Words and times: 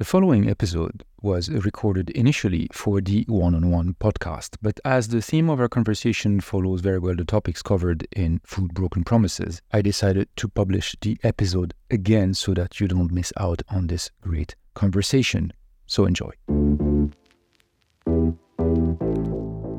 The 0.00 0.06
following 0.06 0.48
episode 0.48 1.04
was 1.20 1.50
recorded 1.50 2.08
initially 2.08 2.68
for 2.72 3.02
the 3.02 3.26
one 3.28 3.54
on 3.54 3.70
one 3.70 3.96
podcast, 4.00 4.56
but 4.62 4.80
as 4.82 5.08
the 5.08 5.20
theme 5.20 5.50
of 5.50 5.60
our 5.60 5.68
conversation 5.68 6.40
follows 6.40 6.80
very 6.80 6.98
well 6.98 7.14
the 7.14 7.26
topics 7.26 7.60
covered 7.60 8.08
in 8.16 8.40
Food 8.42 8.72
Broken 8.72 9.04
Promises, 9.04 9.60
I 9.74 9.82
decided 9.82 10.30
to 10.36 10.48
publish 10.48 10.96
the 11.02 11.18
episode 11.22 11.74
again 11.90 12.32
so 12.32 12.54
that 12.54 12.80
you 12.80 12.88
don't 12.88 13.12
miss 13.12 13.30
out 13.36 13.60
on 13.68 13.88
this 13.88 14.10
great 14.22 14.56
conversation. 14.72 15.52
So 15.84 16.06
enjoy. 16.06 16.30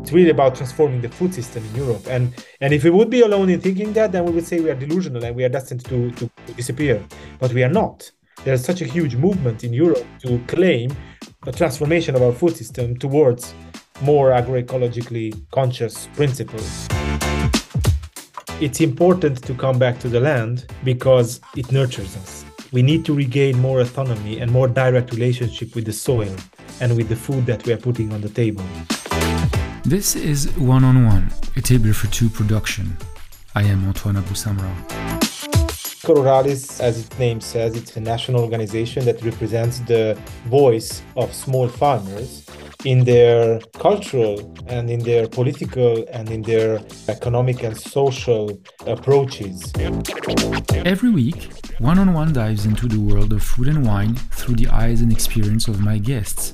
It's 0.04 0.12
really 0.12 0.30
about 0.30 0.54
transforming 0.54 1.02
the 1.02 1.10
food 1.10 1.34
system 1.34 1.66
in 1.66 1.76
Europe. 1.78 2.06
And 2.08 2.32
and 2.60 2.76
if 2.76 2.84
we 2.84 2.92
would 2.92 3.10
be 3.10 3.22
alone 3.22 3.50
in 3.50 3.60
thinking 3.60 3.92
that, 3.94 4.12
then 4.12 4.26
we 4.26 4.34
would 4.34 4.46
say 4.46 4.60
we 4.60 4.70
are 4.70 4.76
delusional 4.76 5.26
and 5.26 5.36
we 5.36 5.44
are 5.46 5.50
destined 5.50 5.84
to, 5.86 6.12
to 6.12 6.30
disappear. 6.56 7.04
But 7.40 7.54
we 7.54 7.64
are 7.64 7.74
not 7.74 8.12
there's 8.44 8.64
such 8.64 8.82
a 8.82 8.86
huge 8.86 9.16
movement 9.16 9.64
in 9.64 9.74
Europe 9.74 10.06
to 10.20 10.40
claim 10.48 10.92
a 11.48 11.52
transformation 11.52 12.16
of 12.16 12.22
our 12.22 12.32
food 12.32 12.56
system 12.56 12.98
towards 12.98 13.54
more 14.02 14.32
agroecologically 14.32 15.34
conscious 15.52 16.08
principles. 16.16 16.88
It's 18.60 18.82
important 18.82 19.44
to 19.44 19.54
come 19.54 19.78
back 19.80 20.00
to 20.00 20.10
the 20.10 20.20
land 20.20 20.66
because 20.84 21.42
it 21.56 21.72
nurtures 21.72 22.16
us. 22.18 22.46
We 22.72 22.82
need 22.82 23.06
to 23.06 23.14
regain 23.14 23.60
more 23.60 23.82
autonomy 23.82 24.40
and 24.40 24.52
more 24.52 24.68
direct 24.68 25.12
relationship 25.12 25.76
with 25.76 25.86
the 25.86 25.94
soil 25.94 26.34
and 26.80 26.96
with 26.96 27.10
the 27.10 27.16
food 27.16 27.46
that 27.46 27.66
we 27.66 27.74
are 27.74 27.78
putting 27.78 28.14
on 28.14 28.22
the 28.22 28.30
table. 28.30 28.64
This 29.84 30.16
is 30.16 30.50
One 30.58 30.84
on 30.84 31.06
One, 31.06 31.32
a 31.56 31.62
table 31.62 31.92
for 31.94 32.08
two 32.08 32.30
production. 32.30 32.98
I 33.56 33.64
am 33.64 33.88
Antoine 33.88 34.16
Abou-Samra. 34.16 35.21
Ruralis, 36.04 36.80
as 36.80 37.06
its 37.06 37.20
name 37.20 37.40
says, 37.42 37.76
it's 37.76 37.96
a 37.96 38.00
national 38.00 38.42
organization 38.42 39.06
that 39.06 39.22
represents 39.22 39.80
the 39.82 40.18
voice 40.46 41.04
of 41.16 41.34
small 41.34 41.68
farmers 41.68 42.46
in 42.86 43.04
their 43.04 43.60
cultural 43.78 44.56
and 44.68 44.90
in 44.90 45.00
their 45.00 45.28
political 45.28 46.04
and 46.12 46.32
in 46.32 46.42
their 46.42 46.82
economic 47.08 47.62
and 47.64 47.78
social 47.78 48.60
approaches. 48.88 49.72
Every 50.74 51.12
week, 51.12 51.52
One 51.78 52.00
on 52.00 52.14
One 52.14 52.34
dives 52.34 52.66
into 52.66 52.88
the 52.88 53.00
world 53.00 53.32
of 53.34 53.44
food 53.44 53.68
and 53.68 53.86
wine 53.86 54.16
through 54.16 54.56
the 54.56 54.70
eyes 54.70 55.02
and 55.02 55.12
experience 55.12 55.68
of 55.68 55.82
my 55.82 56.00
guests. 56.00 56.54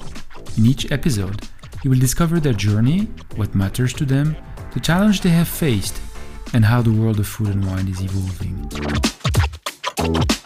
In 0.57 0.65
each 0.65 0.91
episode, 0.91 1.47
you 1.83 1.89
will 1.89 1.99
discover 1.99 2.41
their 2.41 2.53
journey, 2.53 3.07
what 3.37 3.55
matters 3.55 3.93
to 3.93 4.05
them, 4.05 4.35
the 4.73 4.81
challenge 4.81 5.21
they 5.21 5.29
have 5.29 5.47
faced, 5.47 6.01
and 6.53 6.65
how 6.65 6.81
the 6.81 6.91
world 6.91 7.19
of 7.19 7.27
food 7.27 7.49
and 7.49 7.65
wine 7.65 7.87
is 7.87 8.01
evolving 8.01 9.16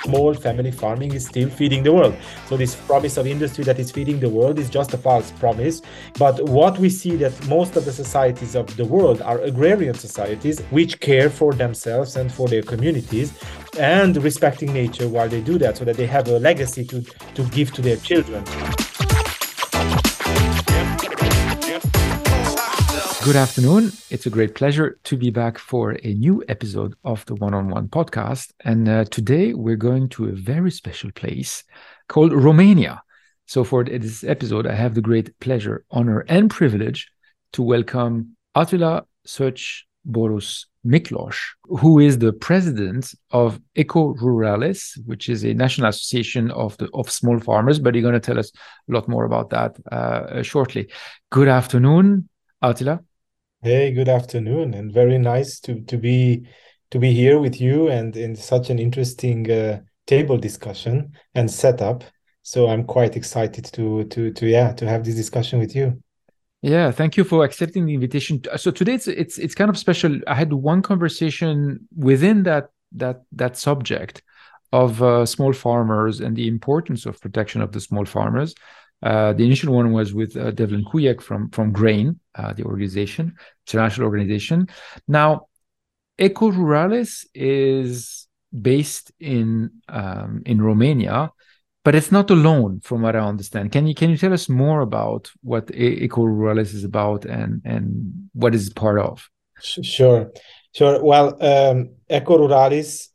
small 0.03 0.33
family 0.33 0.71
farming 0.71 1.13
is 1.13 1.25
still 1.25 1.49
feeding 1.49 1.83
the 1.83 1.93
world. 1.93 2.15
So 2.47 2.57
this 2.57 2.75
promise 2.75 3.17
of 3.17 3.27
industry 3.27 3.63
that 3.65 3.79
is 3.79 3.91
feeding 3.91 4.19
the 4.19 4.29
world 4.29 4.59
is 4.59 4.69
just 4.69 4.93
a 4.93 4.97
false 4.97 5.31
promise. 5.31 5.81
But 6.17 6.43
what 6.49 6.77
we 6.77 6.89
see 6.89 7.15
that 7.17 7.47
most 7.47 7.75
of 7.75 7.85
the 7.85 7.91
societies 7.91 8.55
of 8.55 8.75
the 8.77 8.85
world 8.85 9.21
are 9.21 9.39
agrarian 9.39 9.95
societies 9.95 10.59
which 10.71 10.99
care 10.99 11.29
for 11.29 11.53
themselves 11.53 12.15
and 12.15 12.31
for 12.31 12.47
their 12.47 12.63
communities 12.63 13.33
and 13.79 14.17
respecting 14.17 14.73
nature 14.73 15.07
while 15.07 15.29
they 15.29 15.41
do 15.41 15.57
that 15.57 15.77
so 15.77 15.85
that 15.85 15.97
they 15.97 16.07
have 16.07 16.27
a 16.27 16.39
legacy 16.39 16.83
to, 16.85 17.01
to 17.35 17.43
give 17.49 17.71
to 17.73 17.81
their 17.81 17.97
children. 17.97 18.43
Good 23.23 23.35
afternoon. 23.35 23.91
It's 24.09 24.25
a 24.25 24.31
great 24.31 24.55
pleasure 24.55 24.99
to 25.03 25.15
be 25.15 25.29
back 25.29 25.59
for 25.59 25.91
a 26.03 26.13
new 26.15 26.43
episode 26.49 26.95
of 27.03 27.23
the 27.27 27.35
One 27.35 27.53
on 27.53 27.69
One 27.69 27.87
podcast. 27.87 28.51
And 28.65 28.89
uh, 28.89 29.03
today 29.05 29.53
we're 29.53 29.75
going 29.75 30.09
to 30.09 30.29
a 30.29 30.31
very 30.31 30.71
special 30.71 31.11
place 31.11 31.63
called 32.07 32.33
Romania. 32.33 33.03
So, 33.45 33.63
for 33.63 33.83
this 33.83 34.23
episode, 34.23 34.65
I 34.65 34.73
have 34.73 34.95
the 34.95 35.01
great 35.01 35.39
pleasure, 35.39 35.85
honor, 35.91 36.25
and 36.29 36.49
privilege 36.49 37.11
to 37.53 37.61
welcome 37.61 38.35
Attila 38.55 39.05
Szöcs 39.27 39.81
Boros 40.09 40.65
Miklos, 40.83 41.37
who 41.65 41.99
is 41.99 42.17
the 42.17 42.33
president 42.33 43.13
of 43.29 43.61
Eco 43.75 44.15
Ruralis, 44.15 44.97
which 45.05 45.29
is 45.29 45.45
a 45.45 45.53
national 45.53 45.89
association 45.89 46.49
of 46.49 46.75
the 46.77 46.89
of 46.95 47.11
small 47.11 47.39
farmers. 47.39 47.77
But 47.77 47.93
you're 47.93 48.01
going 48.01 48.15
to 48.15 48.19
tell 48.19 48.39
us 48.39 48.51
a 48.89 48.91
lot 48.91 49.07
more 49.07 49.25
about 49.25 49.51
that 49.51 49.77
uh, 49.91 50.41
shortly. 50.41 50.89
Good 51.29 51.49
afternoon, 51.49 52.27
Attila. 52.63 53.01
Hey, 53.63 53.91
good 53.91 54.09
afternoon, 54.09 54.73
and 54.73 54.91
very 54.91 55.17
nice 55.19 55.59
to 55.61 55.81
to 55.81 55.97
be 55.97 56.47
to 56.89 56.97
be 56.99 57.13
here 57.13 57.39
with 57.39 57.61
you 57.61 57.89
and 57.89 58.15
in 58.17 58.35
such 58.35 58.69
an 58.71 58.79
interesting 58.79 59.49
uh, 59.51 59.81
table 60.07 60.37
discussion 60.37 61.13
and 61.35 61.49
setup. 61.49 62.03
So 62.41 62.67
I'm 62.67 62.83
quite 62.85 63.15
excited 63.15 63.65
to 63.73 64.05
to 64.05 64.31
to 64.33 64.47
yeah 64.47 64.73
to 64.73 64.87
have 64.87 65.03
this 65.05 65.15
discussion 65.15 65.59
with 65.59 65.75
you. 65.75 66.01
Yeah, 66.63 66.91
thank 66.91 67.17
you 67.17 67.23
for 67.23 67.43
accepting 67.43 67.85
the 67.85 67.93
invitation. 67.93 68.41
So 68.57 68.71
today 68.71 68.95
it's 68.95 69.07
it's 69.07 69.37
it's 69.37 69.55
kind 69.55 69.69
of 69.69 69.77
special. 69.77 70.19
I 70.27 70.33
had 70.35 70.53
one 70.53 70.81
conversation 70.81 71.87
within 71.95 72.43
that 72.43 72.69
that 72.93 73.21
that 73.33 73.57
subject 73.57 74.23
of 74.71 75.03
uh, 75.03 75.25
small 75.25 75.53
farmers 75.53 76.19
and 76.19 76.35
the 76.35 76.47
importance 76.47 77.05
of 77.05 77.19
protection 77.21 77.61
of 77.61 77.73
the 77.73 77.79
small 77.79 78.05
farmers. 78.05 78.55
Uh, 79.03 79.33
the 79.33 79.45
initial 79.45 79.73
one 79.73 79.91
was 79.91 80.13
with 80.13 80.37
uh, 80.37 80.51
Devlin 80.51 80.85
Kuyek 80.85 81.21
from 81.21 81.49
from 81.49 81.71
Grain, 81.71 82.19
uh, 82.35 82.53
the 82.53 82.63
organization, 82.63 83.35
international 83.67 84.05
organization. 84.05 84.67
Now, 85.07 85.47
Eco 86.19 86.51
Ruralis 86.51 87.25
is 87.33 88.27
based 88.51 89.11
in 89.19 89.71
um, 89.89 90.43
in 90.45 90.61
Romania, 90.61 91.31
but 91.83 91.95
it's 91.95 92.11
not 92.11 92.29
alone, 92.29 92.79
from 92.81 93.01
what 93.01 93.15
I 93.15 93.19
understand. 93.19 93.71
Can 93.71 93.87
you 93.87 93.95
can 93.95 94.11
you 94.11 94.17
tell 94.17 94.33
us 94.33 94.47
more 94.47 94.81
about 94.81 95.31
what 95.41 95.71
Eco 95.73 96.21
Ruralis 96.21 96.73
is 96.73 96.83
about 96.83 97.25
and 97.25 97.61
and 97.65 98.29
what 98.33 98.53
is 98.53 98.69
part 98.69 98.99
of? 98.99 99.27
Sure, 99.61 100.31
sure. 100.73 101.03
Well, 101.03 101.37
um, 101.43 101.95
Eco 102.09 102.37
Ruralis. 102.37 103.09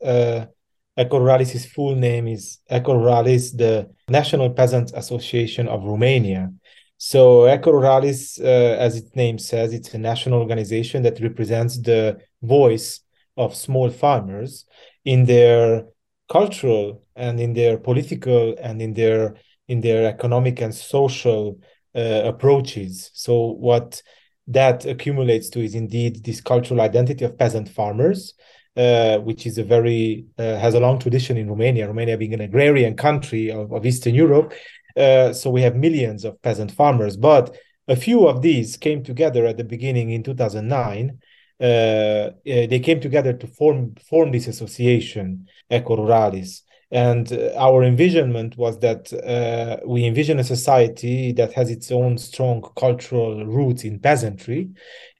Uh, 0.97 1.03
Eco 1.03 1.45
full 1.75 1.95
name 1.95 2.27
is 2.29 2.59
Eco 2.71 2.95
Ruralis, 2.95 3.57
the 3.57 3.89
National 4.09 4.51
Peasant 4.51 4.93
Association 4.95 5.69
of 5.69 5.85
Romania. 5.85 6.53
So 6.99 7.47
Eco 7.47 7.73
Ruralis, 7.73 8.41
uh, 8.41 8.79
as 8.79 8.97
its 8.97 9.15
name 9.15 9.39
says, 9.39 9.75
it's 9.75 9.93
a 9.95 9.99
national 9.99 10.41
organization 10.41 11.03
that 11.03 11.21
represents 11.21 11.79
the 11.79 12.19
voice 12.43 13.01
of 13.37 13.55
small 13.55 13.91
farmers 13.91 14.65
in 15.05 15.27
their 15.27 15.85
cultural 16.31 17.03
and 17.15 17.39
in 17.39 17.53
their 17.53 17.79
political 17.79 18.57
and 18.61 18.81
in 18.81 18.95
their 18.95 19.37
in 19.69 19.81
their 19.81 20.07
economic 20.07 20.61
and 20.61 20.75
social 20.75 21.59
uh, 21.95 22.23
approaches. 22.25 23.11
So 23.15 23.49
what 23.53 24.03
that 24.47 24.87
accumulates 24.87 25.51
to 25.51 25.61
is 25.61 25.75
indeed 25.75 26.25
this 26.25 26.41
cultural 26.41 26.81
identity 26.81 27.25
of 27.25 27.37
peasant 27.37 27.69
farmers 27.69 28.35
uh, 28.77 29.19
which 29.19 29.47
is 29.47 29.59
a 29.59 29.65
very 29.65 30.27
uh, 30.39 30.57
has 30.57 30.75
a 30.75 30.81
long 30.81 30.99
tradition 30.99 31.37
in 31.37 31.49
Romania. 31.49 31.87
Romania 31.87 32.17
being 32.17 32.35
an 32.35 32.41
agrarian 32.41 32.97
country 32.97 33.51
of, 33.51 33.73
of 33.73 33.87
Eastern 33.87 34.15
Europe, 34.15 34.53
uh, 34.97 35.33
so 35.33 35.51
we 35.51 35.63
have 35.63 35.77
millions 35.77 36.25
of 36.25 36.41
peasant 36.43 36.73
farmers. 36.73 37.17
But 37.17 37.57
a 37.89 37.97
few 37.97 38.27
of 38.27 38.43
these 38.43 38.77
came 38.77 39.03
together 39.03 39.47
at 39.47 39.57
the 39.57 39.65
beginning 39.65 40.11
in 40.11 40.23
2009. 40.23 41.19
Uh, 41.59 41.65
uh, 41.65 42.31
they 42.45 42.81
came 42.81 43.01
together 43.01 43.33
to 43.33 43.47
form 43.47 43.95
form 44.09 44.31
this 44.31 44.47
association, 44.47 45.47
Eco 45.71 45.97
Ruralis. 45.97 46.63
And 46.91 47.33
uh, 47.33 47.53
our 47.57 47.83
envisionment 47.83 48.57
was 48.57 48.79
that 48.81 49.13
uh, 49.13 49.85
we 49.87 50.05
envision 50.05 50.39
a 50.39 50.45
society 50.45 51.33
that 51.33 51.53
has 51.55 51.71
its 51.71 51.91
own 51.91 52.17
strong 52.17 52.63
cultural 52.77 53.45
roots 53.45 53.85
in 53.85 53.99
peasantry, 53.99 54.71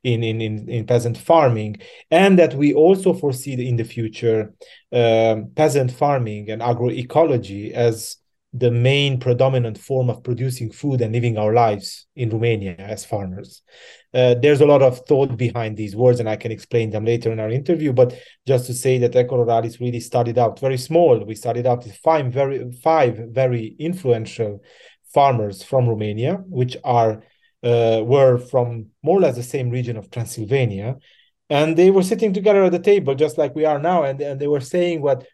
in, 0.05 0.23
in, 0.23 0.41
in, 0.41 0.69
in 0.69 0.87
peasant 0.87 1.19
farming, 1.19 1.79
and 2.11 2.39
that 2.39 2.55
we 2.55 2.73
also 2.73 3.13
foresee 3.13 3.69
in 3.69 3.77
the 3.77 3.85
future 3.85 4.55
um, 4.93 5.51
peasant 5.57 5.91
farming 5.91 6.51
and 6.51 6.63
agroecology 6.63 7.73
as 7.73 8.19
the 8.59 8.71
main 8.71 9.21
predominant 9.21 9.77
form 9.77 10.09
of 10.09 10.23
producing 10.23 10.71
food 10.71 11.01
and 11.01 11.13
living 11.13 11.37
our 11.37 11.53
lives 11.53 12.07
in 12.17 12.31
Romania 12.31 12.75
as 12.79 13.05
farmers. 13.05 13.63
Uh, 14.15 14.35
there's 14.35 14.63
a 14.63 14.67
lot 14.67 14.83
of 14.83 15.05
thought 15.07 15.37
behind 15.37 15.77
these 15.77 15.95
words, 15.95 16.21
and 16.21 16.29
I 16.29 16.37
can 16.37 16.51
explain 16.51 16.91
them 16.91 17.05
later 17.05 17.31
in 17.33 17.41
our 17.41 17.51
interview. 17.51 17.93
But 17.93 18.19
just 18.47 18.67
to 18.67 18.75
say 18.75 18.99
that 18.99 19.15
Eco 19.15 19.45
Ruralis 19.45 19.79
really 19.81 20.01
started 20.01 20.39
out 20.39 20.59
very 20.59 20.79
small. 20.79 21.23
We 21.25 21.35
started 21.35 21.67
out 21.67 21.85
with 21.85 21.97
five 21.99 22.33
very 22.33 22.73
five 22.83 23.19
very 23.31 23.77
influential 23.79 24.63
farmers 25.13 25.63
from 25.63 25.89
Romania, 25.89 26.35
which 26.49 26.77
are 26.83 27.23
uh, 27.63 28.01
were 28.05 28.39
from 28.39 28.87
more 29.03 29.19
or 29.19 29.21
less 29.21 29.37
the 29.37 29.43
same 29.43 29.71
region 29.71 29.97
of 29.97 30.11
Transylvania, 30.11 30.97
and 31.51 31.77
they 31.77 31.91
were 31.91 32.03
sitting 32.03 32.33
together 32.33 32.65
at 32.65 32.73
the 32.73 32.79
table 32.79 33.15
just 33.15 33.37
like 33.39 33.55
we 33.55 33.65
are 33.65 33.79
now, 33.79 34.05
and, 34.05 34.21
and 34.21 34.41
they 34.41 34.49
were 34.49 34.61
saying 34.61 35.03
what 35.03 35.27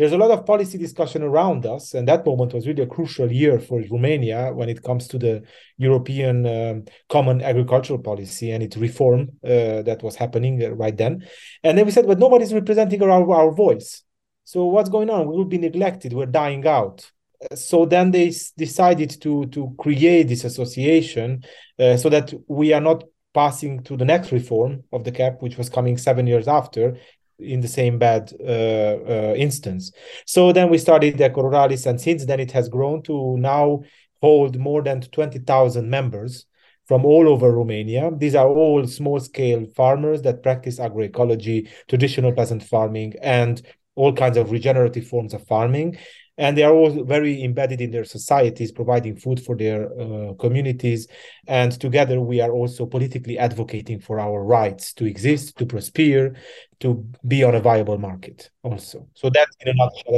there's 0.00 0.12
a 0.12 0.16
lot 0.16 0.30
of 0.30 0.46
policy 0.46 0.78
discussion 0.78 1.22
around 1.22 1.66
us, 1.66 1.92
and 1.92 2.08
that 2.08 2.24
moment 2.24 2.54
was 2.54 2.66
really 2.66 2.84
a 2.84 2.86
crucial 2.86 3.30
year 3.30 3.60
for 3.60 3.82
Romania 3.90 4.50
when 4.50 4.70
it 4.70 4.82
comes 4.82 5.06
to 5.08 5.18
the 5.18 5.42
European 5.76 6.46
um, 6.46 6.84
Common 7.10 7.42
Agricultural 7.42 7.98
Policy 7.98 8.50
and 8.50 8.62
its 8.62 8.78
reform 8.78 9.28
uh, 9.44 9.82
that 9.82 10.00
was 10.02 10.16
happening 10.16 10.64
uh, 10.64 10.70
right 10.70 10.96
then. 10.96 11.28
And 11.62 11.76
then 11.76 11.84
we 11.84 11.92
said, 11.92 12.06
but 12.06 12.18
nobody's 12.18 12.54
representing 12.54 13.02
our, 13.02 13.30
our 13.30 13.50
voice. 13.52 14.02
So 14.44 14.64
what's 14.64 14.88
going 14.88 15.10
on? 15.10 15.28
We 15.28 15.36
will 15.36 15.44
be 15.44 15.58
neglected. 15.58 16.14
We're 16.14 16.24
dying 16.24 16.66
out. 16.66 17.10
so 17.54 17.84
then 17.84 18.10
they 18.10 18.32
decided 18.56 19.10
to 19.20 19.46
to 19.46 19.74
create 19.78 20.28
this 20.28 20.44
association 20.44 21.42
uh, 21.78 21.96
so 21.98 22.08
that 22.08 22.32
we 22.48 22.72
are 22.72 22.80
not 22.80 23.04
passing 23.34 23.82
to 23.84 23.96
the 23.96 24.04
next 24.04 24.32
reform 24.32 24.82
of 24.92 25.04
the 25.04 25.12
cap, 25.12 25.40
which 25.40 25.56
was 25.58 25.68
coming 25.68 25.96
seven 25.98 26.26
years 26.26 26.48
after, 26.48 26.96
in 27.42 27.60
the 27.60 27.68
same 27.68 27.98
bad 27.98 28.32
uh, 28.40 28.44
uh, 28.44 29.34
instance. 29.36 29.92
So 30.26 30.52
then 30.52 30.70
we 30.70 30.78
started 30.78 31.20
Eco 31.20 31.42
Ruralis, 31.42 31.86
and 31.86 32.00
since 32.00 32.24
then 32.26 32.40
it 32.40 32.52
has 32.52 32.68
grown 32.68 33.02
to 33.04 33.36
now 33.38 33.82
hold 34.20 34.58
more 34.58 34.82
than 34.82 35.00
20,000 35.00 35.88
members 35.88 36.46
from 36.86 37.04
all 37.04 37.28
over 37.28 37.52
Romania. 37.52 38.10
These 38.16 38.34
are 38.34 38.48
all 38.48 38.86
small 38.86 39.20
scale 39.20 39.64
farmers 39.76 40.22
that 40.22 40.42
practice 40.42 40.78
agroecology, 40.78 41.68
traditional 41.88 42.32
peasant 42.32 42.62
farming, 42.62 43.14
and 43.22 43.62
all 43.94 44.12
kinds 44.12 44.36
of 44.36 44.50
regenerative 44.50 45.06
forms 45.06 45.34
of 45.34 45.46
farming 45.46 45.98
and 46.40 46.56
they 46.56 46.64
are 46.64 46.72
all 46.72 47.04
very 47.04 47.44
embedded 47.44 47.80
in 47.80 47.90
their 47.90 48.04
societies 48.04 48.72
providing 48.72 49.14
food 49.14 49.38
for 49.38 49.56
their 49.56 49.80
uh, 50.00 50.32
communities. 50.34 51.06
And 51.46 51.70
together 51.78 52.20
we 52.20 52.40
are 52.40 52.50
also 52.50 52.86
politically 52.86 53.38
advocating 53.38 54.00
for 54.00 54.18
our 54.18 54.42
rights 54.42 54.94
to 54.94 55.04
exist 55.04 55.56
to 55.58 55.66
prosper 55.66 56.34
to 56.80 57.06
be 57.28 57.44
on 57.44 57.54
a 57.54 57.60
viable 57.60 57.98
market 57.98 58.50
also. 58.62 59.06
So 59.14 59.30
that's 59.30 59.54
in 59.60 59.68
a 59.68 59.74
nutshell 59.74 60.14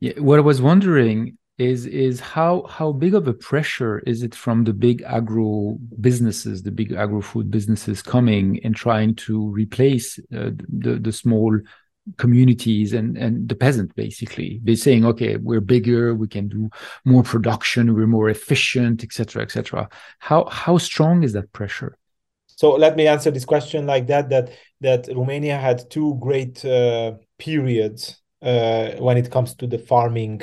yeah 0.00 0.14
what 0.18 0.38
i 0.38 0.42
was 0.42 0.60
wondering 0.60 1.36
is 1.58 1.84
is 1.86 2.20
how 2.20 2.64
how 2.68 2.90
big 2.90 3.14
of 3.14 3.28
a 3.28 3.34
pressure 3.34 3.98
is 4.00 4.22
it 4.22 4.34
from 4.34 4.64
the 4.64 4.72
big 4.72 5.02
agro 5.02 5.76
businesses 6.00 6.62
the 6.62 6.70
big 6.70 6.92
agro 6.92 7.20
food 7.20 7.50
businesses 7.50 8.02
coming 8.02 8.58
and 8.64 8.74
trying 8.74 9.14
to 9.14 9.48
replace 9.48 10.18
uh, 10.34 10.50
the 10.68 10.98
the 11.00 11.12
small 11.12 11.58
communities 12.16 12.92
and 12.92 13.16
and 13.16 13.48
the 13.48 13.54
peasant 13.54 13.94
basically. 13.94 14.60
They're 14.62 14.76
saying 14.76 15.04
okay 15.04 15.36
we're 15.36 15.60
bigger 15.60 16.14
we 16.14 16.28
can 16.28 16.48
do 16.48 16.70
more 17.04 17.22
production 17.22 17.94
we're 17.94 18.06
more 18.06 18.28
efficient 18.28 19.04
etc 19.04 19.42
etc 19.42 19.88
how 20.18 20.46
how 20.46 20.78
strong 20.78 21.22
is 21.22 21.32
that 21.34 21.52
pressure? 21.52 21.96
So 22.46 22.72
let 22.72 22.96
me 22.96 23.06
answer 23.06 23.30
this 23.30 23.44
question 23.44 23.86
like 23.86 24.06
that 24.08 24.28
that 24.30 24.50
that 24.80 25.08
romania 25.08 25.56
had 25.56 25.90
two 25.90 26.16
great 26.20 26.64
uh, 26.64 27.12
periods 27.38 28.20
uh, 28.42 28.92
when 28.98 29.16
it 29.16 29.30
comes 29.30 29.54
to 29.56 29.66
the 29.66 29.78
farming 29.78 30.42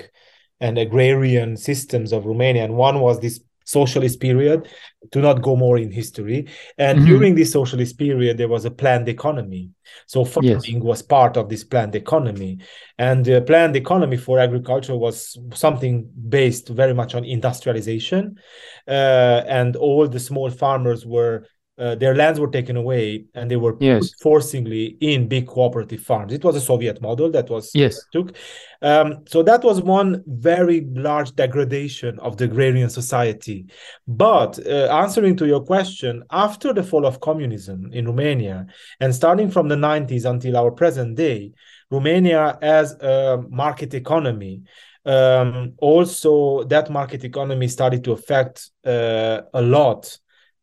and 0.60 0.77
agrarian 0.77 1.57
systems 1.57 2.12
of 2.12 2.25
romania. 2.25 2.63
And 2.63 2.75
one 2.75 3.00
was 3.00 3.19
this 3.19 3.39
socialist 3.67 4.19
period. 4.19 4.67
To 5.11 5.19
not 5.19 5.41
go 5.41 5.55
more 5.55 5.77
in 5.77 5.89
history. 5.89 6.47
And 6.77 6.99
mm-hmm. 6.99 7.07
during 7.07 7.35
this 7.35 7.53
socialist 7.53 7.97
period 7.97 8.37
there 8.37 8.49
was 8.49 8.65
a 8.65 8.71
planned 8.71 9.07
economy. 9.07 9.69
So 10.05 10.25
farming 10.25 10.61
yes. 10.63 10.83
was 10.83 11.01
part 11.01 11.37
of 11.37 11.47
this 11.47 11.63
planned 11.63 11.95
economy. 11.95 12.59
And 12.97 13.23
the 13.23 13.41
planned 13.41 13.75
economy 13.75 14.17
for 14.17 14.39
agriculture 14.39 14.97
was 14.97 15.37
something 15.53 16.09
based 16.27 16.67
very 16.69 16.93
much 16.93 17.15
on 17.15 17.23
industrialization. 17.23 18.37
Uh, 18.85 19.43
and 19.47 19.75
all 19.77 20.07
the 20.09 20.19
small 20.19 20.49
farmers 20.49 21.05
were 21.05 21.45
uh, 21.77 21.95
their 21.95 22.15
lands 22.15 22.39
were 22.39 22.50
taken 22.50 22.75
away 22.75 23.25
and 23.35 23.51
they 23.51 23.56
were 23.56 23.75
yes. 23.79 24.12
forcingly 24.21 24.97
in 25.00 25.27
big 25.27 25.47
cooperative 25.47 26.01
farms. 26.01 26.33
It 26.33 26.44
was 26.44 26.56
a 26.56 26.62
Soviet 26.62 27.01
model 27.01 27.29
that 27.31 27.50
was 27.50 27.71
yes 27.75 28.00
took. 28.12 28.35
Um, 28.81 29.25
so 29.27 29.44
that 29.44 29.63
was 29.63 29.81
one 29.81 30.24
very 30.25 30.88
large 30.91 31.35
degradation 31.35 32.19
of 32.19 32.38
the 32.38 32.45
agrarian 32.45 32.89
society. 32.89 33.65
But 34.07 34.59
uh, 34.65 34.88
answering 34.91 35.35
to 35.38 35.47
your 35.47 35.62
question, 35.62 36.24
after 36.31 36.74
the 36.74 36.83
fall 36.83 37.06
of 37.06 37.19
communism 37.19 37.91
in 37.94 38.06
Romania 38.06 38.68
and 39.00 39.13
starting 39.13 39.51
from 39.51 39.68
the 39.68 39.75
90s 39.75 40.29
until 40.29 40.57
our 40.57 40.71
present 40.71 41.15
day, 41.15 41.51
Romania 41.91 42.57
as 42.62 42.94
a 42.94 43.44
market 43.50 43.94
economy 43.94 44.62
um, 45.06 45.74
also 45.77 46.63
that 46.65 46.89
market 46.89 47.24
economy 47.24 47.68
started 47.69 48.03
to 48.03 48.12
affect 48.12 48.71
uh, 48.85 49.41
a 49.53 49.62
lot 49.62 50.18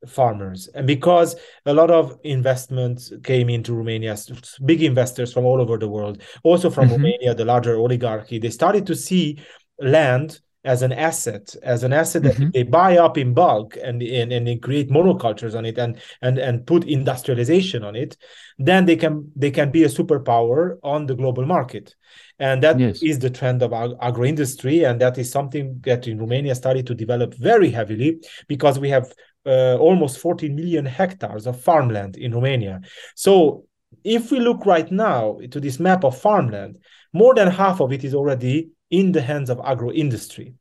farmers 0.07 0.69
and 0.75 0.87
because 0.87 1.37
a 1.67 1.75
lot 1.75 1.91
of 1.91 2.19
investments 2.25 3.13
came 3.23 3.49
into 3.49 3.75
romania 3.75 4.17
big 4.65 4.83
investors 4.83 5.33
from 5.33 5.45
all 5.45 5.61
over 5.61 5.79
the 5.79 5.89
world 5.89 6.23
also 6.43 6.71
from 6.71 6.85
mm-hmm. 6.85 7.03
romania 7.03 7.35
the 7.35 7.45
larger 7.45 7.77
oligarchy 7.77 8.39
they 8.39 8.51
started 8.51 8.87
to 8.87 8.95
see 8.95 9.39
land 9.79 10.41
as 10.65 10.81
an 10.83 10.93
asset 10.93 11.55
as 11.63 11.85
an 11.85 11.93
asset 11.93 12.23
that 12.23 12.35
mm-hmm. 12.35 12.51
they 12.51 12.63
buy 12.63 12.97
up 12.97 13.19
in 13.19 13.35
bulk 13.35 13.77
and, 13.83 14.03
and 14.03 14.33
and 14.33 14.47
they 14.47 14.57
create 14.57 14.89
monocultures 14.89 15.55
on 15.55 15.65
it 15.65 15.79
and 15.79 16.01
and 16.23 16.39
and 16.39 16.67
put 16.67 16.85
industrialization 16.85 17.85
on 17.85 17.95
it 17.95 18.17
then 18.59 18.87
they 18.87 18.97
can 18.97 19.31
they 19.37 19.51
can 19.51 19.71
be 19.71 19.85
a 19.85 19.89
superpower 19.89 20.79
on 20.83 21.07
the 21.07 21.15
global 21.15 21.45
market 21.45 21.95
and 22.39 22.63
that 22.63 22.79
yes. 22.81 23.03
is 23.03 23.19
the 23.19 23.31
trend 23.31 23.63
of 23.63 23.73
ag- 23.73 23.97
agro 24.01 24.25
industry 24.25 24.85
and 24.85 25.01
that 25.01 25.19
is 25.19 25.31
something 25.31 25.81
that 25.85 26.09
in 26.09 26.19
romania 26.19 26.55
started 26.55 26.87
to 26.87 26.95
develop 26.95 27.35
very 27.35 27.71
heavily 27.71 28.19
because 28.49 28.79
we 28.79 28.89
have 28.89 29.13
uh, 29.47 29.77
almost 29.77 30.19
14 30.19 30.55
million 30.55 30.85
hectares 30.85 31.47
of 31.47 31.61
farmland 31.61 32.17
in 32.17 32.35
Romania. 32.35 32.81
So 33.15 33.65
if 34.03 34.31
we 34.31 34.41
look 34.41 34.67
right 34.67 34.91
now 34.91 35.39
to 35.51 35.61
this 35.61 35.79
map 35.79 36.05
of 36.05 36.19
farmland, 36.19 36.79
more 37.13 37.35
than 37.35 37.49
half 37.49 37.81
of 37.81 37.93
it 37.93 38.05
is 38.05 38.15
already 38.15 38.71
in 38.91 39.13
the 39.13 39.23
hands 39.23 39.51
of 39.51 39.61
agro 39.65 39.93
industry. 39.93 40.55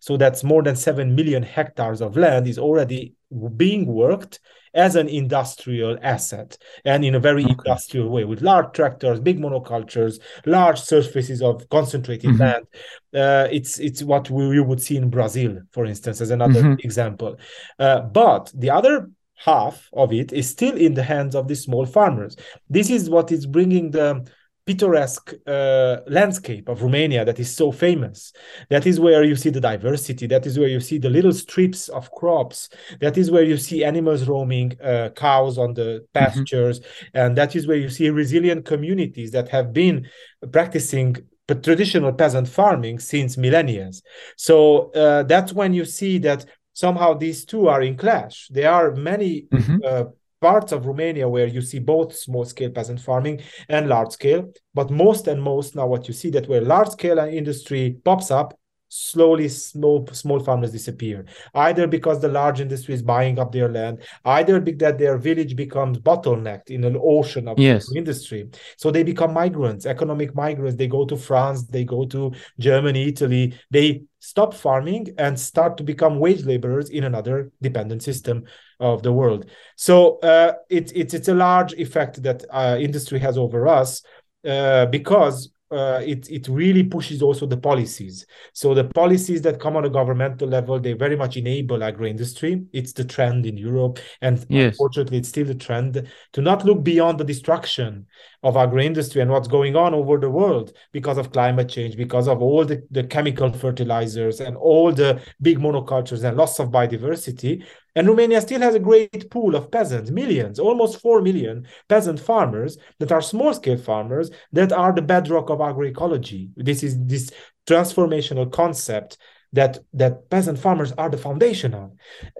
So 0.00 0.16
that's 0.16 0.44
more 0.44 0.62
than 0.62 0.76
7 0.76 1.14
million 1.14 1.42
hectares 1.42 2.00
of 2.00 2.16
land 2.16 2.46
is 2.46 2.58
already 2.58 3.14
being 3.56 3.86
worked 3.86 4.40
as 4.74 4.94
an 4.94 5.08
industrial 5.08 5.98
asset 6.02 6.56
and 6.84 7.04
in 7.04 7.14
a 7.14 7.20
very 7.20 7.44
okay. 7.44 7.52
industrial 7.52 8.08
way 8.08 8.24
with 8.24 8.42
large 8.42 8.72
tractors, 8.72 9.18
big 9.18 9.38
monocultures, 9.38 10.20
large 10.44 10.80
surfaces 10.80 11.42
of 11.42 11.68
concentrated 11.70 12.30
mm-hmm. 12.30 12.42
land. 12.42 12.66
Uh, 13.14 13.48
it's 13.50 13.78
it's 13.78 14.02
what 14.02 14.30
we, 14.30 14.48
we, 14.48 14.60
would 14.60 14.82
see 14.82 14.96
in 14.96 15.08
Brazil, 15.08 15.58
for 15.72 15.86
instance, 15.86 16.20
as 16.20 16.30
another 16.30 16.62
mm-hmm. 16.62 16.80
example. 16.80 17.36
Uh, 17.78 18.00
but 18.00 18.52
the 18.54 18.70
other 18.70 19.10
half 19.34 19.88
of 19.92 20.12
it 20.12 20.32
is 20.32 20.48
still 20.48 20.76
in 20.76 20.94
the 20.94 21.02
hands 21.02 21.34
of 21.34 21.48
the 21.48 21.56
small 21.56 21.86
farmers. 21.86 22.36
This 22.68 22.90
is 22.90 23.10
what 23.10 23.32
is 23.32 23.46
bringing 23.46 23.90
the 23.90 24.26
picturesque 24.66 25.32
uh, 25.46 25.98
landscape 26.08 26.68
of 26.68 26.82
Romania 26.82 27.24
that 27.24 27.38
is 27.38 27.54
so 27.54 27.70
famous. 27.70 28.32
That 28.68 28.84
is 28.84 28.98
where 28.98 29.22
you 29.22 29.36
see 29.36 29.50
the 29.50 29.60
diversity. 29.60 30.26
That 30.26 30.44
is 30.44 30.58
where 30.58 30.68
you 30.68 30.80
see 30.80 30.98
the 30.98 31.08
little 31.08 31.32
strips 31.32 31.88
of 31.88 32.10
crops. 32.10 32.68
That 33.00 33.16
is 33.16 33.30
where 33.30 33.44
you 33.44 33.56
see 33.56 33.84
animals 33.84 34.26
roaming, 34.26 34.76
uh, 34.82 35.10
cows 35.14 35.56
on 35.56 35.74
the 35.74 35.82
mm-hmm. 35.82 36.04
pastures, 36.12 36.80
mm-hmm. 36.80 37.18
and 37.18 37.36
that 37.36 37.54
is 37.54 37.66
where 37.66 37.76
you 37.76 37.88
see 37.88 38.10
resilient 38.10 38.64
communities 38.64 39.30
that 39.30 39.48
have 39.48 39.72
been 39.72 40.08
practicing 40.50 41.16
traditional 41.54 42.12
peasant 42.12 42.48
farming 42.48 42.98
since 42.98 43.36
millennia. 43.36 43.92
So 44.36 44.90
uh, 44.92 45.22
that's 45.22 45.52
when 45.52 45.74
you 45.74 45.84
see 45.84 46.18
that 46.18 46.44
somehow 46.72 47.14
these 47.14 47.44
two 47.44 47.68
are 47.68 47.82
in 47.82 47.96
clash. 47.96 48.48
There 48.50 48.70
are 48.70 48.90
many 48.96 49.42
mm-hmm. 49.42 50.08
Parts 50.46 50.70
of 50.72 50.86
Romania 50.86 51.28
where 51.28 51.48
you 51.56 51.60
see 51.60 51.80
both 51.80 52.14
small 52.14 52.44
scale 52.44 52.70
peasant 52.70 53.00
farming 53.00 53.40
and 53.68 53.88
large 53.88 54.12
scale. 54.12 54.42
But 54.74 54.90
most 54.90 55.26
and 55.26 55.42
most 55.42 55.74
now, 55.74 55.86
what 55.88 56.06
you 56.08 56.14
see 56.14 56.30
that 56.30 56.48
where 56.48 56.60
large 56.60 56.90
scale 56.90 57.18
industry 57.18 57.96
pops 58.04 58.30
up, 58.30 58.48
slowly 58.88 59.48
small 59.48 60.06
small 60.12 60.38
farmers 60.38 60.70
disappear 60.70 61.24
either 61.54 61.88
because 61.88 62.20
the 62.20 62.28
large 62.28 62.60
industry 62.60 62.94
is 62.94 63.02
buying 63.02 63.36
up 63.36 63.50
their 63.50 63.68
land 63.68 64.00
either 64.24 64.60
because 64.60 64.94
their 64.96 65.18
village 65.18 65.56
becomes 65.56 65.98
bottlenecked 65.98 66.70
in 66.70 66.84
an 66.84 66.96
ocean 67.02 67.48
of 67.48 67.58
yes. 67.58 67.90
industry 67.96 68.48
so 68.78 68.92
they 68.92 69.02
become 69.02 69.34
migrants 69.34 69.86
economic 69.86 70.36
migrants 70.36 70.76
they 70.76 70.86
go 70.86 71.04
to 71.04 71.16
france 71.16 71.64
they 71.64 71.84
go 71.84 72.06
to 72.06 72.30
germany 72.60 73.08
italy 73.08 73.52
they 73.72 74.00
stop 74.20 74.54
farming 74.54 75.04
and 75.18 75.38
start 75.38 75.76
to 75.76 75.82
become 75.82 76.20
wage 76.20 76.44
laborers 76.44 76.88
in 76.88 77.02
another 77.02 77.50
dependent 77.60 78.04
system 78.04 78.44
of 78.80 79.02
the 79.02 79.12
world 79.12 79.50
so 79.76 80.18
uh, 80.18 80.52
it, 80.68 80.92
it's 80.94 81.14
it's 81.14 81.28
a 81.28 81.34
large 81.34 81.72
effect 81.74 82.22
that 82.22 82.44
uh, 82.50 82.76
industry 82.78 83.18
has 83.18 83.38
over 83.38 83.66
us 83.66 84.02
uh, 84.46 84.86
because 84.86 85.50
uh, 85.70 86.00
it 86.04 86.30
it 86.30 86.46
really 86.46 86.84
pushes 86.84 87.22
also 87.22 87.44
the 87.44 87.56
policies. 87.56 88.24
So 88.52 88.72
the 88.72 88.84
policies 88.84 89.42
that 89.42 89.58
come 89.58 89.76
on 89.76 89.84
a 89.84 89.90
governmental 89.90 90.46
level, 90.46 90.78
they 90.78 90.92
very 90.92 91.16
much 91.16 91.36
enable 91.36 91.82
agro 91.82 92.06
industry. 92.06 92.64
It's 92.72 92.92
the 92.92 93.04
trend 93.04 93.46
in 93.46 93.56
Europe, 93.56 93.98
and 94.20 94.44
yes. 94.48 94.74
unfortunately, 94.74 95.18
it's 95.18 95.28
still 95.28 95.46
the 95.46 95.56
trend 95.56 96.08
to 96.34 96.40
not 96.40 96.64
look 96.64 96.84
beyond 96.84 97.18
the 97.18 97.24
destruction 97.24 98.06
of 98.44 98.56
agro 98.56 98.80
industry 98.80 99.22
and 99.22 99.30
what's 99.30 99.48
going 99.48 99.74
on 99.74 99.92
over 99.92 100.18
the 100.18 100.30
world 100.30 100.72
because 100.92 101.18
of 101.18 101.32
climate 101.32 101.68
change, 101.68 101.96
because 101.96 102.28
of 102.28 102.40
all 102.42 102.64
the, 102.64 102.86
the 102.92 103.02
chemical 103.02 103.52
fertilizers 103.52 104.40
and 104.40 104.56
all 104.56 104.92
the 104.92 105.20
big 105.42 105.58
monocultures 105.58 106.22
and 106.22 106.36
loss 106.36 106.60
of 106.60 106.68
biodiversity. 106.68 107.64
And 107.96 108.06
Romania 108.06 108.40
still 108.42 108.60
has 108.60 108.74
a 108.74 108.78
great 108.78 109.30
pool 109.30 109.56
of 109.56 109.70
peasants, 109.70 110.10
millions, 110.10 110.60
almost 110.60 111.00
4 111.00 111.22
million 111.22 111.66
peasant 111.88 112.20
farmers 112.20 112.76
that 113.00 113.10
are 113.10 113.22
small 113.22 113.54
scale 113.54 113.78
farmers 113.78 114.30
that 114.52 114.72
are 114.72 114.92
the 114.92 115.02
bedrock 115.02 115.50
of 115.50 115.58
agroecology. 115.58 116.50
This 116.54 116.82
is 116.82 116.96
this 117.06 117.30
transformational 117.66 118.52
concept 118.52 119.16
that, 119.54 119.78
that 119.94 120.28
peasant 120.28 120.58
farmers 120.58 120.92
are 120.92 121.08
the 121.08 121.16
foundation 121.16 121.72
of. 121.72 121.92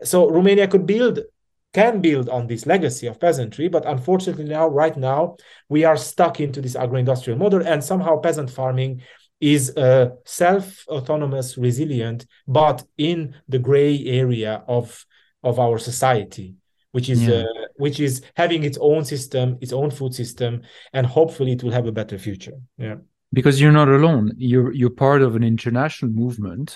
So 0.04 0.30
Romania 0.30 0.68
could 0.68 0.86
build 0.86 1.20
can 1.72 2.00
build 2.00 2.30
on 2.30 2.46
this 2.46 2.64
legacy 2.64 3.06
of 3.06 3.20
peasantry, 3.20 3.68
but 3.68 3.84
unfortunately 3.84 4.44
now, 4.44 4.66
right 4.66 4.96
now, 4.96 5.36
we 5.68 5.84
are 5.84 5.96
stuck 5.96 6.40
into 6.40 6.62
this 6.62 6.74
agro-industrial 6.74 7.38
model, 7.38 7.66
and 7.66 7.84
somehow 7.84 8.16
peasant 8.18 8.50
farming 8.50 9.02
is 9.40 9.74
self-autonomous, 10.24 11.58
resilient, 11.58 12.24
but 12.48 12.82
in 12.96 13.34
the 13.48 13.58
gray 13.58 14.02
area 14.06 14.64
of 14.66 15.04
of 15.50 15.54
our 15.58 15.78
society, 15.78 16.48
which 16.92 17.08
is 17.14 17.22
yeah. 17.22 17.40
uh, 17.40 17.66
which 17.84 17.98
is 18.00 18.14
having 18.42 18.62
its 18.68 18.78
own 18.90 19.02
system, 19.04 19.46
its 19.64 19.72
own 19.80 19.90
food 19.90 20.12
system, 20.22 20.52
and 20.92 21.04
hopefully 21.06 21.52
it 21.52 21.62
will 21.62 21.76
have 21.78 21.86
a 21.86 21.96
better 22.00 22.18
future. 22.18 22.56
Yeah, 22.76 22.96
because 23.32 23.60
you're 23.60 23.78
not 23.80 23.88
alone. 23.88 24.24
You're 24.36 24.72
you're 24.78 24.96
part 25.06 25.22
of 25.22 25.36
an 25.38 25.44
international 25.54 26.10
movement 26.10 26.68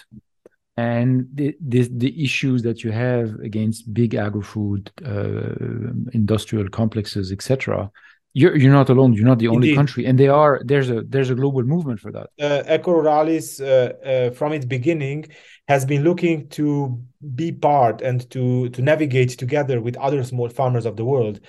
and 0.77 1.29
the, 1.35 1.55
the, 1.61 1.89
the 2.05 2.25
issues 2.25 2.63
that 2.63 2.83
you 2.85 2.91
have 2.91 3.29
against 3.41 3.93
big 3.93 4.15
agri-food 4.15 4.91
uh, 5.05 5.91
industrial 6.13 6.69
complexes 6.69 7.33
etc 7.33 7.91
you're 8.33 8.57
you're 8.57 8.73
not 8.81 8.89
alone 8.89 9.13
you're 9.13 9.31
not 9.33 9.41
the 9.41 9.49
only 9.49 9.69
Indeed. 9.69 9.81
country 9.81 10.03
and 10.07 10.19
they 10.19 10.29
are 10.29 10.61
there's 10.65 10.91
a 10.91 11.03
there's 11.03 11.31
a 11.31 11.35
global 11.35 11.65
movement 11.75 11.99
for 12.05 12.13
that 12.13 12.29
uh, 12.41 12.63
EcoRuralis 12.77 13.61
uh, 13.61 13.67
uh, 13.67 14.31
from 14.39 14.53
its 14.53 14.65
beginning 14.65 15.27
has 15.69 15.85
been 15.85 16.03
looking 16.03 16.49
to 16.49 17.01
be 17.35 17.53
part 17.53 18.01
and 18.01 18.29
to 18.31 18.69
to 18.71 18.81
navigate 18.81 19.31
together 19.31 19.81
with 19.81 19.97
other 19.99 20.25
small 20.25 20.49
farmers 20.49 20.87
of 20.87 20.97
the 20.97 21.05
world 21.05 21.41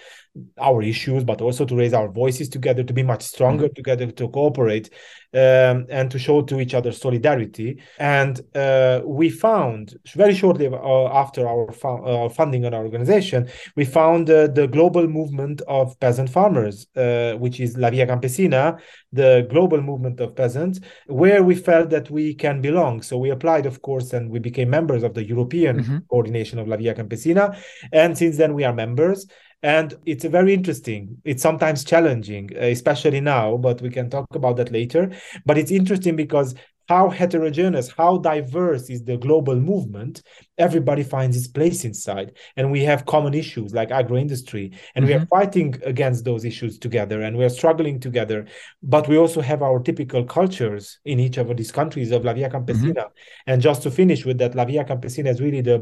our 0.59 0.81
issues 0.81 1.23
but 1.23 1.41
also 1.41 1.65
to 1.65 1.75
raise 1.75 1.93
our 1.93 2.09
voices 2.09 2.47
together 2.47 2.83
to 2.83 2.93
be 2.93 3.03
much 3.03 3.21
stronger 3.21 3.65
mm-hmm. 3.65 3.73
together 3.73 4.11
to 4.11 4.29
cooperate 4.29 4.89
um, 5.33 5.85
and 5.89 6.09
to 6.11 6.19
show 6.19 6.41
to 6.41 6.59
each 6.59 6.73
other 6.73 6.91
solidarity. 6.91 7.81
And 7.99 8.39
uh, 8.55 9.01
we 9.05 9.29
found 9.29 9.95
very 10.15 10.33
shortly 10.33 10.67
uh, 10.67 11.07
after 11.07 11.47
our 11.47 11.71
fu- 11.71 12.05
uh, 12.05 12.29
funding 12.29 12.65
on 12.65 12.73
our 12.73 12.83
organization, 12.83 13.49
we 13.75 13.85
found 13.85 14.29
uh, 14.29 14.47
the 14.47 14.67
global 14.67 15.07
movement 15.07 15.61
of 15.67 15.99
peasant 15.99 16.29
farmers, 16.29 16.87
uh, 16.95 17.33
which 17.33 17.59
is 17.59 17.77
La 17.77 17.89
Via 17.89 18.07
Campesina, 18.07 18.79
the 19.11 19.47
global 19.49 19.81
movement 19.81 20.19
of 20.19 20.35
peasants, 20.35 20.79
where 21.07 21.43
we 21.43 21.55
felt 21.55 21.89
that 21.89 22.09
we 22.09 22.33
can 22.33 22.61
belong. 22.61 23.01
So 23.01 23.17
we 23.17 23.29
applied, 23.29 23.65
of 23.65 23.81
course, 23.81 24.13
and 24.13 24.29
we 24.29 24.39
became 24.39 24.69
members 24.69 25.03
of 25.03 25.13
the 25.13 25.25
European 25.25 25.79
mm-hmm. 25.79 25.97
coordination 26.09 26.59
of 26.59 26.67
La 26.67 26.77
Via 26.77 26.95
Campesina. 26.95 27.57
And 27.91 28.17
since 28.17 28.37
then, 28.37 28.53
we 28.53 28.63
are 28.63 28.73
members 28.73 29.27
and 29.63 29.93
it's 30.05 30.25
very 30.25 30.53
interesting 30.53 31.17
it's 31.23 31.43
sometimes 31.43 31.83
challenging 31.83 32.49
especially 32.57 33.21
now 33.21 33.57
but 33.57 33.81
we 33.81 33.89
can 33.89 34.09
talk 34.09 34.25
about 34.33 34.57
that 34.57 34.71
later 34.71 35.11
but 35.45 35.57
it's 35.57 35.71
interesting 35.71 36.15
because 36.15 36.55
how 36.91 37.09
heterogeneous 37.09 37.89
how 37.89 38.17
diverse 38.17 38.89
is 38.89 39.01
the 39.05 39.15
global 39.15 39.55
movement 39.55 40.21
everybody 40.57 41.03
finds 41.03 41.37
its 41.37 41.47
place 41.47 41.85
inside 41.85 42.33
and 42.57 42.69
we 42.69 42.83
have 42.83 43.05
common 43.05 43.33
issues 43.33 43.73
like 43.73 43.91
agro 43.91 44.17
industry 44.17 44.65
and 44.95 45.03
mm-hmm. 45.03 45.07
we 45.07 45.13
are 45.13 45.19
mm-hmm. 45.19 45.37
fighting 45.37 45.73
against 45.85 46.25
those 46.25 46.43
issues 46.43 46.77
together 46.77 47.21
and 47.21 47.37
we 47.37 47.45
are 47.45 47.55
struggling 47.61 47.97
together 47.97 48.45
but 48.83 49.07
we 49.07 49.17
also 49.17 49.39
have 49.39 49.61
our 49.61 49.79
typical 49.79 50.25
cultures 50.25 50.99
in 51.05 51.17
each 51.17 51.37
of 51.37 51.55
these 51.55 51.71
countries 51.71 52.11
of 52.11 52.25
la 52.25 52.33
via 52.33 52.49
campesina 52.49 53.03
mm-hmm. 53.05 53.47
and 53.47 53.61
just 53.61 53.81
to 53.83 53.89
finish 53.89 54.25
with 54.25 54.37
that 54.37 54.53
la 54.53 54.65
via 54.65 54.83
campesina 54.83 55.29
is 55.29 55.39
really 55.39 55.61
the 55.61 55.77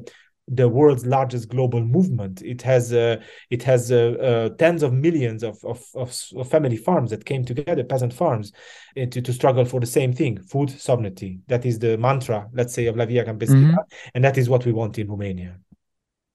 the 0.51 0.67
world's 0.67 1.05
largest 1.05 1.49
global 1.49 1.81
movement. 1.81 2.41
It 2.41 2.61
has 2.63 2.91
uh, 2.91 3.21
it 3.49 3.63
has 3.63 3.91
uh, 3.91 4.49
uh, 4.51 4.55
tens 4.55 4.83
of 4.83 4.93
millions 4.93 5.43
of, 5.43 5.63
of, 5.63 5.83
of, 5.95 6.21
of, 6.35 6.49
family 6.49 6.77
farms 6.77 7.11
that 7.11 7.25
came 7.25 7.45
together, 7.45 7.83
peasant 7.83 8.13
farms, 8.13 8.51
uh, 8.97 9.05
to, 9.05 9.21
to 9.21 9.33
struggle 9.33 9.65
for 9.65 9.79
the 9.79 9.85
same 9.85 10.13
thing, 10.13 10.41
food 10.41 10.69
sovereignty. 10.69 11.39
That 11.47 11.65
is 11.65 11.79
the 11.79 11.97
mantra, 11.97 12.49
let's 12.53 12.73
say, 12.73 12.87
of 12.87 12.97
La 12.97 13.05
Via 13.05 13.25
Campesina, 13.25 13.71
mm-hmm. 13.71 14.09
and 14.15 14.23
that 14.23 14.37
is 14.37 14.49
what 14.49 14.65
we 14.65 14.71
want 14.71 14.97
in 14.97 15.07
Romania. 15.07 15.57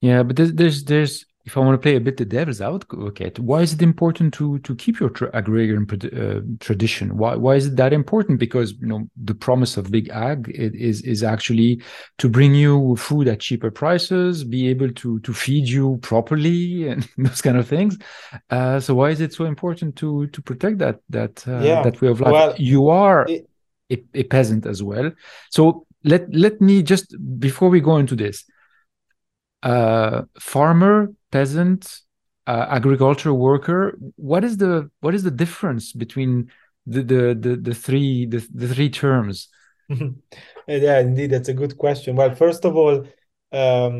Yeah, 0.01 0.23
but 0.23 0.37
there's 0.37 0.53
there's, 0.53 0.85
there's 0.85 1.27
if 1.47 1.59
I 1.59 1.61
want 1.61 1.75
to 1.75 1.83
play 1.83 1.97
a 1.97 2.01
bit 2.01 2.17
the 2.17 2.25
devil's 2.25 2.63
advocate, 2.63 2.99
okay 2.99 3.31
why 3.39 3.61
is 3.61 3.75
it 3.75 3.83
important 3.83 4.33
to 4.35 4.59
to 4.61 4.75
keep 4.75 4.99
your 4.99 5.11
tra- 5.11 5.31
agrarian 5.35 5.87
uh, 5.93 6.41
tradition? 6.61 7.19
Why 7.19 7.37
why 7.37 7.57
is 7.57 7.67
it 7.67 7.77
that 7.77 7.93
important? 7.93 8.39
Because 8.39 8.73
you 8.81 8.87
know 8.87 9.09
the 9.23 9.35
promise 9.35 9.77
of 9.77 9.91
big 9.91 10.09
ag 10.09 10.51
is 10.55 11.03
is 11.03 11.23
actually 11.23 11.83
to 12.19 12.29
bring 12.29 12.55
you 12.55 12.97
food 12.97 13.29
at 13.29 13.41
cheaper 13.41 13.71
prices, 13.71 14.43
be 14.43 14.69
able 14.69 14.91
to 14.93 15.21
to 15.21 15.33
feed 15.35 15.69
you 15.69 15.99
properly, 15.99 16.89
and 16.91 17.09
those 17.19 17.43
kind 17.43 17.59
of 17.59 17.69
things. 17.69 17.99
Uh, 18.49 18.81
so 18.81 18.95
why 18.95 19.11
is 19.11 19.21
it 19.21 19.35
so 19.35 19.45
important 19.45 19.97
to 19.97 20.27
to 20.29 20.41
protect 20.41 20.79
that 20.79 21.01
that 21.11 21.47
uh, 21.47 21.61
yeah. 21.61 21.83
that 21.83 22.01
way 22.01 22.09
of 22.09 22.21
life? 22.21 22.33
Well, 22.33 22.55
you 22.57 22.89
are 22.89 23.27
it... 23.29 23.47
a, 23.91 24.03
a 24.15 24.23
peasant 24.25 24.65
as 24.65 24.83
well. 24.83 25.13
So 25.51 25.87
let 26.05 26.33
let 26.35 26.61
me 26.63 26.83
just 26.83 27.15
before 27.39 27.69
we 27.69 27.81
go 27.81 27.99
into 27.99 28.17
this. 28.17 28.45
Uh, 29.63 30.25
farmer 30.39 31.11
peasant, 31.35 31.81
uh, 32.47 32.67
agricultural 32.79 33.37
worker. 33.51 33.81
What 34.33 34.43
is 34.49 34.55
the 34.63 34.73
what 35.01 35.15
is 35.19 35.23
the 35.29 35.37
difference 35.45 35.93
between 36.05 36.31
the 36.87 37.03
the 37.13 37.23
the, 37.45 37.53
the 37.69 37.75
three 37.87 38.27
the, 38.33 38.41
the 38.63 38.69
three 38.75 38.91
terms? 38.91 39.37
yeah, 40.85 40.99
indeed, 41.09 41.31
that's 41.33 41.51
a 41.55 41.59
good 41.63 41.75
question. 41.85 42.17
Well, 42.17 42.35
first 42.45 42.65
of 42.65 42.73
all, 42.77 42.97
um, 43.53 43.95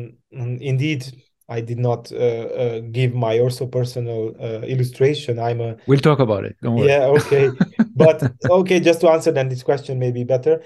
indeed, 0.71 1.01
I 1.47 1.59
did 1.61 1.79
not 1.87 2.11
uh, 2.11 2.47
uh, 2.63 2.79
give 2.97 3.11
my 3.13 3.33
also 3.39 3.67
personal 3.67 4.21
uh, 4.39 4.61
illustration. 4.73 5.33
I'm 5.47 5.61
a. 5.61 5.75
We'll 5.87 6.05
talk 6.09 6.19
about 6.19 6.43
it. 6.45 6.55
Don't 6.61 6.75
worry. 6.75 6.87
Yeah. 6.87 7.05
Okay. 7.19 7.51
but 7.95 8.17
okay, 8.49 8.79
just 8.79 9.01
to 9.01 9.09
answer 9.09 9.31
then 9.31 9.49
this 9.49 9.63
question 9.63 9.99
maybe 9.99 10.23
better. 10.23 10.63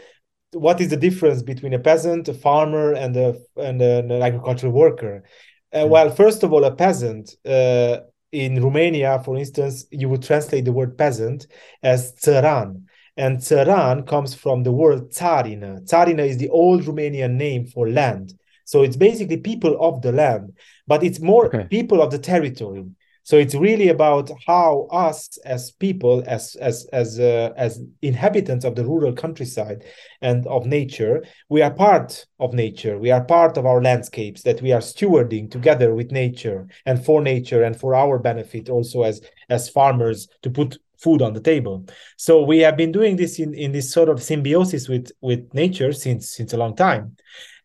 What 0.52 0.82
is 0.82 0.90
the 0.90 0.98
difference 1.08 1.42
between 1.44 1.74
a 1.74 1.80
peasant, 1.80 2.28
a 2.28 2.34
farmer, 2.34 2.94
and 2.94 3.16
a 3.18 3.30
and 3.58 3.82
an 3.82 4.12
agricultural 4.12 4.74
worker? 4.74 5.24
Uh, 5.72 5.84
hmm. 5.84 5.90
well, 5.90 6.10
first 6.10 6.44
of 6.44 6.54
all, 6.54 6.64
a 6.66 6.76
peasant 6.76 7.36
uh, 7.46 8.00
in 8.32 8.62
Romania, 8.62 9.20
for 9.24 9.38
instance, 9.38 9.86
you 9.92 10.10
would 10.10 10.24
translate 10.24 10.66
the 10.66 10.72
word 10.72 10.98
peasant 10.98 11.48
as 11.82 12.14
țăran. 12.14 12.84
And 13.18 13.40
țăran 13.40 14.06
comes 14.06 14.34
from 14.34 14.64
the 14.64 14.72
word 14.72 15.12
țarină. 15.12 15.82
Țarină 15.84 16.24
is 16.24 16.38
the 16.38 16.50
old 16.50 16.86
Romanian 16.86 17.36
name 17.36 17.66
for 17.66 17.90
land. 17.90 18.32
So 18.64 18.84
it's 18.84 18.96
basically 18.96 19.38
people 19.38 19.76
of 19.80 20.02
the 20.02 20.12
land, 20.12 20.56
but 20.86 21.02
it's 21.02 21.20
more 21.20 21.48
okay. 21.48 21.66
people 21.68 22.02
of 22.02 22.12
the 22.12 22.20
territory. 22.20 22.86
So 23.30 23.38
it's 23.38 23.54
really 23.54 23.90
about 23.90 24.32
how 24.48 24.88
us 24.90 25.38
as 25.46 25.70
people, 25.70 26.24
as 26.26 26.56
as 26.56 26.88
as 26.92 27.20
uh, 27.20 27.54
as 27.56 27.80
inhabitants 28.02 28.66
of 28.66 28.74
the 28.74 28.84
rural 28.84 29.14
countryside 29.14 29.86
and 30.20 30.48
of 30.48 30.66
nature, 30.66 31.24
we 31.48 31.62
are 31.62 31.70
part 31.70 32.26
of 32.40 32.56
nature. 32.56 32.98
We 32.98 33.12
are 33.12 33.24
part 33.24 33.56
of 33.58 33.68
our 33.68 33.84
landscapes 33.84 34.42
that 34.46 34.64
we 34.64 34.72
are 34.72 34.82
stewarding 34.82 35.52
together 35.52 35.94
with 35.94 36.12
nature 36.12 36.70
and 36.88 37.06
for 37.06 37.22
nature 37.22 37.62
and 37.62 37.80
for 37.80 37.94
our 37.94 38.18
benefit 38.18 38.68
also 38.68 39.04
as 39.04 39.22
as 39.48 39.70
farmers 39.70 40.28
to 40.42 40.50
put 40.50 40.80
food 40.98 41.22
on 41.22 41.34
the 41.34 41.40
table. 41.40 41.86
So 42.18 42.42
we 42.42 42.58
have 42.62 42.78
been 42.78 42.92
doing 42.92 43.16
this 43.16 43.38
in 43.38 43.54
in 43.54 43.72
this 43.72 43.92
sort 43.92 44.10
of 44.10 44.24
symbiosis 44.24 44.90
with 44.90 45.12
with 45.22 45.54
nature 45.54 45.94
since 45.94 46.32
since 46.32 46.54
a 46.54 46.58
long 46.58 46.76
time, 46.76 47.16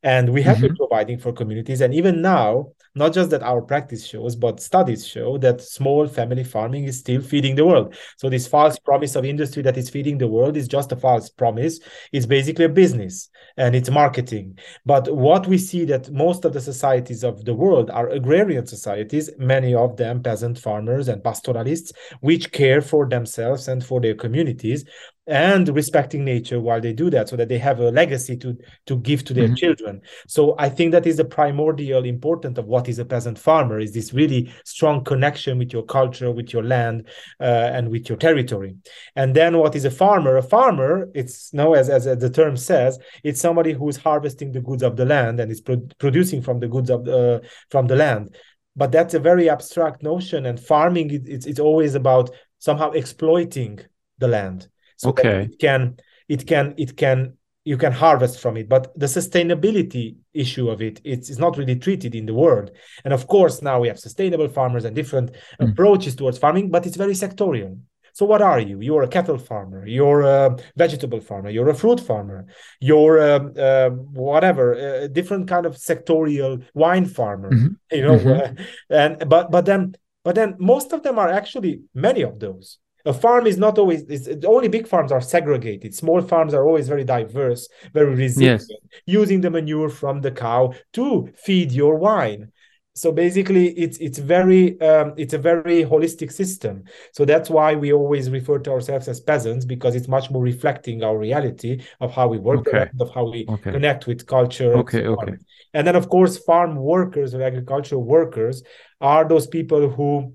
and 0.02 0.28
we 0.28 0.42
have 0.42 0.58
mm-hmm. 0.58 0.66
been 0.66 0.76
providing 0.76 1.18
for 1.20 1.32
communities. 1.32 1.80
And 1.80 1.94
even 1.94 2.20
now, 2.20 2.74
not 2.94 3.12
just 3.12 3.30
that 3.30 3.42
our 3.42 3.60
practice 3.60 4.06
shows, 4.06 4.36
but 4.36 4.60
studies 4.60 5.06
show 5.06 5.38
that 5.38 5.60
small 5.60 6.06
family 6.06 6.44
farming 6.44 6.84
is 6.84 6.98
still 6.98 7.20
feeding 7.20 7.54
the 7.56 7.64
world. 7.64 7.94
So 8.18 8.28
this 8.28 8.46
false 8.46 8.78
promise 8.78 9.16
of 9.16 9.24
industry 9.24 9.62
that 9.62 9.76
is 9.76 9.90
feeding 9.90 10.18
the 10.18 10.28
world 10.28 10.56
is 10.56 10.68
just 10.68 10.92
a 10.92 10.96
false 10.96 11.28
promise. 11.28 11.80
It's 12.12 12.26
basically 12.26 12.66
a 12.66 12.68
business 12.68 13.28
and 13.56 13.74
it's 13.74 13.90
marketing. 13.90 14.58
But 14.86 15.12
what 15.14 15.46
we 15.46 15.58
see 15.58 15.84
that 15.86 16.10
most 16.10 16.44
of 16.44 16.52
the 16.52 16.60
societies 16.60 17.24
of 17.24 17.44
the 17.44 17.54
world 17.54 17.90
are 17.90 18.08
agrarian 18.08 18.66
societies, 18.66 19.30
many 19.38 19.74
of 19.74 19.96
them 19.96 20.22
peasant 20.22 20.58
farmers 20.58 21.08
and 21.08 21.22
pastoralists, 21.22 21.92
which 22.20 22.52
care 22.52 22.80
for 22.80 23.08
themselves 23.08 23.68
and 23.68 23.84
for 23.84 24.00
their 24.00 24.14
communities 24.14 24.84
and 25.26 25.68
respecting 25.68 26.24
nature 26.24 26.60
while 26.60 26.80
they 26.80 26.92
do 26.92 27.08
that 27.08 27.28
so 27.28 27.36
that 27.36 27.48
they 27.48 27.56
have 27.56 27.80
a 27.80 27.90
legacy 27.90 28.36
to 28.36 28.56
to 28.84 28.96
give 28.98 29.24
to 29.24 29.32
their 29.32 29.46
mm-hmm. 29.46 29.54
children. 29.54 30.00
So 30.26 30.54
i 30.58 30.68
think 30.68 30.92
that 30.92 31.06
is 31.06 31.16
the 31.16 31.24
primordial 31.24 32.04
important 32.04 32.58
of 32.58 32.66
what 32.66 32.88
is 32.88 32.98
a 32.98 33.04
peasant 33.04 33.38
farmer 33.38 33.80
is 33.80 33.92
this 33.92 34.12
really 34.12 34.52
strong 34.64 35.02
connection 35.02 35.58
with 35.58 35.72
your 35.72 35.84
culture 35.84 36.30
with 36.30 36.52
your 36.52 36.62
land 36.62 37.08
uh, 37.40 37.70
and 37.72 37.90
with 37.90 38.08
your 38.08 38.18
territory. 38.18 38.76
And 39.16 39.34
then 39.34 39.56
what 39.56 39.74
is 39.74 39.84
a 39.84 39.90
farmer? 39.90 40.36
A 40.36 40.42
farmer 40.42 41.08
it's 41.14 41.52
now 41.54 41.72
as, 41.72 41.88
as 41.88 42.04
the 42.04 42.30
term 42.30 42.56
says 42.56 42.98
it's 43.22 43.40
somebody 43.40 43.72
who 43.72 43.88
is 43.88 43.96
harvesting 43.96 44.52
the 44.52 44.60
goods 44.60 44.82
of 44.82 44.96
the 44.96 45.06
land 45.06 45.40
and 45.40 45.50
is 45.50 45.60
pro- 45.60 45.88
producing 45.98 46.42
from 46.42 46.60
the 46.60 46.68
goods 46.68 46.90
of 46.90 47.04
the, 47.04 47.18
uh, 47.18 47.40
from 47.70 47.86
the 47.86 47.96
land. 47.96 48.34
But 48.76 48.92
that's 48.92 49.14
a 49.14 49.20
very 49.20 49.48
abstract 49.48 50.02
notion 50.02 50.46
and 50.46 50.60
farming 50.60 51.10
it, 51.10 51.22
it's, 51.26 51.46
it's 51.46 51.60
always 51.60 51.94
about 51.94 52.30
somehow 52.58 52.90
exploiting 52.90 53.80
the 54.18 54.28
land 54.28 54.68
so 54.96 55.10
okay. 55.10 55.48
it 55.50 55.58
can 55.58 55.96
it 56.28 56.46
can 56.46 56.74
it 56.76 56.96
can 56.96 57.36
you 57.64 57.78
can 57.78 57.92
harvest 57.92 58.40
from 58.40 58.56
it. 58.58 58.68
But 58.68 58.92
the 58.98 59.06
sustainability 59.06 60.16
issue 60.34 60.68
of 60.68 60.82
it 60.82 61.00
it's, 61.04 61.30
it's 61.30 61.38
not 61.38 61.56
really 61.56 61.76
treated 61.76 62.14
in 62.14 62.26
the 62.26 62.34
world. 62.34 62.70
And 63.04 63.14
of 63.14 63.26
course 63.26 63.62
now 63.62 63.80
we 63.80 63.88
have 63.88 63.98
sustainable 63.98 64.48
farmers 64.48 64.84
and 64.84 64.94
different 64.94 65.32
mm. 65.60 65.70
approaches 65.70 66.14
towards 66.14 66.38
farming 66.38 66.70
but 66.70 66.86
it's 66.86 66.96
very 66.96 67.14
sectorial. 67.14 67.78
So 68.12 68.24
what 68.26 68.42
are 68.42 68.60
you? 68.60 68.80
You're 68.80 69.02
a 69.02 69.08
cattle 69.08 69.38
farmer. 69.38 69.84
You're 69.84 70.20
a 70.20 70.56
vegetable 70.76 71.20
farmer. 71.20 71.50
You're 71.50 71.70
a 71.70 71.74
fruit 71.74 71.98
farmer. 71.98 72.46
You're 72.78 73.18
a, 73.18 73.36
a 73.56 73.90
whatever 73.90 74.74
a 74.74 75.08
different 75.08 75.48
kind 75.48 75.66
of 75.66 75.74
sectorial 75.74 76.64
wine 76.74 77.06
farmer 77.06 77.50
mm-hmm. 77.50 77.66
you 77.92 78.02
know? 78.02 78.18
Mm-hmm. 78.18 78.62
and 78.90 79.28
but 79.28 79.50
but 79.50 79.64
then 79.64 79.96
but 80.22 80.36
then 80.36 80.54
most 80.58 80.92
of 80.92 81.02
them 81.02 81.18
are 81.18 81.28
actually 81.28 81.82
many 81.92 82.22
of 82.22 82.38
those 82.38 82.78
a 83.04 83.12
farm 83.12 83.46
is 83.46 83.58
not 83.58 83.78
always 83.78 84.02
it's, 84.04 84.44
only 84.44 84.68
big 84.68 84.86
farms 84.86 85.12
are 85.12 85.20
segregated 85.20 85.94
small 85.94 86.20
farms 86.20 86.54
are 86.54 86.66
always 86.66 86.88
very 86.88 87.04
diverse 87.04 87.68
very 87.92 88.14
resilient 88.14 88.62
yes. 88.68 88.80
using 89.06 89.40
the 89.40 89.50
manure 89.50 89.88
from 89.88 90.20
the 90.20 90.30
cow 90.30 90.72
to 90.92 91.28
feed 91.36 91.72
your 91.72 91.96
wine 91.96 92.50
so 92.96 93.10
basically 93.10 93.70
it's 93.70 93.98
it's 93.98 94.18
very 94.18 94.80
um, 94.80 95.12
it's 95.16 95.34
a 95.34 95.38
very 95.38 95.84
holistic 95.84 96.32
system 96.32 96.84
so 97.12 97.24
that's 97.24 97.50
why 97.50 97.74
we 97.74 97.92
always 97.92 98.30
refer 98.30 98.58
to 98.58 98.70
ourselves 98.70 99.08
as 99.08 99.20
peasants 99.20 99.64
because 99.64 99.96
it's 99.96 100.06
much 100.06 100.30
more 100.30 100.42
reflecting 100.42 101.02
our 101.02 101.18
reality 101.18 101.82
of 102.00 102.12
how 102.12 102.28
we 102.28 102.38
work 102.38 102.68
okay. 102.68 102.88
of 103.00 103.12
how 103.12 103.28
we 103.28 103.44
okay. 103.48 103.72
connect 103.72 104.06
with 104.06 104.26
culture 104.26 104.74
okay 104.74 105.04
and 105.04 105.06
so 105.06 105.22
okay 105.22 105.34
and 105.74 105.86
then 105.86 105.96
of 105.96 106.08
course 106.08 106.38
farm 106.38 106.76
workers 106.76 107.34
or 107.34 107.42
agricultural 107.42 108.02
workers 108.02 108.62
are 109.00 109.26
those 109.28 109.48
people 109.48 109.88
who 109.88 110.32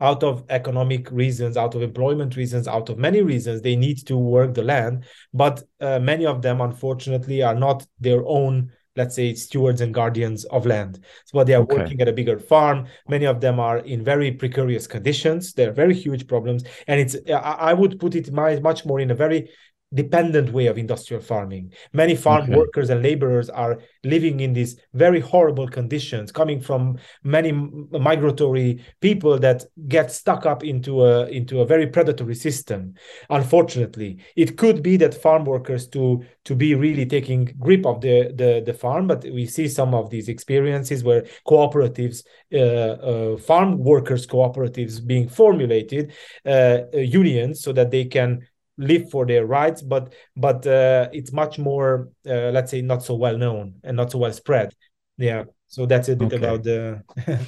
out 0.00 0.22
of 0.22 0.44
economic 0.48 1.10
reasons, 1.10 1.56
out 1.56 1.74
of 1.74 1.82
employment 1.82 2.36
reasons, 2.36 2.66
out 2.66 2.88
of 2.88 2.98
many 2.98 3.22
reasons, 3.22 3.62
they 3.62 3.76
need 3.76 4.06
to 4.06 4.16
work 4.16 4.54
the 4.54 4.62
land. 4.62 5.04
But 5.34 5.62
uh, 5.80 5.98
many 5.98 6.26
of 6.26 6.42
them, 6.42 6.60
unfortunately, 6.60 7.42
are 7.42 7.54
not 7.54 7.86
their 7.98 8.24
own 8.26 8.72
let's 8.96 9.14
say 9.14 9.34
stewards 9.34 9.80
and 9.80 9.94
guardians 9.94 10.44
of 10.46 10.66
land 10.66 10.98
so 11.24 11.42
they 11.44 11.54
are 11.54 11.62
okay. 11.62 11.76
working 11.76 12.00
at 12.00 12.08
a 12.08 12.12
bigger 12.12 12.38
farm 12.38 12.86
many 13.08 13.24
of 13.24 13.40
them 13.40 13.60
are 13.60 13.78
in 13.78 14.02
very 14.02 14.32
precarious 14.32 14.86
conditions 14.86 15.52
they're 15.52 15.72
very 15.72 15.94
huge 15.94 16.26
problems 16.26 16.64
and 16.88 17.00
it's 17.00 17.16
i 17.32 17.72
would 17.72 18.00
put 18.00 18.14
it 18.14 18.32
much 18.32 18.84
more 18.84 19.00
in 19.00 19.10
a 19.10 19.14
very 19.14 19.48
dependent 19.92 20.52
way 20.52 20.66
of 20.66 20.78
industrial 20.78 21.22
farming. 21.22 21.72
Many 21.92 22.14
farm 22.14 22.44
okay. 22.44 22.56
workers 22.56 22.90
and 22.90 23.02
laborers 23.02 23.50
are 23.50 23.80
living 24.04 24.40
in 24.40 24.52
these 24.52 24.80
very 24.94 25.20
horrible 25.20 25.68
conditions, 25.68 26.30
coming 26.30 26.60
from 26.60 26.98
many 27.24 27.52
migratory 27.52 28.84
people 29.00 29.38
that 29.38 29.64
get 29.88 30.12
stuck 30.12 30.46
up 30.46 30.62
into 30.62 31.04
a 31.04 31.26
into 31.26 31.60
a 31.60 31.66
very 31.66 31.86
predatory 31.86 32.34
system. 32.34 32.94
Unfortunately, 33.30 34.18
it 34.36 34.56
could 34.56 34.82
be 34.82 34.96
that 34.98 35.14
farm 35.14 35.44
workers 35.44 35.88
to 35.88 36.22
to 36.44 36.54
be 36.54 36.74
really 36.74 37.06
taking 37.06 37.46
grip 37.58 37.84
of 37.84 38.00
the 38.00 38.32
the, 38.34 38.62
the 38.64 38.74
farm, 38.74 39.06
but 39.06 39.24
we 39.24 39.46
see 39.46 39.66
some 39.66 39.94
of 39.94 40.10
these 40.10 40.28
experiences 40.28 41.02
where 41.02 41.26
cooperatives, 41.48 42.24
uh, 42.52 42.56
uh, 42.56 43.36
farm 43.38 43.78
workers 43.78 44.26
cooperatives 44.26 45.04
being 45.04 45.28
formulated, 45.28 46.12
uh, 46.46 46.78
unions, 46.92 47.60
so 47.60 47.72
that 47.72 47.90
they 47.90 48.04
can 48.04 48.46
live 48.80 49.10
for 49.10 49.26
their 49.26 49.46
rights 49.46 49.82
but 49.82 50.14
but 50.36 50.66
uh, 50.66 51.08
it's 51.12 51.32
much 51.32 51.58
more 51.58 52.08
uh, 52.26 52.50
let's 52.50 52.70
say 52.70 52.80
not 52.80 53.02
so 53.02 53.14
well 53.14 53.36
known 53.36 53.74
and 53.84 53.96
not 53.96 54.10
so 54.10 54.18
well 54.18 54.32
spread. 54.32 54.74
Yeah. 55.16 55.44
So 55.68 55.86
that's 55.86 56.08
a 56.08 56.16
bit 56.16 56.32
okay. 56.32 56.36
about 56.36 56.64
the 56.64 57.02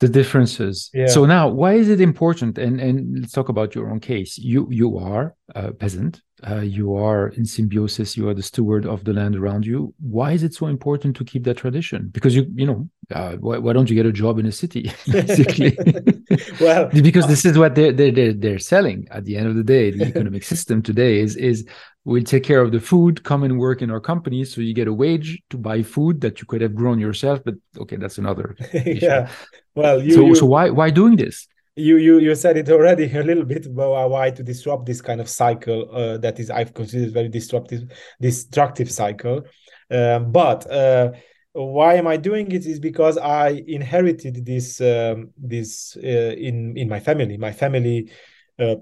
the 0.00 0.08
differences. 0.08 0.90
Yeah. 0.94 1.06
so 1.06 1.26
now 1.26 1.48
why 1.48 1.74
is 1.74 1.88
it 1.88 2.00
important? 2.00 2.58
And 2.58 2.80
and 2.80 3.20
let's 3.20 3.32
talk 3.32 3.48
about 3.48 3.74
your 3.74 3.90
own 3.90 4.00
case. 4.00 4.38
You 4.38 4.68
you 4.70 4.98
are 4.98 5.34
a 5.54 5.72
peasant. 5.72 6.20
Uh, 6.42 6.60
you 6.60 6.94
are 6.94 7.28
in 7.28 7.44
symbiosis. 7.44 8.16
You 8.16 8.28
are 8.28 8.34
the 8.34 8.42
steward 8.42 8.86
of 8.86 9.04
the 9.04 9.12
land 9.12 9.36
around 9.36 9.66
you. 9.66 9.94
Why 10.00 10.32
is 10.32 10.42
it 10.42 10.54
so 10.54 10.68
important 10.68 11.14
to 11.16 11.24
keep 11.24 11.44
that 11.44 11.58
tradition? 11.58 12.08
Because 12.12 12.34
you 12.34 12.46
you 12.54 12.66
know 12.66 12.88
uh, 13.14 13.36
why, 13.36 13.58
why, 13.58 13.72
don't 13.72 13.90
you 13.90 13.96
get 13.96 14.06
a 14.06 14.12
job 14.12 14.38
in 14.38 14.46
a 14.46 14.52
city 14.52 14.90
basically 15.10 15.76
well 16.60 16.88
because 17.02 17.26
this 17.26 17.44
is 17.44 17.58
what 17.58 17.74
they're, 17.74 17.92
they're 17.92 18.32
they're 18.32 18.58
selling 18.58 19.06
at 19.10 19.24
the 19.24 19.36
end 19.36 19.48
of 19.48 19.56
the 19.56 19.64
day. 19.64 19.90
The 19.90 20.04
economic 20.12 20.44
system 20.44 20.82
today 20.82 21.20
is 21.20 21.36
is 21.36 21.66
we'll 22.04 22.22
take 22.22 22.44
care 22.44 22.60
of 22.60 22.72
the 22.72 22.80
food 22.80 23.24
come 23.24 23.42
and 23.42 23.58
work 23.58 23.82
in 23.82 23.90
our 23.90 24.00
company. 24.00 24.44
So 24.44 24.60
you 24.60 24.74
get 24.74 24.88
a 24.88 24.92
wage 24.92 25.42
to 25.50 25.58
buy 25.58 25.82
food 25.82 26.20
that 26.22 26.40
you 26.40 26.46
could 26.46 26.60
have 26.60 26.74
grown 26.74 26.98
yourself 26.98 27.40
but 27.44 27.54
okay 27.78 27.96
that's 27.96 28.18
another 28.18 28.56
yeah. 28.72 29.30
well 29.74 30.02
you, 30.02 30.12
so 30.12 30.26
you... 30.26 30.34
so 30.34 30.46
why 30.46 30.70
why 30.70 30.90
doing 30.90 31.16
this? 31.16 31.48
You 31.76 31.96
you 31.96 32.18
you 32.18 32.34
said 32.34 32.56
it 32.56 32.68
already 32.68 33.04
a 33.04 33.22
little 33.22 33.44
bit 33.44 33.66
about 33.66 34.10
why 34.10 34.30
to 34.30 34.42
disrupt 34.42 34.86
this 34.86 35.00
kind 35.00 35.20
of 35.20 35.28
cycle 35.28 35.88
uh, 35.92 36.18
that 36.18 36.38
is 36.38 36.50
I've 36.50 36.74
considered 36.74 37.12
very 37.12 37.28
disruptive 37.28 37.90
destructive 38.20 38.90
cycle. 38.90 39.42
Um, 39.90 40.30
but 40.30 40.70
uh, 40.70 41.12
why 41.52 41.94
am 41.94 42.06
I 42.06 42.16
doing 42.16 42.50
it 42.52 42.66
is 42.66 42.78
because 42.78 43.18
I 43.18 43.62
inherited 43.66 44.44
this 44.46 44.80
um, 44.80 45.30
this 45.36 45.96
uh, 45.96 46.34
in 46.38 46.76
in 46.76 46.88
my 46.88 47.00
family. 47.00 47.36
My 47.36 47.52
family 47.52 48.10
uh, 48.58 48.76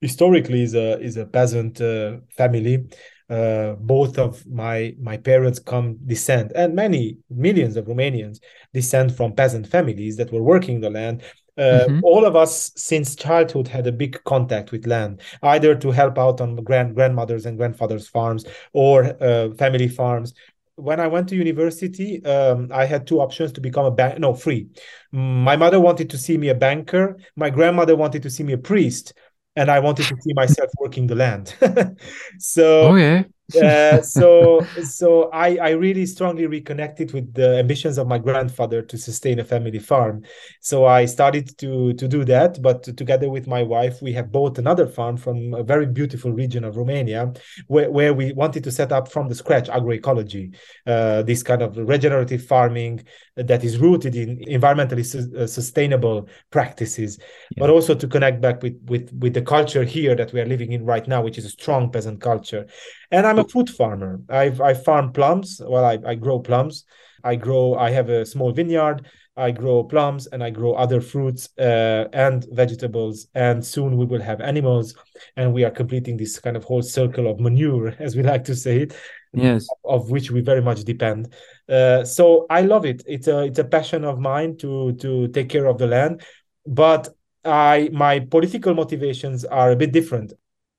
historically 0.00 0.62
is 0.62 0.74
a 0.74 0.98
is 1.00 1.16
a 1.16 1.26
peasant 1.26 1.80
uh, 1.80 2.18
family. 2.36 2.88
Uh, 3.30 3.74
both 3.74 4.18
of 4.18 4.44
my 4.46 4.94
my 5.00 5.16
parents 5.16 5.58
come 5.58 5.98
descend 6.06 6.50
and 6.54 6.74
many 6.74 7.18
millions 7.28 7.76
of 7.76 7.84
Romanians 7.84 8.40
descend 8.72 9.14
from 9.14 9.34
peasant 9.34 9.66
families 9.66 10.16
that 10.16 10.32
were 10.32 10.42
working 10.42 10.80
the 10.80 10.90
land. 10.90 11.22
Uh, 11.58 11.86
mm-hmm. 11.88 12.00
all 12.04 12.24
of 12.24 12.36
us 12.36 12.70
since 12.76 13.16
childhood 13.16 13.66
had 13.66 13.84
a 13.84 13.90
big 13.90 14.22
contact 14.22 14.70
with 14.70 14.86
land 14.86 15.20
either 15.42 15.74
to 15.74 15.90
help 15.90 16.16
out 16.16 16.40
on 16.40 16.54
grand 16.62 16.94
grandmothers 16.94 17.46
and 17.46 17.58
grandfathers 17.58 18.06
farms 18.06 18.44
or 18.72 19.04
uh, 19.20 19.52
family 19.54 19.88
farms 19.88 20.34
when 20.78 21.00
i 21.00 21.06
went 21.06 21.28
to 21.28 21.36
university 21.36 22.24
um, 22.24 22.70
i 22.72 22.84
had 22.84 23.06
two 23.06 23.20
options 23.20 23.52
to 23.52 23.60
become 23.60 23.84
a 23.84 23.90
bank 23.90 24.18
no 24.18 24.32
free 24.32 24.68
my 25.12 25.56
mother 25.56 25.80
wanted 25.80 26.10
to 26.10 26.18
see 26.18 26.36
me 26.36 26.48
a 26.48 26.54
banker. 26.54 27.16
My 27.34 27.50
grandmother 27.50 27.96
wanted 27.96 28.22
to 28.24 28.30
see 28.30 28.42
me 28.42 28.52
a 28.52 28.58
priest. 28.58 29.14
And 29.56 29.70
i 29.70 29.80
wanted 29.80 30.06
to 30.06 30.16
see 30.20 30.32
myself 30.34 30.70
working 30.78 31.06
the 31.06 31.16
land. 31.16 31.54
So 32.38 32.92
okay 32.92 33.24
uh, 33.56 34.02
so 34.16 34.60
so 34.82 35.30
I, 35.30 35.56
I 35.56 35.70
really 35.70 36.06
strongly 36.06 36.46
reconnected 36.46 37.12
with 37.12 37.32
the 37.34 37.58
ambitions 37.58 37.98
of 37.98 38.06
my 38.06 38.18
grandfather 38.18 38.82
to 38.82 38.98
sustain 38.98 39.38
a 39.38 39.44
family 39.44 39.78
farm. 39.78 40.24
So 40.60 40.84
i 40.84 41.04
started 41.04 41.56
to 41.58 41.92
to 41.94 42.08
do 42.08 42.24
that 42.24 42.60
but 42.62 42.82
together 42.96 43.28
with 43.30 43.46
my 43.46 43.62
wife 43.62 44.02
we 44.02 44.12
have 44.12 44.32
bought 44.32 44.58
another 44.58 44.86
farm 44.86 45.16
from 45.16 45.54
a 45.54 45.62
very 45.62 45.86
beautiful 45.86 46.32
region 46.32 46.64
of 46.64 46.76
romania 46.76 47.32
where, 47.66 47.90
where 47.90 48.14
we 48.14 48.32
wanted 48.32 48.64
to 48.64 48.70
set 48.70 48.92
up 48.92 49.10
from 49.10 49.28
the 49.28 49.34
scratch 49.34 49.68
agroecology 49.68 50.54
uh, 50.86 51.22
this 51.22 51.42
kind 51.42 51.62
of 51.62 51.76
regenerative 51.76 52.44
farming 52.44 53.04
that 53.46 53.64
is 53.64 53.78
rooted 53.78 54.16
in 54.16 54.38
environmentally 54.48 55.04
su- 55.04 55.32
uh, 55.36 55.46
sustainable 55.46 56.28
practices 56.50 57.18
yeah. 57.20 57.60
but 57.60 57.70
also 57.70 57.94
to 57.94 58.06
connect 58.08 58.40
back 58.40 58.62
with 58.62 58.78
with 58.86 59.12
with 59.20 59.34
the 59.34 59.42
culture 59.42 59.84
here 59.84 60.14
that 60.14 60.32
we 60.32 60.40
are 60.40 60.46
living 60.46 60.72
in 60.72 60.84
right 60.84 61.06
now 61.06 61.22
which 61.22 61.38
is 61.38 61.44
a 61.44 61.50
strong 61.50 61.90
peasant 61.90 62.20
culture 62.20 62.66
and 63.10 63.26
I'm 63.26 63.38
a 63.38 63.44
food 63.44 63.70
farmer. 63.70 64.20
I 64.28 64.52
I 64.62 64.74
farm 64.74 65.12
plums. 65.12 65.60
Well, 65.64 65.84
I, 65.84 65.98
I 66.06 66.14
grow 66.14 66.40
plums. 66.40 66.84
I 67.24 67.36
grow. 67.36 67.74
I 67.74 67.90
have 67.90 68.08
a 68.10 68.26
small 68.26 68.52
vineyard. 68.52 69.06
I 69.38 69.50
grow 69.52 69.84
plums 69.84 70.26
and 70.26 70.42
I 70.42 70.50
grow 70.50 70.74
other 70.74 71.00
fruits 71.00 71.48
uh, 71.58 72.08
and 72.12 72.46
vegetables. 72.50 73.28
And 73.34 73.64
soon 73.64 73.96
we 73.96 74.04
will 74.04 74.20
have 74.20 74.40
animals, 74.40 74.94
and 75.36 75.52
we 75.54 75.64
are 75.64 75.70
completing 75.70 76.16
this 76.16 76.38
kind 76.38 76.56
of 76.56 76.64
whole 76.64 76.82
circle 76.82 77.26
of 77.28 77.40
manure, 77.40 77.94
as 77.98 78.16
we 78.16 78.22
like 78.22 78.44
to 78.44 78.54
say 78.56 78.82
it. 78.82 78.94
Yes, 79.32 79.68
of 79.84 80.10
which 80.10 80.30
we 80.30 80.40
very 80.40 80.62
much 80.62 80.84
depend. 80.84 81.34
Uh, 81.68 82.02
so 82.04 82.46
I 82.48 82.62
love 82.62 82.86
it. 82.86 83.02
It's 83.06 83.28
a 83.28 83.44
it's 83.44 83.58
a 83.58 83.64
passion 83.64 84.04
of 84.04 84.18
mine 84.18 84.56
to 84.58 84.92
to 84.94 85.28
take 85.28 85.50
care 85.50 85.66
of 85.66 85.78
the 85.78 85.86
land, 85.86 86.22
but 86.66 87.08
I 87.44 87.90
my 87.92 88.20
political 88.20 88.74
motivations 88.74 89.44
are 89.44 89.70
a 89.70 89.76
bit 89.76 89.92
different. 89.92 90.32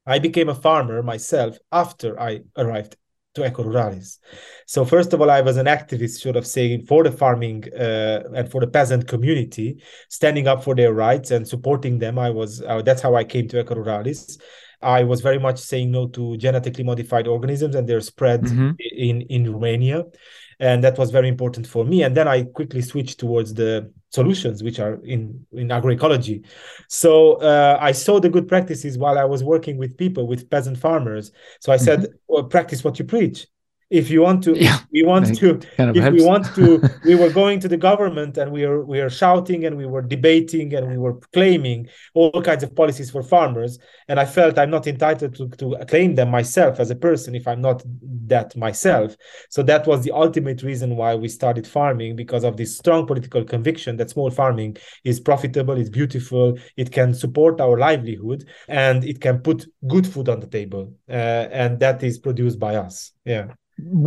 I 0.06 0.18
became 0.18 0.50
a 0.50 0.56
farmer 0.56 1.04
myself 1.04 1.58
after 1.72 2.20
I 2.20 2.42
arrived 2.58 2.98
to 3.36 3.46
Eco 3.46 3.64
Ruralis. 3.64 4.18
So 4.66 4.86
first 4.86 5.14
of 5.14 5.22
all, 5.22 5.30
I 5.30 5.42
was 5.42 5.58
an 5.58 5.68
activist, 5.68 6.20
sort 6.22 6.36
of 6.36 6.46
saying 6.46 6.86
for 6.86 7.04
the 7.04 7.12
farming 7.12 7.66
uh, 7.74 8.24
and 8.36 8.50
for 8.50 8.62
the 8.62 8.68
peasant 8.68 9.08
community, 9.08 9.82
standing 10.10 10.48
up 10.48 10.64
for 10.64 10.76
their 10.76 10.94
rights 10.94 11.32
and 11.32 11.48
supporting 11.48 12.00
them. 12.00 12.18
I 12.18 12.30
was 12.30 12.62
uh, 12.62 12.82
that's 12.82 13.02
how 13.02 13.16
I 13.16 13.24
came 13.24 13.48
to 13.50 13.60
Eco 13.60 13.76
Ruralis. 13.76 14.40
I 14.82 15.04
was 15.04 15.22
very 15.22 15.40
much 15.40 15.60
saying 15.60 15.92
no 15.92 16.08
to 16.08 16.38
genetically 16.38 16.84
modified 16.84 17.28
organisms 17.28 17.76
and 17.76 17.88
their 17.88 18.02
spread 18.02 18.44
mm-hmm. 18.44 18.72
in 18.80 19.22
in 19.22 19.52
Romania 19.52 20.06
and 20.60 20.84
that 20.84 20.98
was 20.98 21.12
very 21.12 21.28
important 21.28 21.66
for 21.66 21.86
me 21.86 22.04
and 22.04 22.16
then 22.16 22.28
i 22.28 22.44
quickly 22.44 22.82
switched 22.82 23.20
towards 23.20 23.54
the 23.54 23.92
solutions 24.12 24.64
which 24.64 24.80
are 24.80 24.96
in 25.04 25.46
in 25.52 25.68
agroecology. 25.70 26.46
So 26.88 27.34
uh, 27.36 27.78
i 27.82 27.92
saw 27.92 28.20
the 28.20 28.30
good 28.30 28.48
practices 28.48 28.98
while 28.98 29.18
i 29.18 29.24
was 29.24 29.44
working 29.44 29.78
with 29.78 29.98
people 29.98 30.28
with 30.28 30.50
peasant 30.50 30.78
farmers. 30.78 31.32
So 31.60 31.72
i 31.72 31.78
said 31.78 32.00
mm-hmm. 32.00 32.16
well, 32.28 32.44
practice 32.44 32.84
what 32.84 33.00
you 33.00 33.06
preach 33.06 33.48
if 33.90 34.12
you 34.12 34.22
want 34.22 34.44
to 34.44 34.56
yeah, 34.56 34.80
we 34.92 35.04
want 35.04 35.36
to 35.36 35.58
kind 35.76 35.90
of 35.90 35.98
if 35.98 36.04
helps. 36.04 36.20
we 36.20 36.24
want 36.26 36.46
to 36.54 36.80
we 37.06 37.16
were 37.16 37.30
going 37.32 37.60
to 37.60 37.68
the 37.68 37.78
government 37.78 38.38
and 38.38 38.52
we 38.52 38.66
were 38.66 38.86
we 38.86 39.02
were 39.02 39.10
shouting 39.10 39.66
and 39.66 39.76
we 39.76 39.86
were 39.86 40.02
debating 40.02 40.74
and 40.76 40.88
we 40.88 40.98
were 40.98 41.20
claiming 41.34 41.88
all 42.14 42.42
kinds 42.42 42.64
of 42.64 42.76
policies 42.76 43.10
for 43.10 43.24
farmers. 43.24 43.80
And 44.08 44.20
i 44.20 44.26
felt 44.26 44.58
i'm 44.58 44.70
not 44.70 44.86
entitled 44.88 45.36
to, 45.36 45.50
to 45.50 45.86
claim 45.88 46.16
them 46.16 46.30
myself 46.30 46.80
as 46.80 46.92
a 46.92 46.96
person 46.96 47.36
if 47.36 47.48
i'm 47.48 47.62
not 47.62 47.82
that 48.28 48.56
myself. 48.56 49.16
So 49.50 49.64
that 49.64 49.88
was 49.88 50.04
the 50.04 50.12
ultimate 50.12 50.62
reason 50.62 50.96
why 50.96 51.16
we 51.16 51.28
started 51.28 51.66
farming 51.66 52.16
because 52.16 52.44
of 52.44 52.58
this 52.58 52.78
strong 52.78 53.08
political 53.08 53.44
conviction 53.44 53.98
that 53.98 54.12
small 54.12 54.30
farming 54.30 54.78
is 55.04 55.20
profitable 55.20 55.78
it's 55.78 55.90
beautiful 55.90 56.58
it 56.78 56.92
can 56.92 57.14
support 57.14 57.60
our 57.60 57.78
livelihood 57.78 58.48
and 58.68 59.04
it 59.04 59.20
can 59.20 59.40
put 59.40 59.66
good 59.88 60.06
food 60.06 60.30
on 60.30 60.40
the 60.40 60.48
table 60.48 60.94
uh, 61.10 61.48
and 61.52 61.80
that 61.80 62.04
is 62.04 62.20
produced 62.20 62.60
by 62.60 62.76
us. 62.76 63.12
Yeah 63.26 63.48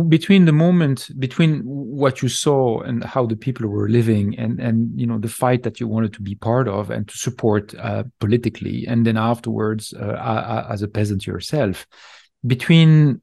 between 0.07 0.45
the 0.45 0.51
moment 0.51 1.09
between 1.19 1.61
what 1.63 2.21
you 2.21 2.29
saw 2.29 2.81
and 2.81 3.03
how 3.03 3.25
the 3.25 3.35
people 3.35 3.67
were 3.67 3.89
living 3.89 4.37
and 4.37 4.59
and 4.59 4.99
you 4.99 5.05
know 5.05 5.17
the 5.19 5.27
fight 5.27 5.63
that 5.63 5.79
you 5.79 5.87
wanted 5.87 6.13
to 6.13 6.21
be 6.21 6.35
part 6.35 6.67
of 6.67 6.89
and 6.89 7.07
to 7.07 7.17
support 7.17 7.73
uh, 7.75 8.03
politically 8.19 8.85
and 8.87 9.05
then 9.05 9.17
afterwards 9.17 9.93
uh, 9.93 10.65
as 10.69 10.81
a 10.81 10.87
peasant 10.87 11.25
yourself 11.25 11.87
between 12.45 13.21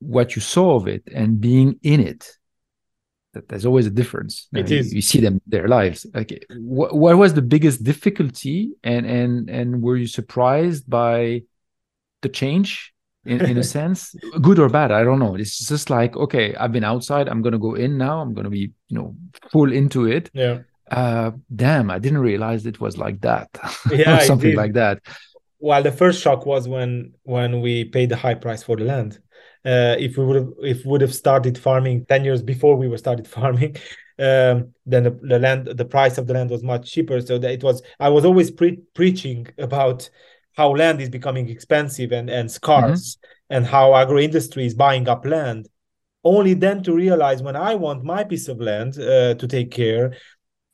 what 0.00 0.34
you 0.34 0.42
saw 0.42 0.74
of 0.76 0.88
it 0.88 1.02
and 1.14 1.40
being 1.40 1.78
in 1.82 2.00
it 2.00 2.36
that 3.34 3.48
there's 3.48 3.64
always 3.64 3.86
a 3.86 3.90
difference. 3.90 4.48
It 4.52 4.70
you, 4.70 4.78
is. 4.78 4.92
you 4.92 5.00
see 5.00 5.20
them 5.20 5.40
their 5.46 5.66
lives. 5.66 6.06
Okay. 6.14 6.40
What, 6.50 6.94
what 6.94 7.16
was 7.16 7.32
the 7.34 7.42
biggest 7.42 7.82
difficulty 7.82 8.72
and 8.84 9.06
and 9.06 9.48
and 9.48 9.82
were 9.82 9.96
you 9.96 10.06
surprised 10.06 10.88
by 10.88 11.42
the 12.20 12.28
change 12.28 12.92
in, 13.24 13.44
in 13.44 13.58
a 13.58 13.62
sense 13.62 14.14
good 14.40 14.58
or 14.58 14.68
bad 14.68 14.90
i 14.90 15.02
don't 15.04 15.18
know. 15.18 15.34
It's 15.36 15.66
just 15.66 15.90
like 15.90 16.16
okay 16.16 16.54
i've 16.56 16.72
been 16.72 16.84
outside 16.84 17.28
i'm 17.28 17.42
gonna 17.42 17.58
go 17.58 17.74
in 17.74 17.96
now 17.96 18.20
i'm 18.20 18.34
gonna 18.34 18.50
be 18.50 18.72
you 18.88 18.98
know 18.98 19.14
full 19.50 19.72
into 19.72 20.06
it. 20.06 20.30
Yeah. 20.32 20.60
Uh 20.90 21.32
damn 21.54 21.90
i 21.90 21.98
didn't 21.98 22.18
realize 22.18 22.66
it 22.66 22.80
was 22.80 22.98
like 22.98 23.20
that. 23.20 23.48
Yeah 23.90 24.18
something 24.20 24.56
like 24.56 24.74
that. 24.74 25.00
Well 25.60 25.82
the 25.82 25.92
first 25.92 26.20
shock 26.22 26.46
was 26.46 26.68
when 26.68 27.14
when 27.22 27.60
we 27.60 27.84
paid 27.84 28.08
the 28.08 28.16
high 28.16 28.34
price 28.34 28.62
for 28.62 28.76
the 28.76 28.84
land. 28.84 29.18
Uh, 29.64 29.94
if 29.96 30.16
we 30.16 30.24
would 30.24 30.36
have 30.36 30.50
if 30.60 30.84
would 30.84 31.00
have 31.00 31.14
started 31.14 31.56
farming 31.56 32.04
10 32.06 32.24
years 32.24 32.42
before 32.42 32.74
we 32.74 32.88
were 32.88 32.98
started 32.98 33.28
farming 33.38 33.76
um, 34.18 34.74
then 34.84 35.04
the, 35.04 35.18
the, 35.22 35.38
land 35.38 35.66
the 35.66 35.84
price 35.84 36.18
of 36.18 36.26
the 36.26 36.34
land 36.34 36.50
was 36.50 36.62
much 36.62 36.90
cheaper. 36.90 37.20
So 37.20 37.38
that 37.38 37.52
it 37.52 37.62
was 37.62 37.82
i 38.00 38.08
was 38.08 38.24
always 38.24 38.50
pre- 38.50 38.82
preaching 38.94 39.46
about 39.58 40.10
how 40.54 40.70
land 40.70 41.00
is 41.00 41.08
becoming 41.08 41.48
expensive 41.48 42.12
and, 42.12 42.28
and 42.30 42.50
scarce 42.50 43.16
mm-hmm. 43.16 43.56
and 43.56 43.66
how 43.66 43.94
agro 43.94 44.18
industry 44.18 44.66
is 44.66 44.74
buying 44.74 45.08
up 45.08 45.24
land 45.24 45.68
only 46.24 46.54
then 46.54 46.82
to 46.82 46.94
realize 46.94 47.42
when 47.42 47.56
i 47.56 47.74
want 47.74 48.04
my 48.04 48.22
piece 48.24 48.48
of 48.48 48.60
land 48.60 48.98
uh, 48.98 49.34
to 49.34 49.46
take 49.46 49.70
care 49.70 50.12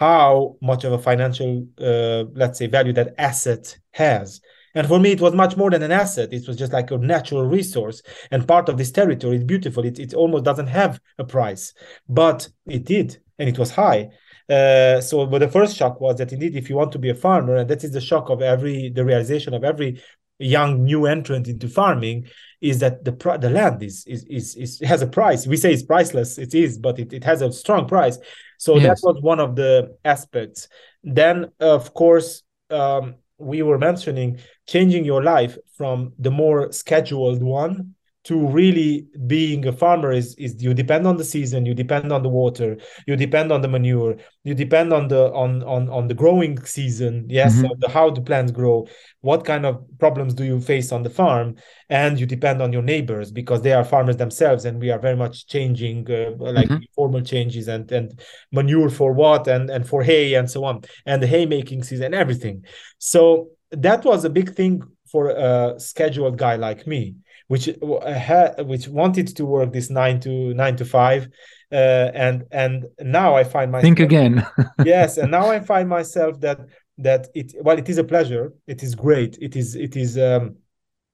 how 0.01 0.57
much 0.63 0.85
of 0.85 0.93
a 0.93 0.99
financial 0.99 1.67
uh, 1.81 2.25
let's 2.35 2.59
say 2.59 2.67
value 2.67 2.93
that 2.93 3.15
asset 3.19 3.77
has. 3.93 4.41
And 4.75 4.87
for 4.87 5.01
me 5.01 5.13
it 5.13 5.21
was 5.21 5.35
much 5.35 5.57
more 5.57 5.71
than 5.71 5.83
an 5.83 5.91
asset. 5.91 6.33
It 6.33 6.47
was 6.47 6.57
just 6.57 6.73
like 6.73 6.91
a 6.91 6.99
natural 6.99 7.45
resource. 7.45 8.03
And 8.31 8.47
part 8.47 8.69
of 8.69 8.77
this 8.77 8.93
territory 8.93 9.37
is 9.37 9.45
beautiful. 9.45 9.85
It, 9.85 9.99
it 9.99 10.15
almost 10.15 10.45
doesn't 10.45 10.69
have 10.69 11.01
a 11.19 11.25
price 11.25 11.75
but 12.09 12.49
it 12.67 12.85
did 12.85 13.19
and 13.39 13.49
it 13.49 13.59
was 13.59 13.71
high 13.71 14.11
uh, 14.49 15.01
so, 15.01 15.27
but 15.27 15.41
the 15.41 15.49
first 15.49 15.77
shock 15.77 16.01
was 16.01 16.17
that 16.17 16.33
indeed, 16.33 16.57
if 16.57 16.71
you 16.71 16.77
want 16.77 16.93
to 16.93 16.99
be 16.99 17.11
a 17.11 17.15
farmer, 17.15 17.57
and 17.57 17.69
that 17.69 17.85
is 17.85 17.93
the 17.93 18.01
shock 18.01 18.31
of 18.31 18.41
every, 18.41 18.91
the 18.91 19.05
realization 19.05 19.55
of 19.55 19.65
every 19.65 20.03
young 20.39 20.85
new 20.85 21.07
entrant 21.07 21.49
into 21.49 21.69
farming, 21.69 22.27
is 22.61 22.79
that 22.81 23.05
the 23.05 23.13
the 23.41 23.51
land 23.51 23.83
is 23.83 24.05
is 24.07 24.25
is, 24.25 24.57
is 24.57 24.81
has 24.81 25.03
a 25.03 25.07
price. 25.07 25.47
We 25.47 25.57
say 25.57 25.73
it's 25.73 25.83
priceless, 25.83 26.39
it 26.39 26.55
is, 26.55 26.79
but 26.79 26.99
it, 26.99 27.13
it 27.13 27.25
has 27.25 27.43
a 27.43 27.53
strong 27.53 27.87
price. 27.87 28.19
So 28.59 28.77
yes. 28.77 29.01
that 29.01 29.07
was 29.07 29.23
one 29.23 29.39
of 29.39 29.55
the 29.55 29.97
aspects. 30.05 30.69
Then, 31.05 31.53
of 31.61 31.95
course, 31.95 32.43
um, 32.71 33.17
we 33.39 33.63
were 33.63 33.79
mentioning 33.79 34.41
changing 34.67 35.05
your 35.05 35.23
life 35.23 35.57
from 35.77 36.13
the 36.19 36.31
more 36.31 36.73
scheduled 36.73 37.43
one 37.43 37.95
to 38.29 38.47
really 38.47 39.07
being 39.27 39.67
a 39.67 39.73
farmer 39.73 40.13
is 40.13 40.35
is 40.35 40.63
you 40.63 40.75
depend 40.75 41.07
on 41.07 41.17
the 41.17 41.25
season 41.25 41.65
you 41.65 41.73
depend 41.73 42.13
on 42.13 42.23
the 42.23 42.29
water 42.29 42.77
you 43.07 43.17
depend 43.17 43.51
on 43.51 43.63
the 43.63 43.69
manure 43.69 44.17
you 44.45 44.55
depend 44.55 44.93
on 44.93 45.09
the 45.09 45.33
on 45.33 45.63
on 45.63 45.89
on 45.89 46.09
the 46.09 46.15
growing 46.15 46.63
season 46.63 47.25
yes 47.31 47.55
mm-hmm. 47.55 47.73
the, 47.79 47.89
how 47.89 48.11
the 48.11 48.21
plants 48.21 48.53
grow 48.53 48.87
what 49.23 49.47
kind 49.47 49.65
of 49.65 49.83
problems 49.99 50.35
do 50.35 50.45
you 50.45 50.61
face 50.61 50.93
on 50.93 51.03
the 51.03 51.09
farm 51.09 51.57
and 51.89 52.21
you 52.21 52.27
depend 52.27 52.61
on 52.61 52.71
your 52.71 52.83
neighbors 52.83 53.33
because 53.33 53.63
they 53.63 53.73
are 53.73 53.83
farmers 53.85 54.19
themselves 54.19 54.67
and 54.67 54.79
we 54.79 54.91
are 54.91 54.99
very 54.99 55.17
much 55.17 55.47
changing 55.47 56.07
uh, 56.11 56.31
like 56.39 56.69
mm-hmm. 56.69 56.85
formal 56.95 57.23
changes 57.23 57.67
and 57.67 57.91
and 57.91 58.21
manure 58.53 58.91
for 58.91 59.15
what 59.15 59.49
and 59.49 59.71
and 59.71 59.89
for 59.89 60.03
hay 60.03 60.35
and 60.35 60.51
so 60.51 60.65
on 60.65 60.83
and 61.07 61.23
the 61.23 61.27
hay 61.27 61.47
making 61.47 61.83
season 61.83 62.13
everything 62.13 62.63
so 62.99 63.49
that 63.71 64.05
was 64.05 64.27
a 64.27 64.31
big 64.31 64.55
thing 64.55 64.83
for 65.11 65.31
a 65.31 65.81
scheduled 65.81 66.37
guy 66.37 66.57
like 66.57 66.87
me 66.87 67.15
which 67.49 67.69
uh, 67.69 68.13
had 68.13 68.67
which 68.67 68.89
wanted 68.89 69.27
to 69.37 69.45
work 69.45 69.73
this 69.73 69.91
nine 69.91 70.21
to 70.21 70.55
nine 70.55 70.77
to 70.77 70.85
five 70.85 71.29
uh, 71.73 72.11
and 72.15 72.45
and 72.51 72.87
now 73.01 73.35
i 73.35 73.43
find 73.45 73.73
myself 73.73 73.83
think 73.83 74.01
again. 74.01 74.47
Yes 74.85 75.19
and 75.19 75.31
now 75.31 75.51
i 75.51 75.59
find 75.61 75.89
myself 75.89 76.41
that 76.41 76.61
that 76.99 77.29
it 77.35 77.55
well 77.61 77.79
it 77.79 77.89
is 77.89 77.99
a 77.99 78.05
pleasure. 78.05 78.53
It 78.67 78.83
is 78.83 78.95
great. 78.95 79.39
It 79.41 79.57
is 79.57 79.75
it 79.77 79.97
is 79.97 80.19
um 80.19 80.57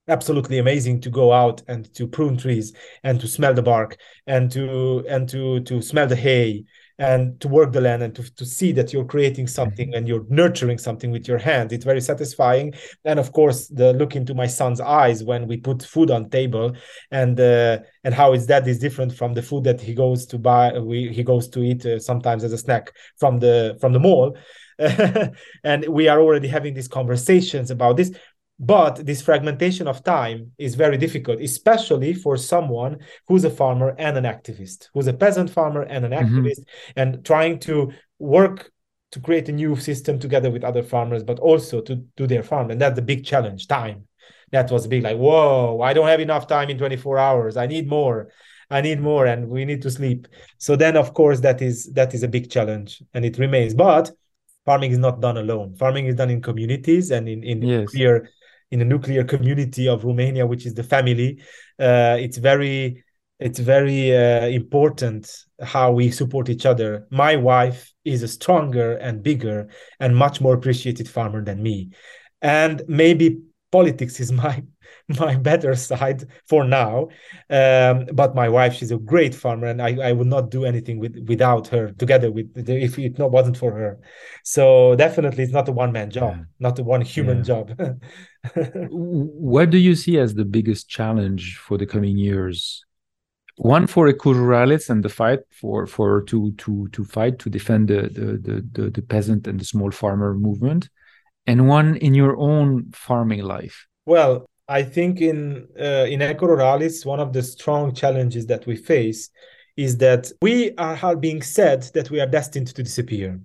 absolutely 0.09 0.59
amazing 0.59 1.01
to 1.01 1.11
go 1.11 1.33
out 1.33 1.63
and 1.69 1.93
to 1.95 2.07
prune 2.07 2.37
trees 2.37 2.73
and 3.05 3.21
to 3.21 3.27
smell 3.27 3.55
the 3.55 3.63
bark 3.63 3.97
and 4.27 4.51
to 4.53 5.05
and 5.09 5.29
to 5.29 5.61
to 5.61 5.81
smell 5.81 6.07
the 6.07 6.17
hay 6.17 6.65
and 6.99 7.41
to 7.41 7.49
work 7.49 7.73
the 7.73 7.81
land 7.81 8.03
and 8.03 8.15
to, 8.15 8.35
to 8.37 8.47
see 8.47 8.71
that 8.73 8.93
you're 8.93 9.05
creating 9.05 9.47
something 9.49 9.95
and 9.95 10.07
you're 10.07 10.25
nurturing 10.29 10.79
something 10.79 11.11
with 11.11 11.27
your 11.27 11.39
hands 11.39 11.73
it's 11.73 11.85
very 11.85 12.01
satisfying. 12.01 12.73
And 13.05 13.19
of 13.19 13.33
course 13.33 13.69
the 13.69 13.93
look 13.93 14.17
into 14.17 14.35
my 14.35 14.47
son's 14.47 14.81
eyes 14.81 15.25
when 15.25 15.47
we 15.47 15.57
put 15.57 15.83
food 15.83 16.11
on 16.11 16.31
table 16.31 16.77
and 17.11 17.39
uh, 17.41 17.79
and 18.05 18.15
how 18.15 18.33
is 18.33 18.47
that 18.47 18.67
is 18.69 18.79
different 18.79 19.15
from 19.15 19.35
the 19.35 19.43
food 19.43 19.65
that 19.65 19.81
he 19.81 19.95
goes 19.95 20.27
to 20.27 20.39
buy 20.39 20.79
we 20.79 21.13
he 21.13 21.23
goes 21.23 21.49
to 21.49 21.61
eat 21.63 21.85
uh, 21.85 21.99
sometimes 21.99 22.45
as 22.45 22.53
a 22.53 22.59
snack 22.59 22.93
from 23.17 23.39
the 23.39 23.77
from 23.81 23.93
the 23.93 24.01
mall. 24.01 24.37
And 25.65 25.87
we 25.89 26.09
are 26.09 26.21
already 26.21 26.49
having 26.49 26.75
these 26.75 26.89
conversations 26.89 27.71
about 27.71 27.97
this 27.97 28.11
but 28.59 29.05
this 29.05 29.21
fragmentation 29.21 29.89
of 29.89 30.05
time 30.05 30.53
is 30.59 30.77
very 30.77 30.97
difficult, 30.97 31.41
especially 31.41 32.15
for 32.15 32.37
someone 32.37 32.99
who's 33.27 33.45
a 33.45 33.51
farmer 33.51 33.95
and 33.99 34.17
an 34.17 34.25
activist, 34.25 34.89
who's 34.95 35.09
a 35.09 35.13
peasant 35.13 35.51
farmer 35.51 35.83
and 35.83 36.05
an 36.05 36.13
mm-hmm. 36.13 36.39
activist, 36.39 36.61
and 36.95 37.25
trying 37.25 37.59
to 37.61 37.93
work 38.19 38.71
to 39.11 39.21
create 39.21 39.49
a 39.49 39.53
new 39.53 39.77
system 39.77 40.19
together 40.19 40.51
with 40.51 40.65
other 40.65 40.83
farmers, 40.83 41.23
but 41.23 41.39
also 41.39 41.81
to 41.81 41.97
do 42.17 42.27
their 42.27 42.43
farm. 42.43 42.71
And 42.71 42.81
that's 42.81 42.97
the 42.97 43.03
big 43.03 43.25
challenge 43.25 43.67
time. 43.67 44.07
That 44.53 44.71
was 44.71 44.87
big, 44.87 45.03
like, 45.03 45.17
whoa, 45.17 45.81
I 45.83 45.93
don't 45.93 46.07
have 46.07 46.21
enough 46.21 46.47
time 46.47 46.71
in 46.71 46.79
24 46.79 47.19
hours. 47.19 47.57
I 47.57 47.67
need 47.67 47.89
more. 47.89 48.31
I 48.71 48.81
need 48.81 49.01
more, 49.01 49.27
and 49.27 49.49
we 49.49 49.65
need 49.65 49.83
to 49.83 49.91
sleep. 49.91 50.27
So 50.59 50.75
then, 50.75 50.97
of 50.97 51.13
course, 51.13 51.41
that 51.41 51.61
is 51.61 51.93
that 51.93 52.15
is 52.15 52.23
a 52.23 52.29
big 52.29 52.51
challenge, 52.51 53.03
and 53.13 53.25
it 53.25 53.39
remains. 53.39 53.75
But 53.75 54.11
farming 54.65 54.93
is 54.93 54.99
not 54.99 55.21
done 55.21 55.37
alone. 55.37 55.75
Farming 55.75 56.07
is 56.07 56.15
done 56.15 56.31
in 56.31 56.41
communities 56.41 57.11
and 57.11 57.29
in 57.29 57.45
in 57.45 57.63
yes. 57.63 57.91
clear 57.91 58.31
in 58.75 58.81
the 58.81 58.85
nuclear 58.85 59.23
community 59.23 59.87
of 59.87 60.05
Romania, 60.05 60.45
which 60.45 60.67
is 60.67 60.75
the 60.75 60.83
family. 60.83 61.41
Uh, 61.79 62.17
it's 62.19 62.39
very 62.39 63.05
it's 63.39 63.61
very 63.61 64.17
uh, 64.17 64.47
important 64.49 65.31
how 65.63 65.93
we 65.93 66.11
support 66.11 66.49
each 66.49 66.67
other. 66.67 67.07
My 67.11 67.37
wife 67.37 67.93
is 68.05 68.25
a 68.25 68.29
stronger 68.29 68.97
and 68.97 69.23
bigger 69.23 69.69
and 70.01 70.17
much 70.17 70.41
more 70.41 70.55
appreciated 70.55 71.09
farmer 71.09 71.45
than 71.45 71.63
me, 71.63 71.91
and 72.43 72.83
maybe 72.89 73.43
politics 73.71 74.19
is 74.19 74.33
my 74.45 74.65
my 75.21 75.37
better 75.37 75.75
side 75.75 76.25
for 76.49 76.65
now. 76.65 77.09
Um, 77.51 78.07
but 78.13 78.35
my 78.35 78.49
wife, 78.49 78.75
she's 78.75 78.91
a 78.91 78.97
great 78.97 79.35
farmer, 79.35 79.67
and 79.67 79.83
I, 79.83 79.97
I 80.09 80.13
would 80.13 80.27
not 80.27 80.51
do 80.51 80.65
anything 80.65 80.99
with 80.99 81.17
without 81.29 81.69
her. 81.69 81.93
Together 81.93 82.31
with 82.31 82.51
if 82.69 82.99
it 82.99 83.19
not 83.19 83.31
wasn't 83.31 83.57
for 83.57 83.73
her, 83.73 83.99
so 84.45 84.95
definitely 84.97 85.45
it's 85.45 85.53
not 85.53 85.69
a 85.69 85.73
one 85.73 85.93
man 85.93 86.11
job, 86.11 86.37
yeah. 86.37 86.45
not 86.59 86.79
a 86.79 86.83
one 86.83 87.03
human 87.03 87.39
yeah. 87.39 87.43
job. 87.43 88.01
what 88.91 89.71
do 89.71 89.79
you 89.79 89.95
see 89.95 90.19
as 90.19 90.35
the 90.35 90.45
biggest 90.45 90.89
challenge 90.89 91.59
for 91.59 91.77
the 91.77 91.87
coming 91.87 92.17
years? 92.17 92.85
One 93.57 93.87
for 93.87 94.11
Ecoruralis 94.11 94.91
and 94.91 95.05
the 95.05 95.09
fight 95.11 95.41
for 95.51 95.87
for 95.87 96.23
to 96.23 96.53
to 96.53 96.89
to 96.89 97.05
fight 97.05 97.39
to 97.41 97.51
defend 97.51 97.89
the 97.89 98.09
the 98.09 98.65
the, 98.73 98.91
the 98.91 99.03
peasant 99.03 99.47
and 99.47 99.61
the 99.61 99.65
small 99.67 99.91
farmer 99.91 100.35
movement, 100.35 100.89
and 101.47 101.69
one 101.69 101.97
in 101.97 102.15
your 102.15 102.39
own 102.39 102.91
farming 102.93 103.43
life. 103.43 103.87
Well, 104.07 104.47
I 104.69 104.83
think 104.83 105.21
in 105.21 105.69
uh, 105.79 106.07
in 106.09 106.21
Ecoruralis, 106.21 107.05
one 107.05 107.21
of 107.21 107.33
the 107.33 107.43
strong 107.43 107.95
challenges 107.95 108.47
that 108.47 108.67
we 108.67 108.77
face 108.77 109.31
is 109.77 109.99
that 109.99 110.31
we 110.41 110.73
are 110.77 111.17
being 111.17 111.43
said 111.43 111.83
that 111.95 112.11
we 112.11 112.21
are 112.21 112.27
destined 112.27 112.69
to 112.69 112.83
disappear 112.83 113.41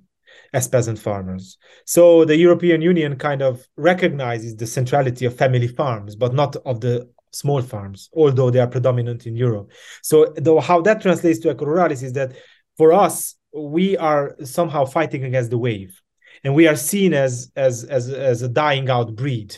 as 0.53 0.67
peasant 0.67 0.99
farmers. 0.99 1.58
So 1.86 2.23
the 2.23 2.38
European 2.38 2.82
Union 2.82 3.15
kind 3.17 3.41
of 3.41 3.67
recognizes 3.75 4.55
the 4.55 4.67
centrality 4.67 5.25
of 5.25 5.36
family 5.36 5.67
farms, 5.67 6.15
but 6.15 6.34
not 6.34 6.55
of 6.65 6.82
the 6.82 7.10
small 7.32 7.62
farms, 7.62 8.10
although 8.13 8.49
they 8.49 8.60
are 8.60 8.67
predominant 8.67 9.27
in 9.27 9.36
Europe. 9.36 9.71
So 10.01 10.34
though 10.38 10.60
how 10.60 10.82
that 10.82 11.01
translates 11.01 11.39
to 11.39 11.53
Ecoruralis 11.53 12.03
is 12.03 12.13
that 12.13 12.34
for 12.77 12.93
us, 12.93 13.36
we 13.53 13.97
are 13.97 14.36
somehow 14.43 14.86
fighting 14.86 15.23
against 15.25 15.49
the 15.49 15.58
wave. 15.58 15.99
And 16.43 16.55
we 16.55 16.67
are 16.67 16.75
seen 16.75 17.13
as 17.13 17.51
as 17.55 17.84
as, 17.84 18.10
as 18.10 18.41
a 18.41 18.47
dying 18.47 18.89
out 18.89 19.15
breed. 19.15 19.55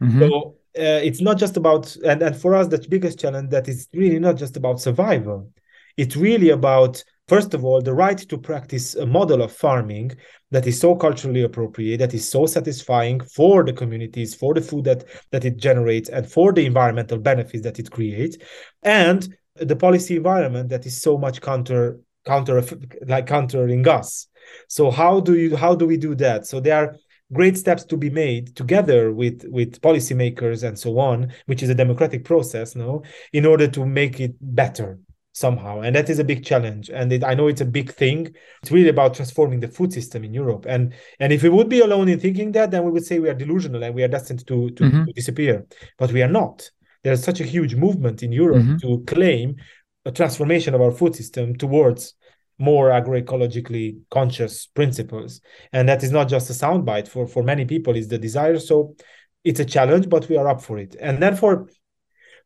Mm-hmm. 0.00 0.20
So 0.20 0.56
uh, 0.78 1.00
it's 1.02 1.20
not 1.20 1.38
just 1.38 1.56
about 1.56 1.94
and, 2.04 2.22
and 2.22 2.36
for 2.36 2.54
us 2.54 2.68
the 2.68 2.84
biggest 2.88 3.18
challenge 3.18 3.50
that 3.50 3.68
is 3.68 3.88
really 3.92 4.18
not 4.18 4.36
just 4.36 4.56
about 4.56 4.80
survival. 4.80 5.50
It's 5.96 6.16
really 6.16 6.50
about 6.50 7.02
first 7.28 7.54
of 7.54 7.64
all 7.64 7.80
the 7.80 7.94
right 7.94 8.18
to 8.18 8.38
practice 8.38 8.94
a 8.94 9.06
model 9.06 9.42
of 9.42 9.52
farming 9.52 10.12
that 10.50 10.66
is 10.66 10.80
so 10.80 10.94
culturally 10.94 11.42
appropriate 11.42 11.98
that 11.98 12.14
is 12.14 12.28
so 12.28 12.46
satisfying 12.46 13.20
for 13.20 13.64
the 13.64 13.72
communities 13.72 14.34
for 14.34 14.54
the 14.54 14.60
food 14.60 14.84
that 14.84 15.04
that 15.30 15.44
it 15.44 15.56
generates 15.56 16.08
and 16.08 16.30
for 16.30 16.52
the 16.52 16.64
environmental 16.64 17.18
benefits 17.18 17.62
that 17.62 17.78
it 17.78 17.90
creates 17.90 18.36
and 18.82 19.36
the 19.56 19.76
policy 19.76 20.16
environment 20.16 20.68
that 20.70 20.86
is 20.86 21.00
so 21.00 21.18
much 21.18 21.40
counter 21.40 21.98
counter 22.24 22.62
like 23.06 23.26
countering 23.26 23.86
us. 23.88 24.28
So 24.68 24.90
how 24.90 25.20
do 25.20 25.34
you 25.34 25.56
how 25.56 25.74
do 25.74 25.86
we 25.86 25.96
do 25.96 26.14
that? 26.16 26.46
So 26.46 26.60
there 26.60 26.76
are 26.76 26.96
great 27.32 27.56
steps 27.56 27.84
to 27.84 27.96
be 27.96 28.10
made 28.10 28.54
together 28.54 29.12
with 29.12 29.44
with 29.48 29.80
policymakers 29.80 30.62
and 30.66 30.78
so 30.78 30.98
on 30.98 31.32
which 31.46 31.62
is 31.62 31.70
a 31.70 31.74
democratic 31.74 32.24
process 32.24 32.76
no 32.76 33.02
in 33.32 33.46
order 33.46 33.66
to 33.66 33.86
make 33.86 34.20
it 34.20 34.34
better 34.40 34.98
somehow. 35.32 35.80
And 35.80 35.96
that 35.96 36.10
is 36.10 36.18
a 36.18 36.24
big 36.24 36.44
challenge. 36.44 36.90
And 36.90 37.12
it, 37.12 37.24
i 37.24 37.34
know 37.34 37.48
it's 37.48 37.60
a 37.60 37.66
big 37.66 37.92
thing. 37.92 38.34
It's 38.62 38.70
really 38.70 38.90
about 38.90 39.14
transforming 39.14 39.60
the 39.60 39.68
food 39.68 39.92
system 39.92 40.24
in 40.24 40.34
europe. 40.34 40.66
And 40.68 40.94
and 41.18 41.32
if 41.32 41.42
we 41.42 41.48
would 41.48 41.68
be 41.68 41.80
alone 41.80 42.08
in 42.08 42.20
thinking 42.20 42.52
that 42.52 42.70
then 42.70 42.84
we 42.84 42.90
would 42.90 43.04
say 43.04 43.18
we 43.18 43.28
are 43.28 43.34
delusional 43.34 43.82
and 43.82 43.94
we 43.94 44.02
are 44.02 44.08
destined 44.08 44.46
to 44.46 44.70
to, 44.70 44.84
mm-hmm. 44.84 45.04
to 45.04 45.12
disappear. 45.12 45.66
But 45.98 46.12
we 46.12 46.22
are 46.22 46.28
not. 46.28 46.70
There's 47.02 47.24
such 47.24 47.40
a 47.40 47.44
huge 47.44 47.74
movement 47.74 48.22
in 48.22 48.32
europe 48.32 48.62
mm-hmm. 48.62 48.76
to 48.78 49.04
claim 49.06 49.56
a 50.04 50.12
transformation 50.12 50.74
of 50.74 50.80
our 50.80 50.90
food 50.90 51.14
system 51.14 51.56
towards 51.56 52.14
more 52.58 52.90
agroecologically 52.90 53.98
conscious 54.10 54.66
principles. 54.66 55.40
And 55.72 55.88
that 55.88 56.02
is 56.02 56.12
not 56.12 56.28
just 56.28 56.50
a 56.50 56.52
soundbite 56.52 57.08
for 57.08 57.26
for 57.26 57.42
many 57.42 57.64
people 57.64 57.96
is 57.96 58.08
the 58.08 58.18
desire. 58.18 58.58
So 58.58 58.94
it's 59.44 59.60
a 59.60 59.64
challenge 59.64 60.08
but 60.08 60.28
we 60.28 60.36
are 60.36 60.48
up 60.48 60.62
for 60.62 60.78
it. 60.78 60.96
And 61.00 61.22
then 61.22 61.36
for 61.36 61.68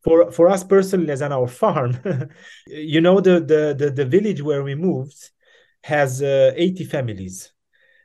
for 0.05 0.31
for 0.31 0.49
us 0.49 0.65
personally 0.65 1.11
as 1.11 1.23
on 1.23 1.33
our 1.33 1.49
farm 1.63 1.99
you 2.67 3.01
know 3.01 3.21
the, 3.21 3.41
the 3.41 3.75
the 3.79 3.91
the 3.91 4.05
village 4.05 4.43
where 4.43 4.63
we 4.63 4.75
moved 4.75 5.31
has 5.83 6.23
uh, 6.23 6.53
80 6.57 6.85
families. 6.85 7.53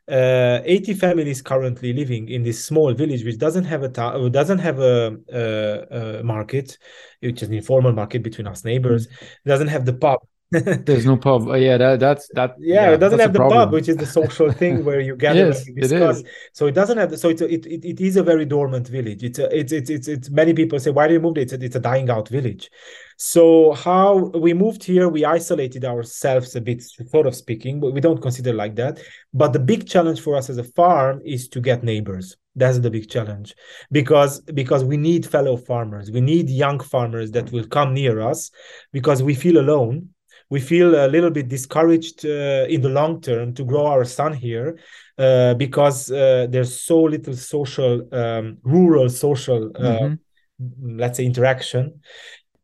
Uh, 0.07 0.59
80 0.65 0.95
families 0.95 1.41
currently 1.41 1.93
living 1.93 2.27
in 2.27 2.43
this 2.43 2.65
small 2.65 2.93
village 2.93 3.23
which 3.23 3.37
doesn't 3.37 3.63
have 3.63 3.83
a 3.83 3.89
ta- 3.89 4.17
doesn't 4.29 4.57
have 4.57 4.79
a, 4.79 5.15
a, 5.31 6.19
a, 6.19 6.23
market 6.23 6.77
which 7.21 7.41
is 7.41 7.47
an 7.47 7.53
informal 7.53 7.93
market 7.93 8.21
between 8.21 8.47
us 8.47 8.65
neighbors 8.65 9.07
mm-hmm. 9.07 9.49
doesn't 9.49 9.67
have 9.67 9.85
the 9.85 9.93
pub 9.93 10.19
There's 10.85 11.05
no 11.05 11.15
pub. 11.15 11.47
Oh, 11.47 11.53
yeah, 11.53 11.77
that, 11.77 12.01
that's 12.01 12.29
that. 12.33 12.55
Yeah, 12.59 12.89
yeah 12.89 12.91
it 12.95 12.97
doesn't 12.97 13.19
have 13.19 13.31
the 13.31 13.39
problem. 13.39 13.57
pub, 13.57 13.71
which 13.71 13.87
is 13.87 13.95
the 13.95 14.05
social 14.05 14.51
thing 14.61 14.83
where 14.83 14.99
you 14.99 15.15
gather 15.15 15.47
yes, 15.47 15.65
and 15.65 15.77
discuss. 15.77 16.19
It 16.19 16.25
is. 16.25 16.31
So 16.51 16.65
it 16.67 16.73
doesn't 16.73 16.97
have. 16.97 17.17
So 17.17 17.29
it's 17.29 17.41
a, 17.41 17.47
it, 17.47 17.65
it 17.65 17.85
it 17.85 18.01
is 18.01 18.17
a 18.17 18.23
very 18.23 18.43
dormant 18.43 18.89
village. 18.89 19.23
It's 19.23 19.39
a, 19.39 19.47
it's 19.57 19.71
it's 19.71 19.89
it's 19.89 20.09
it's 20.09 20.29
many 20.29 20.53
people 20.53 20.77
say 20.77 20.91
why 20.91 21.07
do 21.07 21.13
you 21.13 21.21
move? 21.21 21.37
It's 21.37 21.53
a, 21.53 21.63
it's 21.63 21.77
a 21.77 21.79
dying 21.79 22.09
out 22.09 22.27
village. 22.27 22.69
So 23.15 23.71
how 23.73 24.15
we 24.17 24.53
moved 24.53 24.83
here, 24.83 25.07
we 25.07 25.23
isolated 25.23 25.85
ourselves 25.85 26.53
a 26.55 26.61
bit, 26.61 26.81
sort 26.81 27.27
of 27.27 27.35
speaking, 27.35 27.79
but 27.79 27.93
we 27.93 28.01
don't 28.01 28.21
consider 28.21 28.51
like 28.51 28.75
that. 28.75 28.99
But 29.33 29.53
the 29.53 29.59
big 29.59 29.87
challenge 29.87 30.19
for 30.19 30.35
us 30.35 30.49
as 30.49 30.57
a 30.57 30.65
farm 30.65 31.21
is 31.23 31.47
to 31.49 31.61
get 31.61 31.83
neighbors. 31.83 32.35
That's 32.57 32.79
the 32.79 32.89
big 32.89 33.09
challenge 33.09 33.55
because 33.89 34.41
because 34.41 34.83
we 34.83 34.97
need 34.97 35.25
fellow 35.25 35.55
farmers. 35.55 36.11
We 36.11 36.19
need 36.19 36.49
young 36.49 36.81
farmers 36.81 37.31
that 37.31 37.53
will 37.53 37.67
come 37.67 37.93
near 37.93 38.19
us 38.19 38.51
because 38.91 39.23
we 39.23 39.33
feel 39.33 39.59
alone 39.59 40.09
we 40.51 40.59
feel 40.59 40.93
a 40.95 41.07
little 41.07 41.31
bit 41.31 41.47
discouraged 41.47 42.25
uh, 42.25 42.65
in 42.69 42.81
the 42.81 42.89
long 42.89 43.21
term 43.21 43.53
to 43.53 43.63
grow 43.63 43.85
our 43.85 44.03
son 44.03 44.33
here 44.33 44.77
uh, 45.17 45.53
because 45.53 46.11
uh, 46.11 46.45
there's 46.49 46.81
so 46.81 47.03
little 47.03 47.33
social, 47.33 48.05
um, 48.13 48.57
rural 48.63 49.09
social, 49.09 49.71
uh, 49.77 49.79
mm-hmm. 49.79 50.99
let's 50.99 51.17
say, 51.17 51.25
interaction. 51.25 52.01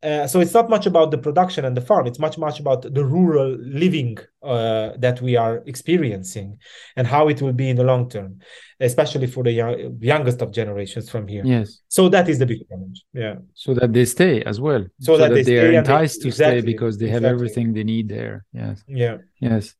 Uh, 0.04 0.28
so 0.28 0.40
it's 0.40 0.54
not 0.54 0.70
much 0.70 0.86
about 0.86 1.10
the 1.12 1.18
production 1.18 1.66
and 1.66 1.76
the 1.76 1.82
farm. 1.82 2.06
It's 2.06 2.20
much 2.20 2.38
much 2.38 2.60
about 2.60 2.82
the 2.82 3.04
rural 3.04 3.58
living 3.60 4.18
uh, 4.44 4.92
that 4.98 5.22
we 5.22 5.36
are 5.36 5.64
experiencing 5.66 6.60
and 6.96 7.08
how 7.08 7.30
it 7.30 7.42
will 7.42 7.54
be 7.54 7.70
in 7.70 7.76
the 7.76 7.84
long 7.84 8.10
term 8.10 8.40
especially 8.80 9.28
for 9.28 9.44
the 9.44 9.52
young, 9.52 9.98
youngest 10.00 10.42
of 10.42 10.52
generations 10.52 11.10
from 11.10 11.28
here. 11.28 11.44
Yes. 11.46 11.82
So 11.88 12.10
that 12.10 12.30
is 12.30 12.40
the 12.40 12.46
big 12.46 12.68
challenge. 12.70 13.04
Yeah. 13.14 13.36
So 13.54 13.74
that 13.74 13.94
they 13.94 14.06
stay 14.06 14.44
as 14.44 14.62
well. 14.62 14.86
So, 15.00 15.14
so 15.14 15.18
that, 15.18 15.34
that, 15.34 15.46
they, 15.46 15.58
are 15.60 15.72
enticed 15.72 16.20
they, 16.20 16.24
to 16.24 16.28
exactly, 16.28 16.62
stay 16.62 16.66
because 16.66 16.98
they 16.98 17.08
have 17.08 17.24
exactly. 17.24 17.36
everything 17.36 17.74
they 17.74 17.84
need 17.84 18.10
there. 18.10 18.46
Yes. 18.54 18.84
Yeah. 18.88 19.18
Yes. 19.40 19.74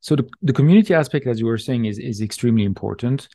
So 0.00 0.14
the, 0.14 0.28
the 0.42 0.52
community 0.52 0.94
aspect 0.94 1.26
as 1.26 1.40
you 1.40 1.46
were 1.46 1.58
saying 1.58 1.86
is 1.86 1.98
is 1.98 2.20
extremely 2.20 2.64
important. 2.64 3.28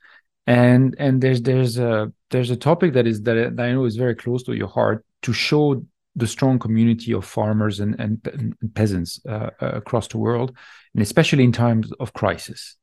And 0.48 0.96
and 0.98 1.22
there's 1.22 1.42
there's 1.42 1.78
a 1.78 2.12
there's 2.30 2.50
a 2.50 2.56
topic 2.56 2.94
that 2.94 3.06
is 3.06 3.22
that 3.24 3.38
i 3.60 3.72
know 3.72 3.86
is 3.86 3.96
very 3.96 4.16
close 4.16 4.42
to 4.44 4.54
your 4.54 4.68
heart 4.68 5.06
to 5.22 5.34
show 5.34 5.86
the 6.16 6.28
strong 6.28 6.60
community 6.60 7.14
of 7.14 7.26
farmers 7.26 7.80
and, 7.80 8.00
and, 8.00 8.20
and 8.34 8.56
peasants 8.76 9.20
uh, 9.28 9.50
uh, 9.62 9.72
across 9.74 10.08
the 10.08 10.18
world, 10.18 10.56
and 10.94 11.02
especially 11.02 11.44
in 11.44 11.52
times 11.52 11.92
of 12.00 12.14
crisis. 12.14 12.76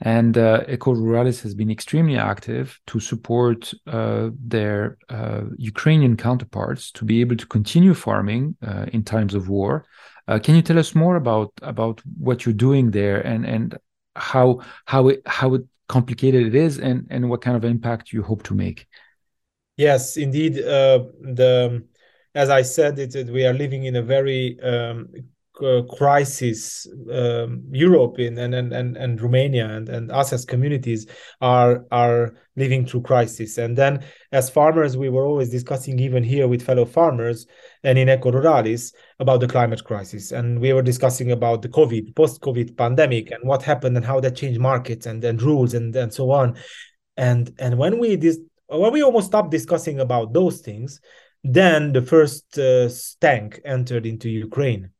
And 0.00 0.38
uh, 0.38 0.62
Eco 0.68 0.94
Ruralis 0.94 1.42
has 1.42 1.54
been 1.54 1.70
extremely 1.70 2.16
active 2.16 2.78
to 2.86 3.00
support 3.00 3.72
uh, 3.86 4.30
their 4.38 4.96
uh, 5.08 5.42
Ukrainian 5.56 6.16
counterparts 6.16 6.92
to 6.92 7.04
be 7.04 7.20
able 7.20 7.36
to 7.36 7.46
continue 7.46 7.94
farming 7.94 8.56
uh, 8.64 8.86
in 8.92 9.02
times 9.02 9.34
of 9.34 9.48
war. 9.48 9.84
Can 10.42 10.54
you 10.54 10.60
tell 10.60 10.78
us 10.78 10.94
more 10.94 11.16
about 11.16 11.50
about 11.62 12.02
what 12.18 12.44
you're 12.44 12.52
doing 12.52 12.90
there 12.90 13.26
and 13.26 13.46
and 13.46 13.78
how 14.14 14.60
how 14.84 15.08
it 15.08 15.22
how 15.24 15.58
complicated 15.88 16.46
it 16.46 16.54
is 16.54 16.78
and 16.78 17.06
and 17.08 17.30
what 17.30 17.40
kind 17.40 17.56
of 17.56 17.64
impact 17.64 18.12
you 18.12 18.22
hope 18.22 18.42
to 18.42 18.54
make? 18.54 18.86
Yes, 19.78 20.18
indeed. 20.18 20.56
the 20.56 21.82
as 22.38 22.50
I 22.50 22.62
said, 22.62 22.98
it, 23.00 23.16
it, 23.16 23.28
we 23.28 23.44
are 23.44 23.52
living 23.52 23.84
in 23.84 23.96
a 23.96 24.02
very 24.02 24.58
um, 24.62 25.08
crisis. 25.96 26.86
Um, 27.12 27.64
Europe 27.72 28.20
in, 28.20 28.38
and, 28.38 28.54
and 28.54 28.72
and 28.72 28.96
and 28.96 29.20
Romania 29.20 29.66
and 29.66 29.88
and 29.88 30.12
us 30.12 30.32
as 30.32 30.44
communities 30.44 31.06
are 31.40 31.84
are 31.90 32.34
living 32.54 32.86
through 32.86 33.02
crisis. 33.02 33.58
And 33.58 33.76
then 33.76 34.04
as 34.30 34.50
farmers, 34.50 34.96
we 34.96 35.08
were 35.08 35.26
always 35.26 35.50
discussing 35.50 35.98
even 35.98 36.22
here 36.22 36.46
with 36.46 36.62
fellow 36.62 36.84
farmers 36.84 37.46
and 37.82 37.98
in 37.98 38.08
Eco 38.08 38.30
Ruralis 38.30 38.92
about 39.18 39.40
the 39.40 39.48
climate 39.48 39.82
crisis. 39.82 40.30
And 40.30 40.60
we 40.60 40.72
were 40.72 40.82
discussing 40.82 41.32
about 41.32 41.62
the 41.62 41.68
COVID, 41.68 42.14
post-COVID 42.14 42.76
pandemic, 42.76 43.32
and 43.32 43.42
what 43.42 43.64
happened 43.64 43.96
and 43.96 44.06
how 44.06 44.20
that 44.20 44.36
changed 44.36 44.60
markets 44.60 45.06
and 45.06 45.24
and 45.24 45.42
rules 45.42 45.74
and 45.74 45.96
and 45.96 46.12
so 46.14 46.30
on. 46.30 46.56
And 47.16 47.52
and 47.58 47.78
when 47.78 47.98
we 47.98 48.14
this 48.14 48.38
when 48.68 48.92
we 48.92 49.02
almost 49.02 49.26
stopped 49.26 49.50
discussing 49.50 49.98
about 49.98 50.32
those 50.32 50.60
things 50.60 51.00
then 51.44 51.92
the 51.92 52.02
first 52.02 52.58
uh, 52.58 52.88
tank 53.20 53.60
entered 53.64 54.06
into 54.06 54.28
Ukraine, 54.28 54.90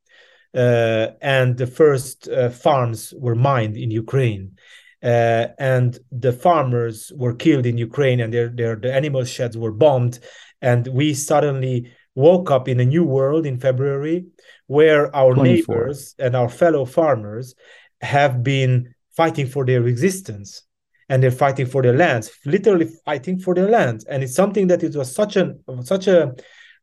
uh, 0.55 1.09
and 1.21 1.57
the 1.57 1.67
first 1.67 2.29
uh, 2.29 2.51
farms 2.51 3.13
were 3.17 3.35
mined 3.35 3.77
in 3.77 3.91
Ukraine. 3.91 4.53
Uh, 5.01 5.47
and 5.61 5.99
the 6.11 6.33
farmers 6.33 7.13
were 7.15 7.35
killed 7.35 7.67
in 7.67 7.79
Ukraine, 7.79 8.21
and 8.21 8.33
their, 8.35 8.49
their 8.49 8.75
the 8.75 8.93
animal 8.93 9.25
sheds 9.25 9.57
were 9.57 9.73
bombed. 9.73 10.19
And 10.61 10.89
we 10.89 11.15
suddenly 11.15 11.93
woke 12.17 12.51
up 12.51 12.69
in 12.69 12.81
a 12.81 12.85
new 12.85 13.05
world 13.05 13.47
in 13.47 13.61
February, 13.61 14.27
where 14.67 15.15
our 15.15 15.35
24. 15.35 15.45
neighbors 15.45 16.15
and 16.19 16.35
our 16.35 16.49
fellow 16.49 16.85
farmers 16.85 17.55
have 18.01 18.43
been 18.43 18.95
fighting 19.17 19.47
for 19.47 19.65
their 19.65 19.87
existence 19.87 20.63
and 21.09 21.23
they're 21.23 21.31
fighting 21.31 21.67
for 21.67 21.83
their 21.83 21.97
lands, 21.97 22.31
literally 22.45 22.89
fighting 23.05 23.39
for 23.39 23.55
their 23.55 23.69
lands. 23.69 24.05
And 24.05 24.23
it's 24.23 24.35
something 24.35 24.67
that 24.69 24.83
it 24.83 24.95
was 24.95 25.15
such 25.15 25.37
an 25.37 25.61
such 25.83 26.07
a 26.07 26.35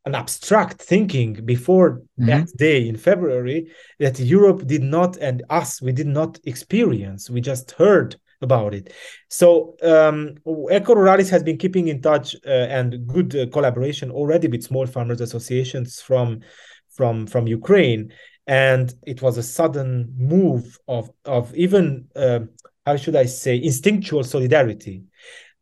an 0.05 0.13
abstract 0.13 0.81
thinking 0.81 1.33
before 1.45 1.97
mm-hmm. 1.97 2.27
that 2.27 2.47
day 2.57 2.87
in 2.87 2.95
February 2.95 3.71
that 3.99 4.19
Europe 4.19 4.65
did 4.67 4.83
not 4.83 5.17
and 5.17 5.43
us 5.49 5.81
we 5.81 5.91
did 5.91 6.07
not 6.07 6.39
experience. 6.45 7.29
We 7.29 7.41
just 7.41 7.71
heard 7.71 8.15
about 8.41 8.73
it. 8.73 8.93
So 9.29 9.75
um, 9.81 10.35
Eco 10.71 10.95
Ruralis 10.95 11.29
has 11.29 11.43
been 11.43 11.57
keeping 11.57 11.87
in 11.87 12.01
touch 12.01 12.35
uh, 12.45 12.49
and 12.49 13.07
good 13.07 13.35
uh, 13.35 13.47
collaboration 13.47 14.11
already 14.11 14.47
with 14.47 14.63
small 14.63 14.85
farmers 14.85 15.21
associations 15.21 16.01
from 16.01 16.41
from 16.89 17.27
from 17.27 17.47
Ukraine. 17.47 18.13
And 18.47 18.93
it 19.05 19.21
was 19.21 19.37
a 19.37 19.43
sudden 19.43 20.13
move 20.17 20.77
of 20.87 21.09
of 21.25 21.53
even 21.55 22.07
uh, 22.15 22.41
how 22.85 22.95
should 22.95 23.15
I 23.15 23.25
say, 23.25 23.57
instinctual 23.61 24.23
solidarity 24.23 25.03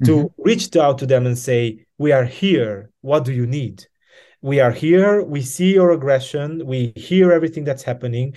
mm-hmm. 0.03 0.05
to 0.05 0.33
reach 0.38 0.75
out 0.75 0.97
to 0.99 1.05
them 1.05 1.25
and 1.25 1.38
say, 1.38 1.86
We 1.97 2.12
are 2.12 2.25
here. 2.25 2.91
What 3.01 3.25
do 3.25 3.33
you 3.33 3.45
need? 3.47 3.86
We 4.41 4.59
are 4.59 4.71
here. 4.71 5.23
We 5.23 5.41
see 5.41 5.73
your 5.73 5.91
aggression. 5.91 6.65
We 6.65 6.91
hear 6.95 7.31
everything 7.31 7.63
that's 7.63 7.83
happening. 7.83 8.36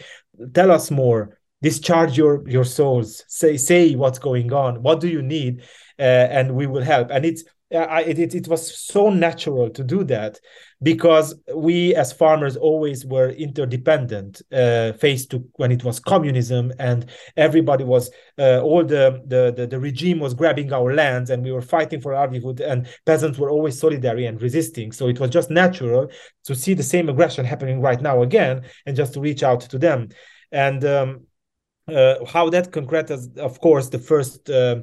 Tell 0.54 0.70
us 0.70 0.90
more. 0.90 1.38
Discharge 1.62 2.16
your 2.16 2.48
your 2.48 2.64
souls. 2.64 3.24
Say 3.26 3.56
say 3.56 3.94
what's 3.96 4.20
going 4.20 4.52
on. 4.52 4.82
What 4.82 5.00
do 5.00 5.08
you 5.08 5.22
need? 5.22 5.62
Uh, 5.98 6.28
and 6.30 6.54
we 6.54 6.66
will 6.66 6.82
help. 6.82 7.10
And 7.10 7.24
it's 7.24 7.42
uh, 7.74 8.02
it, 8.06 8.34
it, 8.34 8.46
was 8.46 8.78
so 8.78 9.10
natural 9.10 9.68
to 9.70 9.82
do 9.82 10.04
that 10.04 10.38
because 10.82 11.34
we 11.54 11.94
as 11.96 12.12
farmers 12.12 12.56
always 12.56 13.04
were 13.04 13.30
interdependent 13.30 14.40
uh, 14.52 14.92
faced 14.92 15.30
to 15.30 15.44
when 15.54 15.72
it 15.72 15.82
was 15.82 15.98
communism 15.98 16.72
and 16.78 17.06
everybody 17.36 17.82
was 17.82 18.10
uh, 18.38 18.60
all 18.60 18.84
the, 18.84 19.20
the, 19.26 19.52
the 19.56 19.66
the 19.66 19.80
regime 19.80 20.20
was 20.20 20.32
grabbing 20.32 20.72
our 20.72 20.94
lands 20.94 21.30
and 21.30 21.42
we 21.42 21.50
were 21.50 21.62
fighting 21.62 22.00
for 22.00 22.14
livelihood 22.14 22.60
and 22.60 22.86
peasants 23.04 23.38
were 23.38 23.50
always 23.50 23.80
solidary 23.80 24.28
and 24.28 24.40
resisting. 24.40 24.92
So 24.92 25.08
it 25.08 25.18
was 25.18 25.30
just 25.30 25.50
natural 25.50 26.08
to 26.44 26.54
see 26.54 26.74
the 26.74 26.84
same 26.84 27.08
aggression 27.08 27.44
happening 27.44 27.80
right 27.80 28.00
now 28.00 28.22
again 28.22 28.62
and 28.84 28.96
just 28.96 29.14
to 29.14 29.20
reach 29.20 29.42
out 29.42 29.62
to 29.62 29.78
them. 29.78 30.10
And 30.52 30.84
um, 30.84 31.26
uh, 31.88 32.24
how 32.26 32.50
that 32.50 32.72
concretes, 32.72 33.28
of 33.36 33.60
course, 33.60 33.88
the 33.88 33.98
first 33.98 34.48
uh, 34.50 34.82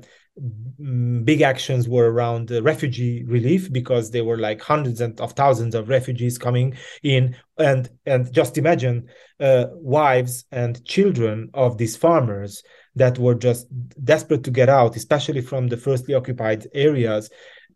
big 1.23 1.41
actions 1.41 1.87
were 1.87 2.11
around 2.11 2.49
refugee 2.49 3.23
relief 3.23 3.71
because 3.71 4.09
there 4.09 4.23
were 4.23 4.37
like 4.37 4.61
hundreds 4.61 4.99
of 4.99 5.33
thousands 5.33 5.75
of 5.75 5.89
refugees 5.89 6.37
coming 6.37 6.75
in, 7.03 7.35
and 7.57 7.89
and 8.05 8.31
just 8.33 8.57
imagine 8.57 9.07
uh, 9.39 9.65
wives 9.73 10.45
and 10.51 10.83
children 10.85 11.49
of 11.53 11.77
these 11.77 11.95
farmers 11.95 12.63
that 12.95 13.19
were 13.19 13.35
just 13.35 13.67
desperate 14.03 14.43
to 14.43 14.51
get 14.51 14.69
out, 14.69 14.95
especially 14.95 15.41
from 15.41 15.67
the 15.67 15.77
firstly 15.77 16.15
occupied 16.15 16.67
areas, 16.73 17.29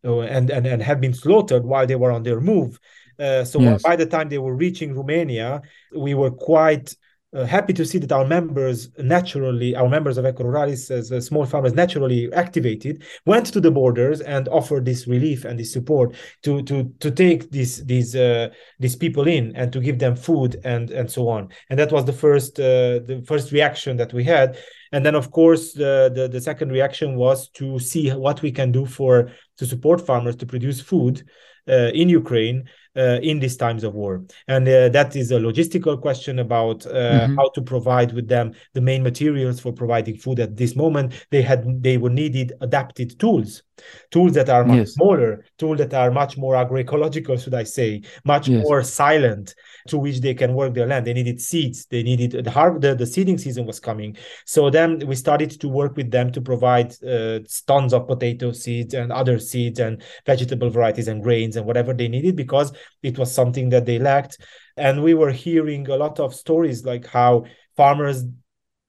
uh, 0.04 0.22
and 0.22 0.50
and 0.50 0.66
and 0.66 0.82
have 0.82 1.00
been 1.00 1.14
slaughtered 1.14 1.64
while 1.64 1.86
they 1.86 1.96
were 1.96 2.12
on 2.12 2.24
their 2.24 2.42
move. 2.42 2.80
Uh, 3.20 3.44
so 3.44 3.60
yes. 3.60 3.82
by 3.84 3.96
the 3.96 4.06
time 4.06 4.30
they 4.30 4.38
were 4.38 4.56
reaching 4.56 4.96
Romania, 4.96 5.62
we 5.96 6.14
were 6.14 6.32
quite 6.32 6.96
uh, 7.34 7.46
happy 7.46 7.74
to 7.74 7.86
see 7.86 7.98
that 7.98 8.12
our 8.12 8.26
members 8.26 8.90
naturally, 8.98 9.76
our 9.76 9.90
members 9.90 10.18
of 10.18 10.26
Eco 10.26 10.44
Ruralis 10.44 10.90
as 10.90 11.12
uh, 11.12 11.20
small 11.20 11.46
farmers 11.46 11.74
naturally 11.74 12.32
activated, 12.34 13.04
went 13.26 13.48
to 13.48 13.60
the 13.60 13.70
borders 13.70 14.22
and 14.22 14.48
offered 14.48 14.86
this 14.86 15.08
relief 15.08 15.44
and 15.44 15.60
this 15.60 15.74
support 15.74 16.16
to 16.44 16.62
to 16.64 16.94
to 17.00 17.12
take 17.12 17.52
these 17.52 17.86
these 17.86 18.16
uh, 18.16 18.48
these 18.80 18.96
people 18.96 19.28
in 19.28 19.54
and 19.56 19.74
to 19.74 19.82
give 19.82 20.00
them 20.00 20.16
food 20.16 20.60
and 20.64 20.90
and 20.90 21.12
so 21.12 21.28
on. 21.28 21.50
And 21.70 21.78
that 21.80 21.92
was 21.92 22.06
the 22.06 22.14
first 22.14 22.60
uh, 22.60 23.00
the 23.06 23.24
first 23.28 23.52
reaction 23.52 23.98
that 23.98 24.14
we 24.14 24.24
had. 24.24 24.58
And 24.94 25.06
then 25.06 25.16
of 25.16 25.32
course 25.32 25.74
the, 25.74 26.10
the 26.14 26.30
the 26.30 26.40
second 26.40 26.72
reaction 26.72 27.18
was 27.18 27.50
to 27.56 27.78
see 27.78 28.10
what 28.10 28.42
we 28.42 28.52
can 28.54 28.72
do 28.72 28.86
for 28.86 29.32
to 29.58 29.66
support 29.66 30.06
farmers 30.06 30.38
to 30.38 30.46
produce 30.46 30.80
food 30.80 31.28
uh, 31.68 31.92
in 31.94 32.08
Ukraine 32.08 32.70
uh, 32.98 33.20
in 33.22 33.40
these 33.40 33.56
times 33.56 33.84
of 33.84 33.94
war. 33.94 34.24
And 34.48 34.68
uh, 34.68 34.90
that 34.90 35.16
is 35.16 35.32
a 35.32 35.40
logistical 35.40 36.02
question 36.02 36.40
about 36.40 36.86
uh, 36.86 36.90
mm-hmm. 36.90 37.36
how 37.36 37.50
to 37.50 37.62
provide 37.62 38.14
with 38.14 38.28
them 38.28 38.54
the 38.74 38.82
main 38.82 39.04
materials 39.04 39.60
for 39.60 39.72
providing 39.72 40.18
food 40.18 40.40
at 40.40 40.56
this 40.58 40.76
moment. 40.76 41.14
They 41.30 41.42
had 41.42 41.84
they 41.84 41.98
were 41.98 42.10
needed 42.10 42.54
adapted 42.62 43.20
tools, 43.20 43.64
tools 44.12 44.34
that 44.34 44.50
are 44.50 44.66
much 44.66 44.78
yes. 44.78 44.94
smaller, 44.94 45.46
tools 45.58 45.78
that 45.78 45.94
are 45.94 46.12
much 46.12 46.38
more 46.38 46.56
agroecological, 46.56 47.42
should 47.42 47.54
I 47.54 47.64
say, 47.64 48.02
much 48.26 48.48
yes. 48.48 48.64
more 48.64 48.84
silent, 48.84 49.56
through 49.88 50.00
which 50.00 50.22
they 50.22 50.34
can 50.34 50.54
work 50.54 50.74
their 50.74 50.88
land. 50.88 51.06
They 51.06 51.14
needed 51.14 51.42
seeds. 51.42 51.86
They 51.86 52.04
needed 52.04 52.46
the 52.46 52.52
har- 52.52 52.80
the, 52.80 52.96
the 52.96 53.06
seeding 53.06 53.38
season 53.38 53.66
was 53.66 53.80
coming. 53.80 54.18
So 54.46 54.70
then 54.70 55.02
we 55.08 55.16
started 55.16 55.52
to 55.62 55.68
work 55.68 55.96
with 55.96 56.12
them 56.12 56.32
to 56.32 56.42
provide 56.42 56.92
uh, 57.04 57.40
tons 57.68 57.94
of 57.94 58.08
potato 58.08 58.52
seeds 58.52 58.94
and 58.94 59.12
other 59.12 59.40
seeds 59.40 59.80
and 59.80 60.02
vegetable 60.26 60.70
varieties 60.70 61.08
and 61.08 61.24
grains 61.24 61.56
and 61.56 61.66
whatever 61.66 61.94
they 61.94 62.08
needed 62.08 62.36
because 62.36 62.72
it 63.04 63.18
was 63.18 63.34
something 63.34 63.70
that 63.70 63.86
they 63.86 64.00
lacked 64.00 64.38
and 64.78 65.04
we 65.04 65.14
were 65.14 65.32
hearing 65.32 65.90
a 65.90 65.96
lot 65.96 66.20
of 66.20 66.34
stories 66.34 66.86
like 66.86 67.06
how 67.08 67.46
farmers 67.76 68.24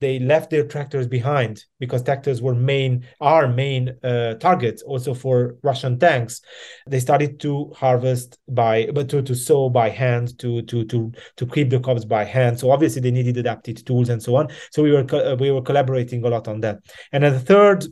they 0.00 0.18
left 0.18 0.50
their 0.50 0.66
tractors 0.66 1.06
behind 1.06 1.64
because 1.80 2.02
tractors 2.02 2.40
were 2.40 2.54
main 2.54 3.06
our 3.20 3.48
main 3.48 3.96
uh, 4.02 4.34
targets 4.34 4.82
also 4.82 5.14
for 5.14 5.56
russian 5.62 5.98
tanks. 5.98 6.40
They 6.86 7.00
started 7.00 7.40
to 7.40 7.72
harvest 7.76 8.38
by 8.48 8.88
but 8.94 9.08
to, 9.10 9.22
to 9.22 9.34
sow 9.34 9.68
by 9.68 9.88
hand 9.90 10.38
to 10.38 10.62
to 10.62 10.84
to 10.84 11.12
to 11.36 11.46
keep 11.46 11.70
the 11.70 11.80
crops 11.80 12.04
by 12.04 12.24
hand. 12.24 12.58
So 12.58 12.70
obviously 12.70 13.02
they 13.02 13.10
needed 13.10 13.36
adapted 13.36 13.84
tools 13.86 14.08
and 14.08 14.22
so 14.22 14.36
on. 14.36 14.48
So 14.72 14.82
we 14.82 14.92
were 14.92 15.06
uh, 15.14 15.36
we 15.36 15.50
were 15.50 15.62
collaborating 15.62 16.24
a 16.24 16.28
lot 16.28 16.48
on 16.48 16.60
that. 16.60 16.78
And 17.12 17.24
then 17.24 17.32
the 17.32 17.40
third 17.40 17.84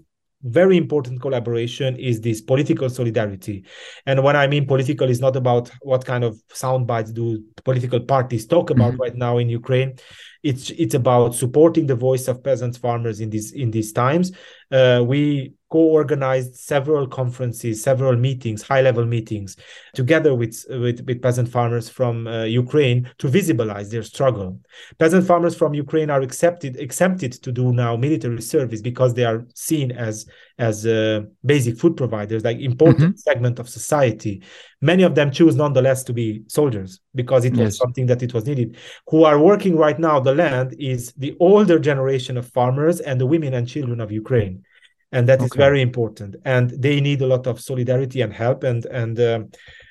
very 0.42 0.76
important 0.76 1.20
collaboration 1.20 1.96
is 1.96 2.20
this 2.20 2.40
political 2.40 2.88
solidarity. 2.88 3.64
And 4.06 4.22
what 4.22 4.36
I 4.36 4.46
mean 4.46 4.66
political, 4.66 5.08
is 5.08 5.20
not 5.20 5.36
about 5.36 5.70
what 5.82 6.04
kind 6.04 6.24
of 6.24 6.40
sound 6.52 6.86
bites 6.86 7.12
do 7.12 7.42
political 7.64 8.00
parties 8.00 8.46
talk 8.46 8.70
about 8.70 8.92
mm-hmm. 8.92 9.02
right 9.02 9.16
now 9.16 9.38
in 9.38 9.48
Ukraine. 9.48 9.96
It's 10.42 10.70
it's 10.70 10.94
about 10.94 11.34
supporting 11.34 11.86
the 11.86 11.96
voice 11.96 12.28
of 12.28 12.44
peasants, 12.44 12.78
farmers 12.78 13.20
in 13.20 13.30
these 13.30 13.52
in 13.52 13.70
these 13.70 13.92
times. 13.92 14.32
Uh, 14.70 15.02
we 15.04 15.54
co-organized 15.70 16.54
several 16.54 17.06
conferences, 17.06 17.82
several 17.82 18.16
meetings, 18.16 18.62
high-level 18.62 19.04
meetings, 19.04 19.56
together 19.94 20.34
with, 20.34 20.64
with, 20.68 21.04
with 21.06 21.20
peasant 21.20 21.48
farmers 21.48 21.88
from 21.88 22.26
uh, 22.26 22.44
Ukraine 22.44 23.10
to 23.18 23.28
visibilize 23.28 23.90
their 23.90 24.02
struggle. 24.02 24.60
Peasant 24.98 25.26
farmers 25.26 25.56
from 25.56 25.74
Ukraine 25.74 26.10
are 26.10 26.22
accepted 26.22 26.76
exempted 26.76 27.32
to 27.32 27.50
do 27.50 27.72
now 27.72 27.96
military 27.96 28.42
service 28.42 28.80
because 28.80 29.14
they 29.14 29.24
are 29.24 29.46
seen 29.54 29.90
as 29.90 30.26
as 30.58 30.86
uh, 30.86 31.20
basic 31.44 31.76
food 31.76 31.98
providers, 31.98 32.42
like 32.42 32.58
important 32.60 33.10
mm-hmm. 33.10 33.16
segment 33.16 33.58
of 33.58 33.68
society. 33.68 34.42
Many 34.80 35.02
of 35.02 35.14
them 35.14 35.30
choose 35.30 35.54
nonetheless 35.54 36.02
to 36.04 36.14
be 36.14 36.44
soldiers 36.48 37.00
because 37.14 37.44
it 37.44 37.54
was 37.56 37.76
something 37.76 38.06
that 38.06 38.22
it 38.22 38.32
was 38.32 38.46
needed. 38.46 38.76
Who 39.08 39.24
are 39.24 39.38
working 39.38 39.76
right 39.76 39.98
now 39.98 40.20
the 40.20 40.34
land 40.34 40.74
is 40.78 41.12
the 41.16 41.36
older 41.40 41.78
generation 41.78 42.36
of 42.36 42.48
farmers 42.48 43.00
and 43.00 43.20
the 43.20 43.26
women 43.26 43.52
and 43.54 43.68
children 43.68 44.00
of 44.00 44.12
Ukraine 44.12 44.64
and 45.12 45.28
that 45.28 45.38
okay. 45.38 45.46
is 45.46 45.52
very 45.54 45.82
important. 45.82 46.36
And 46.44 46.70
they 46.70 47.00
need 47.00 47.22
a 47.22 47.26
lot 47.26 47.46
of 47.46 47.60
solidarity 47.60 48.20
and 48.20 48.32
help. 48.32 48.64
And 48.64 48.84
and 48.86 49.18
uh, 49.18 49.40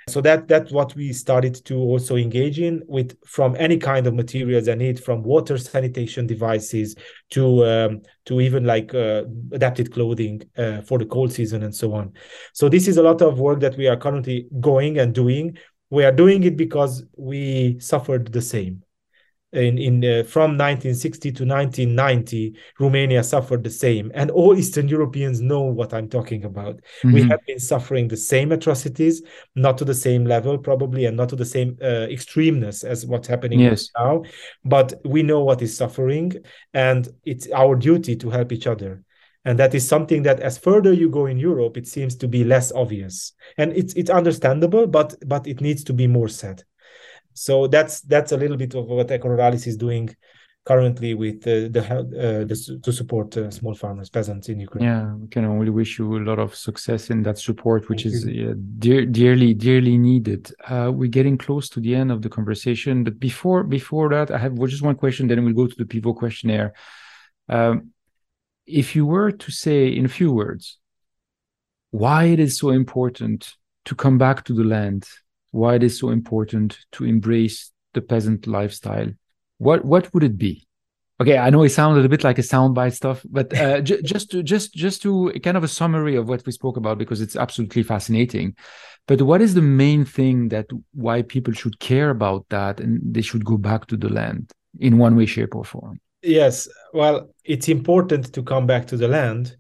so 0.08 0.22
that 0.22 0.48
that's 0.48 0.72
what 0.72 0.96
we 0.96 1.14
started 1.14 1.64
to 1.66 1.76
also 1.76 2.16
engage 2.16 2.60
in 2.60 2.84
with 2.88 3.18
from 3.26 3.56
any 3.58 3.78
kind 3.78 4.06
of 4.08 4.14
materials 4.14 4.66
they 4.66 4.76
need 4.76 5.04
from 5.04 5.24
water 5.24 5.58
sanitation 5.58 6.28
devices 6.28 6.96
to 7.32 7.66
um, 7.66 8.02
to 8.26 8.42
even 8.42 8.66
like 8.66 8.94
uh, 8.94 9.24
adapted 9.52 9.94
clothing 9.94 10.42
uh, 10.58 10.82
for 10.82 11.00
the 11.00 11.06
cold 11.06 11.32
season 11.32 11.64
and 11.64 11.74
so 11.74 11.94
on. 11.94 12.14
So 12.54 12.70
this 12.70 12.88
is 12.88 12.98
a 12.98 13.04
lot 13.04 13.22
of 13.22 13.40
work 13.40 13.62
that 13.62 13.78
we 13.78 13.88
are 13.88 13.98
currently 13.98 14.48
going 14.60 15.00
and 15.00 15.14
doing. 15.14 15.58
We 15.90 16.04
are 16.04 16.12
doing 16.12 16.44
it 16.44 16.58
because 16.58 17.04
we 17.16 17.80
suffered 17.80 18.32
the 18.32 18.42
same 18.42 18.84
in, 19.56 19.78
in 19.78 20.04
uh, 20.04 20.24
from 20.24 20.58
1960 20.58 21.32
to 21.32 21.46
1990 21.46 22.56
romania 22.80 23.24
suffered 23.24 23.64
the 23.64 23.70
same. 23.70 24.12
And 24.14 24.32
all 24.32 24.58
eastern 24.58 24.88
europeans 24.88 25.42
know 25.42 25.62
what 25.62 25.94
i'm 25.94 26.10
talking 26.10 26.46
about. 26.46 26.76
Mm-hmm. 26.76 27.14
we 27.14 27.22
have 27.24 27.40
been 27.46 27.60
suffering 27.60 28.08
the 28.08 28.18
same 28.18 28.52
atrocities 28.52 29.22
not 29.56 29.78
to 29.78 29.86
the 29.86 29.94
same 29.94 30.26
level 30.26 30.58
probably 30.58 31.06
and 31.06 31.18
not 31.18 31.30
to 31.30 31.36
the 31.36 31.46
same 31.46 31.78
uh, 31.82 32.08
extremeness 32.10 32.84
as 32.84 33.06
what's 33.06 33.28
happening 33.28 33.60
yes. 33.60 33.90
now. 33.98 34.24
But 34.64 34.94
we 35.06 35.24
know 35.24 35.44
what 35.44 35.62
is 35.62 35.76
suffering 35.76 36.34
and 36.74 37.08
it's 37.26 37.50
our 37.52 37.76
duty 37.76 38.16
to 38.18 38.30
help 38.30 38.52
each 38.52 38.68
other. 38.68 39.04
And 39.48 39.60
that 39.60 39.76
is 39.76 39.88
something 39.88 40.24
that 40.24 40.40
as 40.40 40.58
further 40.58 40.92
you 40.92 41.08
go 41.10 41.28
in 41.28 41.38
europe 41.38 41.78
it 41.78 41.88
seems 41.88 42.16
to 42.18 42.28
be 42.28 42.44
less 42.44 42.72
obvious. 42.72 43.34
And 43.58 43.72
it's 43.74 43.94
it's 43.94 44.10
understandable 44.10 44.88
but 44.88 45.16
but 45.26 45.48
it 45.48 45.62
needs 45.62 45.84
to 45.86 45.94
be 45.94 46.08
more 46.08 46.30
said 46.30 46.64
so 47.36 47.68
that's 47.68 48.02
that's 48.02 48.32
a 48.32 48.38
little 48.38 48.58
bit 48.58 48.74
of 48.74 48.86
what 48.86 49.12
Eco 49.12 49.28
Ruralis 49.28 49.68
is 49.68 49.78
doing 49.78 50.10
currently 50.66 51.14
with 51.14 51.46
uh, 51.48 51.70
the, 51.70 51.82
uh, 51.86 52.44
the, 52.46 52.80
to 52.82 52.92
support 52.92 53.38
uh, 53.38 53.52
small 53.52 53.76
farmers, 53.76 54.10
peasants 54.10 54.50
in 54.50 54.60
Ukraine. 54.60 54.86
Yeah, 54.86 55.14
we 55.14 55.28
can 55.28 55.46
only 55.46 55.70
wish 55.70 56.00
you 56.00 56.18
a 56.18 56.24
lot 56.24 56.40
of 56.40 56.56
success 56.56 57.12
in 57.12 57.22
that 57.24 57.38
support, 57.38 57.88
which 57.88 58.04
Thank 58.04 58.16
is 58.16 58.24
dear, 58.80 59.06
dearly, 59.06 59.54
dearly 59.54 59.98
needed. 59.98 60.52
Uh, 60.68 60.92
we're 60.94 61.16
getting 61.20 61.38
close 61.38 61.70
to 61.70 61.80
the 61.80 61.94
end 61.94 62.12
of 62.12 62.24
the 62.24 62.30
conversation, 62.30 63.04
but 63.04 63.20
before 63.20 63.64
before 63.64 64.10
that, 64.10 64.32
I 64.32 64.40
have 64.40 64.58
just 64.68 64.82
one 64.82 64.96
question. 64.96 65.28
Then 65.28 65.44
we'll 65.46 65.54
go 65.54 65.68
to 65.68 65.76
the 65.78 65.86
Pivot 65.86 66.16
questionnaire. 66.16 66.74
Um, 67.48 67.92
if 68.66 68.96
you 68.96 69.06
were 69.06 69.32
to 69.32 69.52
say 69.52 69.90
in 69.90 70.06
a 70.06 70.10
few 70.10 70.32
words 70.32 70.80
why 71.92 72.26
it 72.26 72.40
is 72.40 72.58
so 72.58 72.72
important 72.72 73.54
to 73.86 73.94
come 73.94 74.18
back 74.18 74.44
to 74.46 74.54
the 74.54 74.64
land 74.64 75.06
why 75.56 75.76
it 75.76 75.84
is 75.84 75.98
so 75.98 76.10
important 76.10 76.78
to 76.92 77.06
embrace 77.06 77.72
the 77.94 78.02
peasant 78.02 78.46
lifestyle, 78.46 79.10
what 79.58 79.86
what 79.86 80.14
would 80.14 80.24
it 80.24 80.38
be? 80.38 80.68
Okay, 81.22 81.38
I 81.38 81.50
know 81.50 81.64
it 81.64 81.70
sounded 81.70 82.04
a 82.04 82.10
bit 82.10 82.26
like 82.26 82.38
a 82.38 82.42
soundbite 82.42 82.94
stuff, 82.94 83.26
but 83.30 83.58
uh, 83.58 83.80
j- 83.90 84.02
just 84.02 84.32
to 84.32 84.44
just 84.44 84.74
just 84.74 85.02
to 85.04 85.32
kind 85.42 85.56
of 85.56 85.64
a 85.64 85.70
summary 85.70 86.18
of 86.18 86.28
what 86.28 86.46
we 86.46 86.52
spoke 86.52 86.76
about 86.76 86.98
because 86.98 87.22
it's 87.22 87.38
absolutely 87.38 87.84
fascinating. 87.84 88.54
But 89.08 89.22
what 89.22 89.42
is 89.42 89.54
the 89.54 89.62
main 89.62 90.04
thing 90.04 90.50
that 90.50 90.68
why 90.94 91.22
people 91.22 91.54
should 91.54 91.80
care 91.80 92.10
about 92.10 92.46
that 92.50 92.82
and 92.82 93.00
they 93.14 93.22
should 93.22 93.46
go 93.46 93.56
back 93.56 93.86
to 93.88 93.98
the 93.98 94.10
land 94.10 94.52
in 94.80 94.98
one 94.98 95.16
way, 95.16 95.26
shape, 95.26 95.56
or 95.56 95.64
form? 95.64 96.02
Yes, 96.22 96.68
well, 96.92 97.30
it's 97.46 97.70
important 97.70 98.34
to 98.34 98.44
come 98.44 98.66
back 98.68 98.88
to 98.88 98.98
the 98.98 99.08
land 99.08 99.56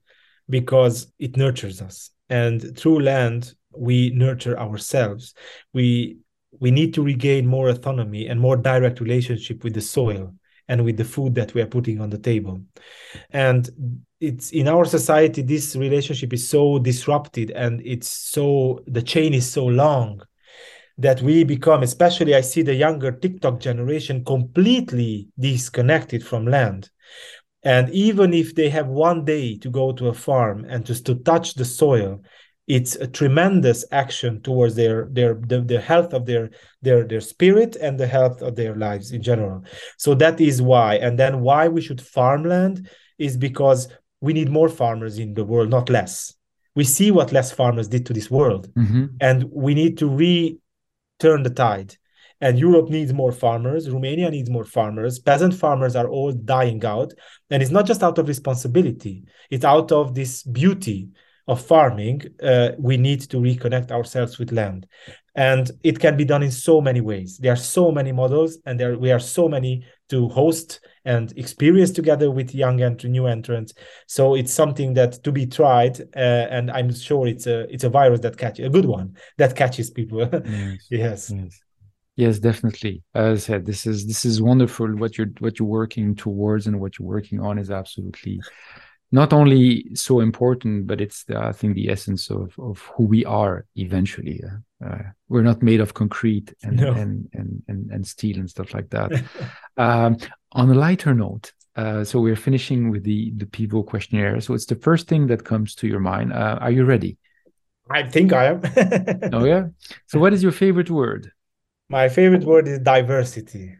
because 0.50 1.14
it 1.20 1.38
nurtures 1.38 1.82
us, 1.82 2.10
and 2.28 2.78
through 2.78 3.00
land 3.00 3.54
we 3.78 4.12
nurture 4.12 4.58
ourselves. 4.60 5.34
We 5.74 6.18
we 6.60 6.72
need 6.72 6.94
to 6.94 7.04
regain 7.04 7.46
more 7.46 7.68
autonomy 7.68 8.28
and 8.28 8.40
more 8.40 8.56
direct 8.56 9.02
relationship 9.02 9.64
with 9.64 9.74
the 9.74 9.82
soil 9.82 10.34
and 10.68 10.84
with 10.86 10.98
the 10.98 11.04
food 11.04 11.36
that 11.36 11.54
we 11.54 11.62
are 11.62 11.68
putting 11.68 12.00
on 12.00 12.10
the 12.10 12.18
table. 12.18 12.62
And 13.30 13.70
it's 14.20 14.52
in 14.52 14.68
our 14.68 14.86
society 14.86 15.42
this 15.42 15.76
relationship 15.76 16.34
is 16.34 16.48
so 16.48 16.80
disrupted 16.80 17.52
and 17.52 17.82
it's 17.86 18.10
so 18.10 18.82
the 18.88 19.02
chain 19.02 19.34
is 19.34 19.52
so 19.52 19.66
long 19.66 20.22
that 20.98 21.22
we 21.22 21.44
become 21.44 21.84
especially 21.84 22.34
i 22.34 22.40
see 22.40 22.62
the 22.62 22.74
younger 22.74 23.12
tiktok 23.12 23.60
generation 23.60 24.24
completely 24.24 25.28
disconnected 25.38 26.26
from 26.26 26.46
land. 26.46 26.90
And 27.64 27.90
even 27.90 28.32
if 28.34 28.54
they 28.54 28.70
have 28.70 28.88
one 28.88 29.26
day 29.26 29.58
to 29.58 29.70
go 29.72 29.92
to 29.92 30.10
a 30.10 30.14
farm 30.14 30.66
and 30.70 30.86
just 30.86 31.06
to 31.08 31.16
touch 31.16 31.56
the 31.56 31.66
soil 31.66 32.22
it's 32.68 32.96
a 32.96 33.08
tremendous 33.08 33.86
action 33.92 34.42
towards 34.42 34.76
their 34.76 35.08
their 35.12 35.36
the, 35.36 35.62
the 35.62 35.80
health 35.80 36.14
of 36.14 36.26
their 36.26 36.50
their 36.82 37.04
their 37.04 37.22
spirit 37.22 37.76
and 37.76 38.00
the 38.00 38.08
health 38.08 38.42
of 38.42 38.56
their 38.56 38.76
lives 38.76 39.12
in 39.12 39.22
general 39.22 39.64
so 39.98 40.16
that 40.16 40.42
is 40.42 40.62
why 40.62 40.96
and 40.96 41.20
then 41.20 41.42
why 41.42 41.68
we 41.68 41.82
should 41.82 42.02
farmland 42.02 42.90
is 43.18 43.38
because 43.38 43.88
we 44.22 44.34
need 44.34 44.50
more 44.50 44.70
farmers 44.70 45.20
in 45.20 45.34
the 45.34 45.46
world 45.46 45.70
not 45.70 45.90
less 45.90 46.34
we 46.76 46.84
see 46.84 47.12
what 47.12 47.32
less 47.32 47.52
farmers 47.52 47.88
did 47.88 48.06
to 48.06 48.14
this 48.14 48.32
world 48.32 48.74
mm-hmm. 48.74 49.06
and 49.22 49.44
we 49.52 49.74
need 49.74 49.98
to 49.98 50.08
return 50.08 51.44
the 51.44 51.54
tide 51.56 51.96
and 52.42 52.60
Europe 52.60 52.90
needs 52.90 53.14
more 53.14 53.32
farmers. 53.32 53.90
Romania 53.90 54.30
needs 54.30 54.50
more 54.50 54.66
farmers. 54.66 55.20
Peasant 55.20 55.54
farmers 55.54 55.96
are 55.96 56.10
all 56.10 56.34
dying 56.34 56.84
out. 56.84 57.14
And 57.50 57.64
it's 57.64 57.72
not 57.72 57.86
just 57.86 58.04
out 58.04 58.18
of 58.18 58.28
responsibility, 58.28 59.24
it's 59.50 59.64
out 59.64 59.94
of 59.94 60.14
this 60.14 60.44
beauty 60.44 61.10
of 61.48 61.64
farming, 61.64 62.24
uh, 62.42 62.72
we 62.80 62.98
need 62.98 63.22
to 63.22 63.38
reconnect 63.38 63.92
ourselves 63.92 64.40
with 64.40 64.52
land. 64.52 64.88
And 65.36 65.70
it 65.84 66.00
can 66.00 66.16
be 66.16 66.26
done 66.26 66.44
in 66.44 66.52
so 66.52 66.80
many 66.80 67.02
ways. 67.02 67.38
There 67.38 67.52
are 67.52 67.58
so 67.58 67.92
many 67.92 68.12
models, 68.12 68.58
and 68.66 68.80
there 68.80 68.98
we 68.98 69.12
are 69.12 69.20
so 69.20 69.50
many 69.50 69.86
to 70.10 70.30
host 70.30 70.80
and 71.04 71.38
experience 71.38 71.92
together 71.92 72.32
with 72.32 72.56
young 72.56 72.82
and 72.82 73.04
new 73.04 73.28
entrants. 73.28 73.74
So 74.08 74.36
it's 74.36 74.54
something 74.54 74.94
that 74.94 75.24
to 75.24 75.32
be 75.32 75.46
tried, 75.46 76.00
uh, 76.16 76.48
and 76.50 76.72
I'm 76.72 76.94
sure 76.94 77.28
it's 77.28 77.48
a 77.48 77.72
it's 77.74 77.84
a 77.84 77.90
virus 77.90 78.22
that 78.22 78.38
catches 78.38 78.66
a 78.66 78.70
good 78.70 78.86
one 78.86 79.18
that 79.38 79.56
catches 79.56 79.90
people. 79.90 80.30
Yes. 80.46 80.88
yes. 80.90 81.32
yes. 81.36 81.62
Yes, 82.18 82.40
definitely. 82.40 83.04
As 83.14 83.44
I 83.44 83.46
said, 83.46 83.66
this 83.66 83.86
is 83.86 84.08
this 84.08 84.24
is 84.24 84.42
wonderful. 84.42 84.88
What 84.96 85.18
you're 85.18 85.32
what 85.40 85.60
you're 85.60 85.68
working 85.68 86.16
towards 86.16 86.66
and 86.66 86.80
what 86.80 86.98
you're 86.98 87.08
working 87.08 87.42
on 87.42 87.58
is 87.58 87.70
absolutely 87.70 88.40
not 89.12 89.34
only 89.34 89.94
so 89.96 90.20
important, 90.20 90.88
but 90.88 91.00
it's 91.02 91.24
the, 91.26 91.38
I 91.38 91.52
think 91.52 91.76
the 91.76 91.90
essence 91.90 92.30
of 92.30 92.58
of 92.60 92.80
who 92.96 93.06
we 93.06 93.24
are 93.26 93.66
eventually. 93.76 94.42
Uh, 94.86 94.98
we're 95.30 95.42
not 95.44 95.64
made 95.64 95.80
of 95.82 95.94
concrete 95.94 96.54
and, 96.64 96.78
No. 96.78 96.94
and, 96.94 97.30
and 97.34 97.64
and 97.68 97.92
and 97.92 98.06
steel 98.08 98.38
and 98.40 98.50
stuff 98.50 98.74
like 98.74 98.90
that. 98.90 99.12
um, 99.78 100.18
on 100.52 100.70
a 100.70 100.74
lighter 100.74 101.14
note, 101.14 101.54
uh, 101.76 102.04
so 102.04 102.20
we're 102.20 102.36
finishing 102.36 102.90
with 102.92 103.04
the 103.04 103.32
the 103.38 103.46
Pivot 103.46 103.86
questionnaire. 103.86 104.42
So 104.42 104.54
it's 104.54 104.66
the 104.66 104.76
first 104.76 105.08
thing 105.08 105.28
that 105.28 105.44
comes 105.44 105.76
to 105.76 105.88
your 105.88 106.00
mind. 106.02 106.34
Uh, 106.34 106.58
are 106.62 106.72
you 106.72 106.86
ready? 106.86 107.18
I 107.90 108.04
think 108.04 108.34
I 108.34 108.46
am. 108.46 108.62
Oh 109.34 109.46
yeah. 109.46 109.68
So 110.08 110.20
what 110.20 110.34
is 110.34 110.42
your 110.42 110.52
favorite 110.52 110.90
word? 110.90 111.32
My 111.90 112.10
favorite 112.10 112.44
word 112.44 112.68
is 112.68 112.80
diversity, 112.80 113.76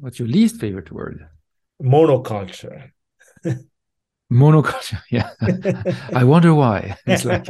What's 0.00 0.18
your 0.18 0.28
least 0.28 0.60
favorite 0.60 0.90
word? 0.90 1.28
monoculture. 1.80 2.90
Monoculture. 4.30 5.00
Yeah. 5.10 5.30
I 6.14 6.24
wonder 6.24 6.54
why. 6.54 6.96
It's 7.06 7.24
like 7.24 7.46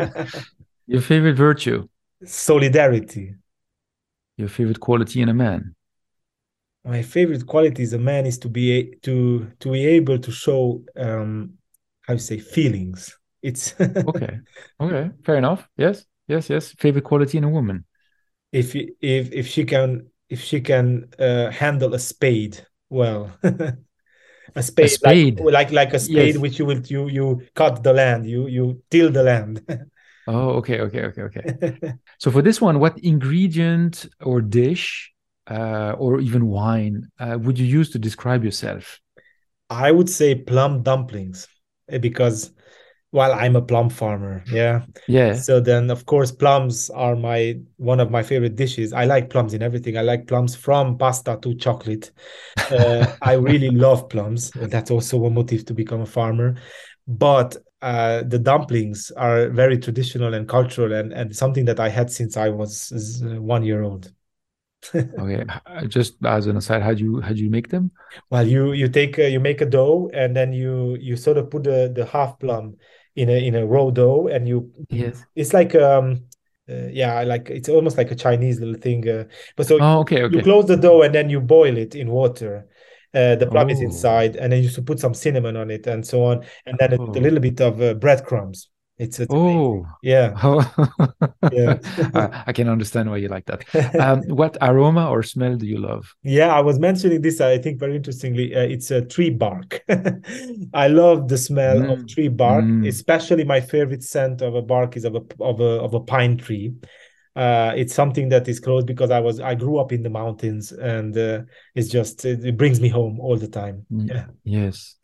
your 0.87 1.01
favorite 1.01 1.37
virtue, 1.37 1.89
solidarity. 2.24 3.35
your 4.37 4.49
favorite 4.49 4.81
quality 4.81 5.20
in 5.20 5.29
a 5.29 5.35
man. 5.35 5.74
My 6.85 7.03
favorite 7.03 7.47
quality 7.47 7.83
as 7.83 7.93
a 7.93 7.99
man 7.99 8.24
is 8.26 8.39
to 8.39 8.49
be 8.49 8.72
a- 8.79 8.95
to 9.03 9.51
to 9.61 9.72
be 9.72 9.85
able 9.87 10.18
to 10.18 10.31
show 10.33 10.83
um 10.97 11.55
how 12.03 12.14
you 12.14 12.20
say 12.20 12.39
feelings. 12.39 13.18
It's 13.43 13.74
Okay. 14.07 14.39
Okay. 14.81 15.11
Fair 15.24 15.37
enough. 15.37 15.68
Yes. 15.76 16.07
Yes. 16.29 16.49
Yes. 16.51 16.72
Favorite 16.79 17.05
quality 17.05 17.39
in 17.39 17.45
a 17.45 17.49
woman. 17.49 17.85
if 18.53 18.74
if 19.01 19.33
if 19.33 19.47
she 19.47 19.64
can 19.64 20.09
if 20.29 20.41
she 20.41 20.61
can 20.61 21.09
uh, 21.18 21.51
handle 21.51 21.95
a 21.95 21.99
spade 21.99 22.66
well. 22.91 23.31
A 24.57 24.62
spade, 24.62 24.88
spade. 24.88 25.38
Like, 25.38 25.53
like 25.53 25.70
like 25.72 25.94
a 25.94 25.99
spade 25.99 26.36
Yes. 26.36 26.38
which 26.38 26.59
you 26.59 26.66
will 26.66 26.80
you 26.86 27.09
you 27.09 27.42
cut 27.55 27.82
the 27.82 27.92
land 27.92 28.26
you 28.28 28.46
you 28.46 28.82
till 28.90 29.11
the 29.11 29.22
land 29.22 29.62
Oh, 30.26 30.51
okay. 30.61 30.80
Okay. 30.80 31.03
Okay. 31.05 31.22
Okay. 31.22 31.46
So 32.18 32.30
for 32.30 32.42
this 32.42 32.61
one, 32.61 32.80
what 32.80 32.99
ingredient 33.01 34.07
or 34.20 34.40
dish 34.40 35.12
uh, 35.51 35.94
or 35.99 36.20
even 36.20 36.46
wine 36.49 37.11
uh, 37.20 37.38
would 37.40 37.59
you 37.59 37.66
use 37.66 37.90
to 37.90 37.99
describe 37.99 38.44
yourself? 38.44 39.01
I 39.70 39.90
would 39.92 40.09
say 40.11 40.34
plum 40.34 40.82
dumplings 40.82 41.49
eh, 41.88 41.99
because, 41.99 42.53
well, 43.13 43.33
I'm 43.33 43.57
a 43.57 43.63
plum 43.63 43.91
farmer. 43.91 44.45
Yeah. 44.51 44.83
Yeah. 45.07 45.35
So 45.35 45.61
then, 45.61 45.91
of 45.91 46.05
course, 46.07 46.31
plums 46.31 46.91
are 46.91 47.17
my 47.17 47.59
one 47.77 48.01
of 48.01 48.11
my 48.11 48.23
favorite 48.23 48.57
dishes. 48.57 48.93
I 48.93 49.05
like 49.05 49.31
plums 49.31 49.55
in 49.55 49.63
everything. 49.63 49.97
I 49.97 50.03
like 50.03 50.27
plums 50.27 50.55
from 50.55 50.99
pasta 50.99 51.39
to 51.43 51.55
chocolate. 51.55 52.11
Uh, 52.71 53.07
I 53.23 53.35
really 53.35 53.71
love 53.75 54.09
plums. 54.09 54.51
That's 54.51 54.91
also 54.91 55.25
a 55.25 55.31
motive 55.31 55.65
to 55.67 55.75
become 55.75 56.03
a 56.03 56.07
farmer. 56.07 56.57
But 57.07 57.57
uh, 57.81 58.25
the 58.27 58.39
dumplings 58.39 59.11
are 59.13 59.49
very 59.49 59.79
traditional 59.79 60.35
and 60.35 60.49
cultural, 60.49 60.93
and, 60.93 61.13
and 61.13 61.35
something 61.35 61.65
that 61.67 61.81
I 61.81 61.89
had 61.89 62.11
since 62.11 62.37
I 62.37 62.49
was 62.51 63.23
one 63.23 63.63
year 63.63 63.83
old. 63.83 64.13
Okay. 64.95 65.45
Just 65.89 66.16
as 66.24 66.47
an 66.47 66.57
aside, 66.57 66.83
how 66.83 66.95
do 66.95 67.03
you 67.05 67.20
how 67.20 67.33
do 67.33 67.43
you 67.43 67.51
make 67.51 67.68
them? 67.68 67.91
Well, 68.31 68.47
you 68.47 68.72
you 68.72 68.89
take 68.89 69.18
uh, 69.18 69.22
you 69.22 69.41
make 69.41 69.61
a 69.61 69.66
dough 69.66 70.11
and 70.14 70.35
then 70.37 70.53
you 70.53 70.97
you 71.01 71.16
sort 71.16 71.37
of 71.37 71.51
put 71.51 71.64
the 71.64 71.93
the 71.95 72.07
half 72.07 72.39
plum 72.39 72.76
in 73.16 73.29
a 73.29 73.47
in 73.47 73.55
a 73.57 73.66
raw 73.66 73.91
dough 73.91 74.29
and 74.29 74.47
you 74.49 74.70
Yes. 74.89 75.24
it's 75.35 75.53
like 75.53 75.74
um 75.74 76.24
uh, 76.70 76.87
yeah 76.93 77.22
like 77.24 77.51
it's 77.51 77.68
almost 77.68 77.97
like 77.97 78.11
a 78.12 78.14
Chinese 78.14 78.61
little 78.61 78.81
thing 78.81 79.09
uh, 79.09 79.24
but 79.57 79.66
so 79.66 79.79
Oh, 79.81 80.01
okay. 80.01 80.20
you 80.31 80.43
close 80.43 80.66
the 80.66 80.76
dough 80.76 81.03
and 81.03 81.14
then 81.14 81.29
you 81.29 81.41
boil 81.41 81.76
it 81.76 81.95
in 81.95 82.09
water 82.11 82.68
uh, 83.14 83.35
the 83.37 83.47
plum 83.47 83.70
is 83.70 83.81
Oh. 83.81 83.85
inside 83.85 84.37
and 84.37 84.53
then 84.53 84.62
you 84.62 84.68
should 84.68 84.87
put 84.87 85.01
some 85.01 85.14
cinnamon 85.14 85.57
on 85.57 85.70
it 85.70 85.87
and 85.87 86.07
so 86.07 86.22
on 86.24 86.45
and 86.66 86.79
then 86.79 86.93
a, 86.93 86.99
Oh. 87.01 87.11
a 87.16 87.20
little 87.20 87.41
bit 87.41 87.61
of 87.61 87.81
uh, 87.83 87.95
breadcrumbs 87.95 88.68
it's, 88.99 89.20
it's 89.20 89.34
amazing. 89.34 89.36
Oh. 89.36 89.86
yeah 90.03 90.34
Oh. 90.42 90.62
Yeah. 91.51 91.78
I, 92.14 92.44
I 92.49 92.53
can 92.53 92.68
understand 92.68 93.11
why 93.11 93.16
you 93.18 93.28
like 93.28 93.46
that. 93.46 93.64
Um, 93.99 94.22
what 94.28 94.57
aroma 94.61 95.09
or 95.09 95.22
smell 95.22 95.57
do 95.57 95.66
you 95.66 95.78
love? 95.78 96.14
Yeah, 96.22 96.55
I 96.55 96.61
was 96.61 96.78
mentioning 96.78 97.22
this, 97.22 97.40
I 97.40 97.59
think 97.59 97.78
very 97.78 97.96
interestingly. 97.96 98.55
Uh, 98.55 98.61
it's 98.61 98.90
a 98.90 99.03
tree 99.05 99.30
bark. 99.30 99.82
I 100.74 100.88
love 100.88 101.28
the 101.28 101.38
smell 101.38 101.78
of 101.90 102.01
Mm, 102.01 102.09
tree 102.09 102.28
bark, 102.28 102.64
mm. 102.64 102.86
especially 102.86 103.44
my 103.44 103.61
favorite 103.61 104.03
scent 104.03 104.42
of 104.42 104.55
a 104.55 104.62
bark 104.62 104.96
is 104.96 105.05
of 105.05 105.14
a 105.14 105.22
of 105.40 105.61
a 105.61 105.80
of 105.80 105.94
a 105.94 106.01
pine 106.01 106.36
tree. 106.36 106.74
Uh, 107.36 107.72
it's 107.76 107.94
something 107.94 108.28
that 108.30 108.49
is 108.49 108.59
close 108.59 108.84
because 108.84 109.11
I 109.11 109.20
was 109.20 109.38
I 109.40 109.55
grew 109.55 109.78
up 109.78 109.92
in 109.92 110.03
the 110.03 110.11
mountains 110.11 110.72
and 110.72 111.16
uh, 111.16 111.42
it's 111.74 111.88
just 111.88 112.24
it, 112.24 112.44
it 112.44 112.57
brings 112.57 112.80
me 112.80 112.88
home 112.88 113.20
all 113.20 113.36
the 113.36 113.49
time. 113.49 113.86
Mm. 113.92 114.09
Yeah. 114.09 114.26
Yes. 114.44 114.96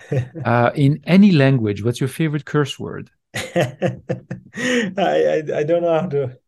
Uh, 0.44 0.70
in 0.74 1.00
any 1.04 1.30
language, 1.32 1.82
what's 1.84 2.00
your 2.00 2.08
favorite 2.08 2.44
curse 2.44 2.78
word? 2.78 3.10
I, 4.96 4.98
I 4.98 5.58
I 5.58 5.62
don't 5.64 5.82
know 5.82 6.00
how 6.00 6.06
to 6.08 6.38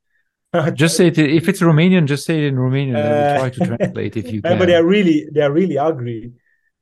Just 0.74 0.96
say 0.96 1.08
it. 1.08 1.18
If 1.18 1.48
it's 1.48 1.60
Romanian, 1.60 2.06
just 2.06 2.24
say 2.24 2.38
it 2.38 2.44
in 2.44 2.56
Romanian. 2.56 2.96
Uh, 2.96 3.38
try 3.38 3.50
to 3.50 3.60
translate 3.60 4.16
if 4.16 4.32
you 4.32 4.42
can. 4.42 4.58
but 4.58 4.66
they're 4.66 4.84
really 4.86 5.26
they're 5.32 5.52
really 5.52 5.78
ugly. 5.78 6.32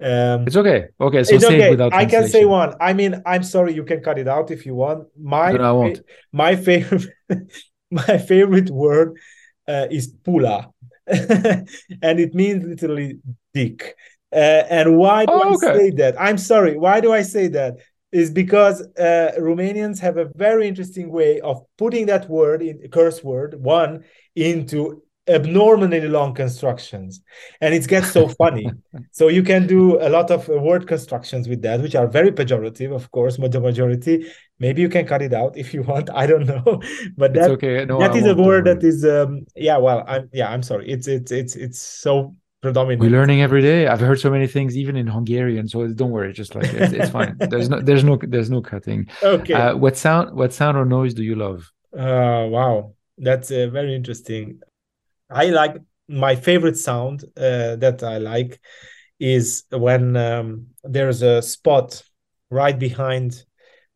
Um, 0.00 0.46
It's 0.46 0.56
okay. 0.56 0.88
Okay, 1.00 1.24
so 1.24 1.34
it's 1.36 1.44
say 1.46 1.56
okay. 1.56 1.68
it 1.68 1.70
without 1.70 1.92
I 1.92 2.04
can 2.04 2.28
say 2.28 2.44
one. 2.44 2.74
I 2.80 2.92
mean, 2.92 3.22
I'm 3.26 3.42
sorry, 3.42 3.74
you 3.74 3.84
can 3.84 4.00
cut 4.00 4.18
it 4.18 4.28
out 4.28 4.50
if 4.50 4.66
you 4.66 4.74
want. 4.74 5.08
My 5.20 5.52
No, 5.52 5.64
I 5.64 5.72
won't. 5.72 6.00
my 6.32 6.56
favorite 6.56 7.06
my 7.90 8.18
favorite 8.18 8.70
word 8.70 9.16
uh, 9.68 9.86
is 9.90 10.12
pula, 10.24 10.70
and 11.06 12.20
it 12.20 12.34
means 12.34 12.64
literally 12.64 13.20
dick. 13.54 13.96
Uh, 14.32 14.64
and 14.68 14.98
why 14.98 15.26
do 15.26 15.32
Oh, 15.32 15.52
I 15.54 15.56
say 15.56 15.90
that? 15.90 16.20
I'm 16.20 16.38
sorry. 16.38 16.76
Why 16.76 17.00
do 17.00 17.12
I 17.12 17.22
say 17.22 17.48
that? 17.48 17.74
Is 18.14 18.30
because 18.30 18.80
uh, 18.96 19.32
Romanians 19.38 19.98
have 19.98 20.18
a 20.18 20.26
very 20.36 20.68
interesting 20.68 21.10
way 21.10 21.40
of 21.40 21.64
putting 21.76 22.06
that 22.06 22.30
word 22.30 22.62
in 22.62 22.78
curse 22.88 23.24
word 23.24 23.60
one 23.60 24.04
into 24.36 25.02
abnormally 25.26 26.00
long 26.02 26.34
constructions, 26.34 27.22
and 27.60 27.74
it 27.74 27.86
gets 27.88 28.12
so 28.12 28.28
funny. 28.38 28.70
So 29.10 29.28
you 29.28 29.42
can 29.42 29.66
do 29.66 30.00
a 30.00 30.08
lot 30.08 30.30
of 30.30 30.46
word 30.48 30.86
constructions 30.86 31.48
with 31.48 31.62
that, 31.62 31.80
which 31.80 31.94
are 31.94 32.06
very 32.06 32.30
pejorative, 32.30 32.94
of 32.94 33.10
course, 33.10 33.36
the 33.36 33.60
majority. 33.60 34.30
Maybe 34.58 34.82
you 34.82 34.88
can 34.88 35.06
cut 35.06 35.22
it 35.22 35.32
out 35.32 35.56
if 35.56 35.74
you 35.74 35.82
want. 35.82 36.10
I 36.14 36.26
don't 36.26 36.46
know, 36.46 36.80
but 37.16 37.34
that 37.34 37.50
okay. 37.52 37.84
No, 37.84 37.98
that 37.98 38.12
I 38.12 38.18
is 38.18 38.26
a 38.26 38.34
word 38.34 38.66
that 38.66 38.84
is 38.84 39.04
um 39.04 39.46
yeah. 39.56 39.78
Well, 39.78 40.04
I'm 40.06 40.28
yeah. 40.32 40.50
I'm 40.52 40.62
sorry. 40.62 40.88
It's 40.88 41.08
it's 41.08 41.32
it's 41.32 41.56
it's 41.56 41.80
so 41.80 42.36
predominant. 42.64 43.00
We're 43.00 43.16
learning 43.18 43.42
every 43.42 43.62
day. 43.62 43.86
I've 43.86 44.00
heard 44.00 44.18
so 44.18 44.30
many 44.30 44.46
things, 44.46 44.76
even 44.76 44.96
in 44.96 45.06
Hungarian. 45.06 45.68
So 45.68 45.86
don't 45.86 46.10
worry. 46.10 46.32
Just 46.32 46.54
like 46.54 46.72
it's, 46.72 46.92
it's 46.92 47.10
fine. 47.10 47.36
There's 47.52 47.68
no, 47.68 47.80
there's 47.80 48.04
no, 48.04 48.18
there's 48.20 48.50
no 48.50 48.60
cutting. 48.60 49.08
Okay. 49.22 49.54
Uh, 49.54 49.76
what 49.76 49.96
sound, 49.96 50.34
what 50.34 50.52
sound 50.52 50.76
or 50.76 50.84
noise 50.84 51.14
do 51.14 51.22
you 51.22 51.36
love? 51.36 51.70
Uh, 51.96 52.46
wow, 52.48 52.94
that's 53.18 53.50
uh, 53.50 53.68
very 53.70 53.94
interesting. 53.94 54.60
I 55.30 55.44
like 55.46 55.76
my 56.08 56.34
favorite 56.34 56.76
sound 56.76 57.24
uh, 57.36 57.76
that 57.76 58.02
I 58.02 58.18
like 58.18 58.60
is 59.20 59.64
when 59.70 60.16
um, 60.16 60.68
there's 60.82 61.22
a 61.22 61.40
spot 61.42 62.02
right 62.50 62.78
behind 62.78 63.44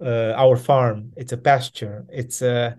uh, 0.01 0.33
our 0.37 0.57
farm. 0.57 1.13
It's 1.17 1.33
a 1.33 1.37
pasture. 1.37 2.07
It's 2.11 2.43
a 2.43 2.77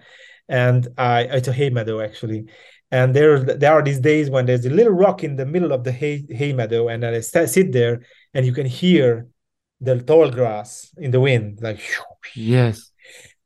and 0.47 0.87
I 0.97 1.21
it's 1.37 1.47
a 1.47 1.53
hay 1.53 1.69
meadow 1.69 1.99
actually. 2.01 2.45
And 2.91 3.15
there 3.15 3.39
there 3.39 3.71
are 3.73 3.83
these 3.83 3.99
days 3.99 4.29
when 4.29 4.45
there's 4.45 4.65
a 4.65 4.69
little 4.69 4.93
rock 4.93 5.23
in 5.23 5.35
the 5.35 5.45
middle 5.45 5.71
of 5.71 5.83
the 5.83 5.91
hay 5.91 6.25
hay 6.29 6.53
meadow, 6.53 6.87
and 6.87 7.05
I 7.05 7.19
sit 7.21 7.71
there 7.71 8.01
and 8.33 8.45
you 8.45 8.53
can 8.53 8.65
hear 8.65 9.27
the 9.81 10.01
tall 10.01 10.29
grass 10.31 10.91
in 10.97 11.11
the 11.11 11.19
wind, 11.19 11.59
like 11.61 11.79
Yes. 12.35 12.91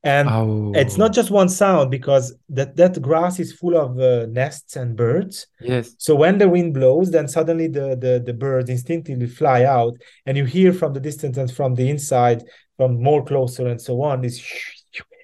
and 0.03 0.27
Oh, 0.29 0.71
it's 0.75 0.97
not 0.97 1.13
just 1.13 1.31
one 1.31 1.47
sound 1.47 1.89
because 1.91 2.35
that 2.49 2.75
that 2.75 3.01
grass 3.01 3.39
is 3.39 3.53
full 3.53 3.77
of 3.77 3.97
uh, 3.99 4.25
nests 4.25 4.75
and 4.75 4.97
birds 4.97 5.47
yes. 5.61 5.95
so 5.97 6.13
when 6.15 6.37
the 6.37 6.49
wind 6.49 6.73
blows 6.73 7.11
then 7.11 7.27
suddenly 7.27 7.67
the, 7.67 7.95
the 7.95 8.21
the 8.25 8.33
birds 8.33 8.69
instinctively 8.69 9.27
fly 9.27 9.63
out 9.63 9.93
and 10.25 10.35
you 10.37 10.45
hear 10.45 10.73
from 10.73 10.91
the 10.93 10.99
distance 10.99 11.37
and 11.37 11.49
from 11.51 11.75
the 11.75 11.89
inside 11.89 12.43
from 12.77 13.01
more 13.01 13.23
closer 13.23 13.67
and 13.67 13.79
so 13.79 14.01
on 14.01 14.21
this 14.21 14.43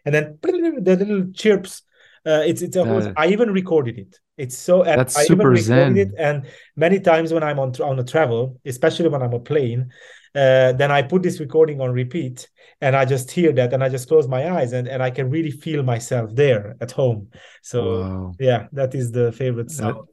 and 0.05 0.15
then 0.15 0.37
the 0.41 0.95
little 0.95 1.25
chirps 1.33 1.81
uh, 2.25 2.43
it's 2.45 2.61
it's 2.61 2.75
a 2.75 2.83
That- 2.83 3.13
i 3.17 3.27
even 3.27 3.51
recorded 3.51 3.97
it 3.97 4.19
it's 4.37 4.57
so 4.57 4.83
and 4.83 4.99
That's 4.99 5.17
i 5.17 5.23
even 5.23 5.37
super 5.37 5.49
recorded 5.49 5.63
zen. 5.63 5.97
it 5.97 6.11
and 6.17 6.45
many 6.75 6.99
times 6.99 7.33
when 7.33 7.43
i'm 7.43 7.59
on 7.59 7.71
on 7.81 7.99
a 7.99 8.03
travel 8.03 8.57
especially 8.65 9.09
when 9.09 9.21
i'm 9.21 9.33
a 9.33 9.39
plane 9.39 9.89
uh, 10.35 10.71
then 10.73 10.91
i 10.91 11.01
put 11.01 11.23
this 11.23 11.39
recording 11.39 11.81
on 11.81 11.91
repeat 11.91 12.47
and 12.81 12.95
i 12.95 13.03
just 13.05 13.31
hear 13.31 13.51
that 13.53 13.73
and 13.73 13.83
i 13.83 13.89
just 13.89 14.07
close 14.07 14.27
my 14.27 14.49
eyes 14.57 14.73
and, 14.73 14.87
and 14.87 15.01
i 15.03 15.09
can 15.11 15.29
really 15.29 15.51
feel 15.51 15.81
myself 15.83 16.29
there 16.35 16.75
at 16.81 16.91
home 16.91 17.27
so 17.61 17.79
Wow, 18.01 18.33
yeah 18.39 18.67
that 18.73 18.93
is 18.95 19.11
the 19.11 19.31
favorite 19.31 19.67
That- 19.69 19.73
sound 19.75 20.07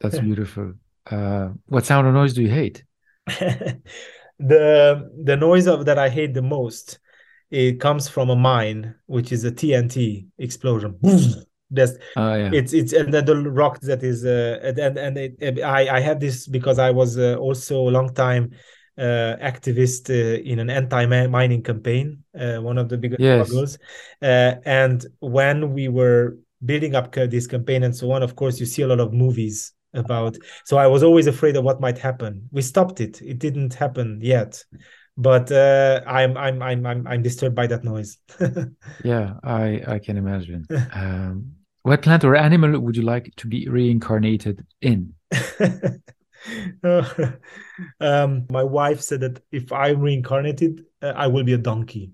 that's 0.00 0.18
beautiful. 0.30 0.72
Uh, 1.10 1.48
what 1.66 1.84
sound 1.84 2.06
or 2.06 2.12
noise 2.12 2.32
do 2.32 2.40
you 2.42 2.48
hate? 2.48 2.84
the 4.38 5.10
the 5.24 5.36
noise 5.36 5.66
of 5.66 5.84
that 5.86 5.98
I 5.98 6.08
hate 6.08 6.34
the 6.34 6.42
most 6.42 6.98
it 7.50 7.80
comes 7.80 8.08
from 8.08 8.30
a 8.30 8.36
mine 8.36 8.94
which 9.06 9.32
is 9.32 9.44
a 9.44 9.50
TNT 9.52 10.26
explosion. 10.38 10.98
That's 11.70 11.92
Oh 12.16 12.34
yeah. 12.34 12.50
it's 12.52 12.72
it's 12.72 12.92
and 12.92 13.14
then 13.14 13.24
the 13.26 13.36
rock 13.36 13.80
that 13.82 14.02
is 14.02 14.24
uh 14.24 14.58
and 14.62 14.98
and, 14.98 15.16
it- 15.18 15.62
I 15.62 15.98
I 15.98 16.00
had 16.00 16.18
this 16.20 16.48
because 16.48 16.78
I 16.78 16.90
was 16.90 17.16
uh, 17.18 17.36
also 17.36 17.88
a 17.88 17.90
long 17.90 18.12
time 18.12 18.50
uh, 18.98 19.36
activist 19.40 20.10
uh, 20.10 20.42
in 20.42 20.58
an 20.58 20.68
anti-mining 20.68 21.62
campaign 21.62 22.24
uh, 22.38 22.58
one 22.58 22.76
of 22.76 22.88
the 22.88 22.98
biggest 22.98 23.20
Yes. 23.22 23.46
struggles 23.46 23.78
uh, 24.20 24.54
and 24.64 25.06
when 25.20 25.72
we 25.72 25.88
were 25.88 26.38
building 26.64 26.94
up 26.94 27.12
this 27.12 27.46
campaign 27.46 27.84
and 27.84 27.96
so 27.96 28.10
on 28.12 28.22
of 28.22 28.34
course 28.36 28.60
you 28.60 28.66
see 28.66 28.82
a 28.82 28.86
lot 28.88 29.00
of 29.00 29.12
movies 29.12 29.72
about 29.94 30.36
so 30.64 30.76
I 30.76 30.86
was 30.86 31.02
always 31.02 31.26
afraid 31.26 31.56
of 31.56 31.64
what 31.64 31.80
might 31.80 31.98
happen. 31.98 32.48
We 32.52 32.62
stopped 32.62 33.00
it. 33.00 33.20
It 33.22 33.38
didn't 33.38 33.74
happen 33.74 34.20
yet 34.22 34.62
but 35.16 35.50
uh, 35.52 36.00
I'm 36.06 36.36
I'm 36.36 36.62
I'm 36.62 36.86
I'm 36.86 37.06
I'm 37.06 37.22
disturbed 37.22 37.54
by 37.54 37.66
that 37.66 37.84
noise 37.84 38.18
Yeah, 39.04 39.34
I 39.42 39.82
I 39.86 39.98
can 39.98 40.16
imagine. 40.16 40.66
Um, 40.92 41.52
what 41.82 42.02
plant 42.02 42.24
or 42.24 42.36
animal 42.36 42.78
would 42.78 42.96
you 42.96 43.02
like 43.02 43.32
to 43.36 43.46
be 43.46 43.68
reincarnated 43.68 44.66
in? 44.82 45.14
um, 48.00 48.46
my 48.50 48.62
wife 48.62 49.00
said 49.00 49.20
that 49.20 49.42
if 49.52 49.72
I'm 49.72 50.00
reincarnated, 50.00 50.84
uh, 51.02 51.12
I 51.16 51.26
will 51.26 51.44
be 51.44 51.52
a 51.54 51.58
donkey. 51.58 52.12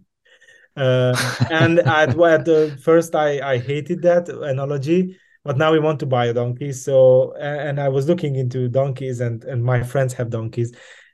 Uh, 0.77 1.17
and 1.51 1.79
at, 1.81 2.19
at 2.19 2.45
the 2.45 2.79
first, 2.83 3.15
I, 3.15 3.41
I 3.41 3.59
hated 3.59 4.03
that 4.03 4.29
analogy, 4.29 5.17
but 5.45 5.57
now 5.57 5.73
we 5.73 5.79
want 5.79 6.01
to 6.01 6.07
buy 6.07 6.27
a 6.27 6.35
donkey. 6.35 6.73
So, 6.73 7.35
and 7.37 7.81
I 7.81 7.89
was 7.89 8.09
looking 8.09 8.37
into 8.37 8.69
donkeys, 8.69 9.21
and, 9.21 9.43
and 9.45 9.65
my 9.65 9.83
friends 9.83 10.13
have 10.15 10.31
donkeys, 10.31 10.73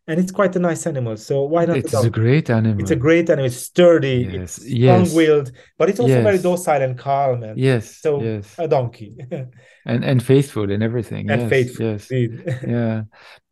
and 0.09 0.19
it's 0.21 0.33
quite 0.33 0.55
a 0.57 0.59
nice 0.59 0.87
animal. 0.87 1.17
So 1.17 1.45
why 1.45 1.65
not? 1.65 1.77
It's 1.77 1.95
a 1.95 2.11
great 2.11 2.51
animal. 2.51 2.81
It's 2.83 2.91
a 2.91 2.97
great 2.97 3.31
animal. 3.31 3.47
It's 3.47 3.57
sturdy. 3.57 4.29
Yes, 4.33 4.59
It's 4.59 4.69
yes. 4.69 5.09
strong-willed, 5.11 5.53
but 5.79 5.89
it's 5.89 6.01
also 6.01 6.23
very 6.23 6.39
docile 6.39 6.83
and 6.83 6.99
calm. 6.99 7.43
And 7.43 7.59
Yes, 7.59 7.99
so 8.01 8.23
yes, 8.23 8.55
a 8.59 8.67
donkey 8.67 9.15
and 9.87 10.05
and 10.05 10.23
faithful 10.23 10.71
in 10.71 10.83
everything. 10.83 11.31
and 11.31 11.43
yes, 11.43 11.51
faithful. 11.51 11.87
yes, 11.87 12.11
yeah. 12.67 13.03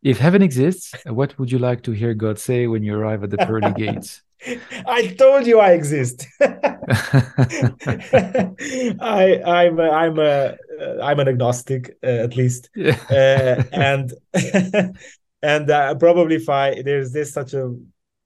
If 0.03 0.17
heaven 0.19 0.41
exists, 0.41 0.93
what 1.05 1.37
would 1.37 1.51
you 1.51 1.59
like 1.59 1.83
to 1.83 1.91
hear 1.91 2.13
God 2.13 2.39
say 2.39 2.67
when 2.67 2.83
you 2.83 2.95
arrive 2.95 3.23
at 3.23 3.29
the 3.29 3.37
pearly 3.37 3.71
gates? 3.85 4.21
I 4.87 5.05
told 5.23 5.45
you 5.45 5.59
I 5.59 5.71
exist. 5.73 6.25
I 6.41 6.47
I'm 9.45 9.79
a, 9.79 9.89
I'm 9.89 10.19
a 10.19 10.55
uh, 10.81 10.97
I'm 11.03 11.19
an 11.19 11.27
agnostic 11.27 11.97
uh, 12.03 12.07
at 12.25 12.35
least, 12.35 12.69
Yeah. 12.75 12.97
uh, 13.09 13.63
and 13.71 14.13
and 15.41 15.69
uh, 15.69 15.95
probably 15.95 16.35
if 16.35 16.49
I 16.49 16.81
there's 16.81 17.11
this 17.11 17.33
such 17.33 17.53
a 17.53 17.75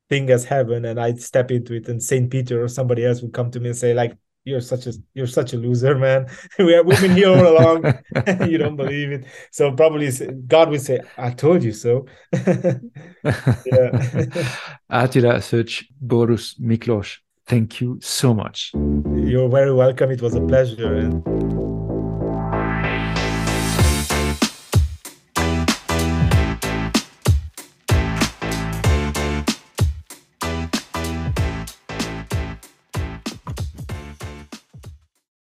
thing 0.10 0.30
as 0.30 0.46
heaven, 0.46 0.86
and 0.86 1.00
I'd 1.00 1.22
step 1.22 1.52
into 1.52 1.74
it, 1.74 1.88
and 1.88 2.02
Saint 2.02 2.30
Peter 2.30 2.64
or 2.64 2.68
somebody 2.68 3.06
else 3.06 3.22
would 3.22 3.34
come 3.34 3.52
to 3.52 3.60
me 3.60 3.70
and 3.70 3.78
say 3.78 3.94
like. 3.94 4.18
You're 4.48 4.62
such 4.62 4.86
a 4.86 4.94
you're 5.16 5.26
such 5.26 5.54
a 5.54 5.58
loser, 5.58 5.98
man. 5.98 6.28
we 6.60 6.74
have, 6.74 6.86
we've 6.86 7.02
been 7.02 7.16
here 7.16 7.30
all 7.30 7.48
along. 7.48 7.96
you 8.48 8.60
don't 8.60 8.76
believe 8.76 9.12
it, 9.12 9.26
so 9.50 9.72
probably 9.72 10.12
God 10.46 10.70
would 10.70 10.82
say, 10.82 11.00
"I 11.18 11.32
told 11.32 11.64
you 11.64 11.72
so." 11.72 12.06
Attila 14.88 14.88
Szocs 14.88 15.86
Boruss 16.00 16.60
Miklos, 16.60 17.18
thank 17.48 17.82
you 17.82 17.98
so 18.04 18.36
much. 18.36 18.70
You're 18.76 19.50
very 19.50 19.74
welcome. 19.74 20.12
It 20.12 20.22
was 20.22 20.36
a 20.36 20.42
pleasure. 20.42 21.10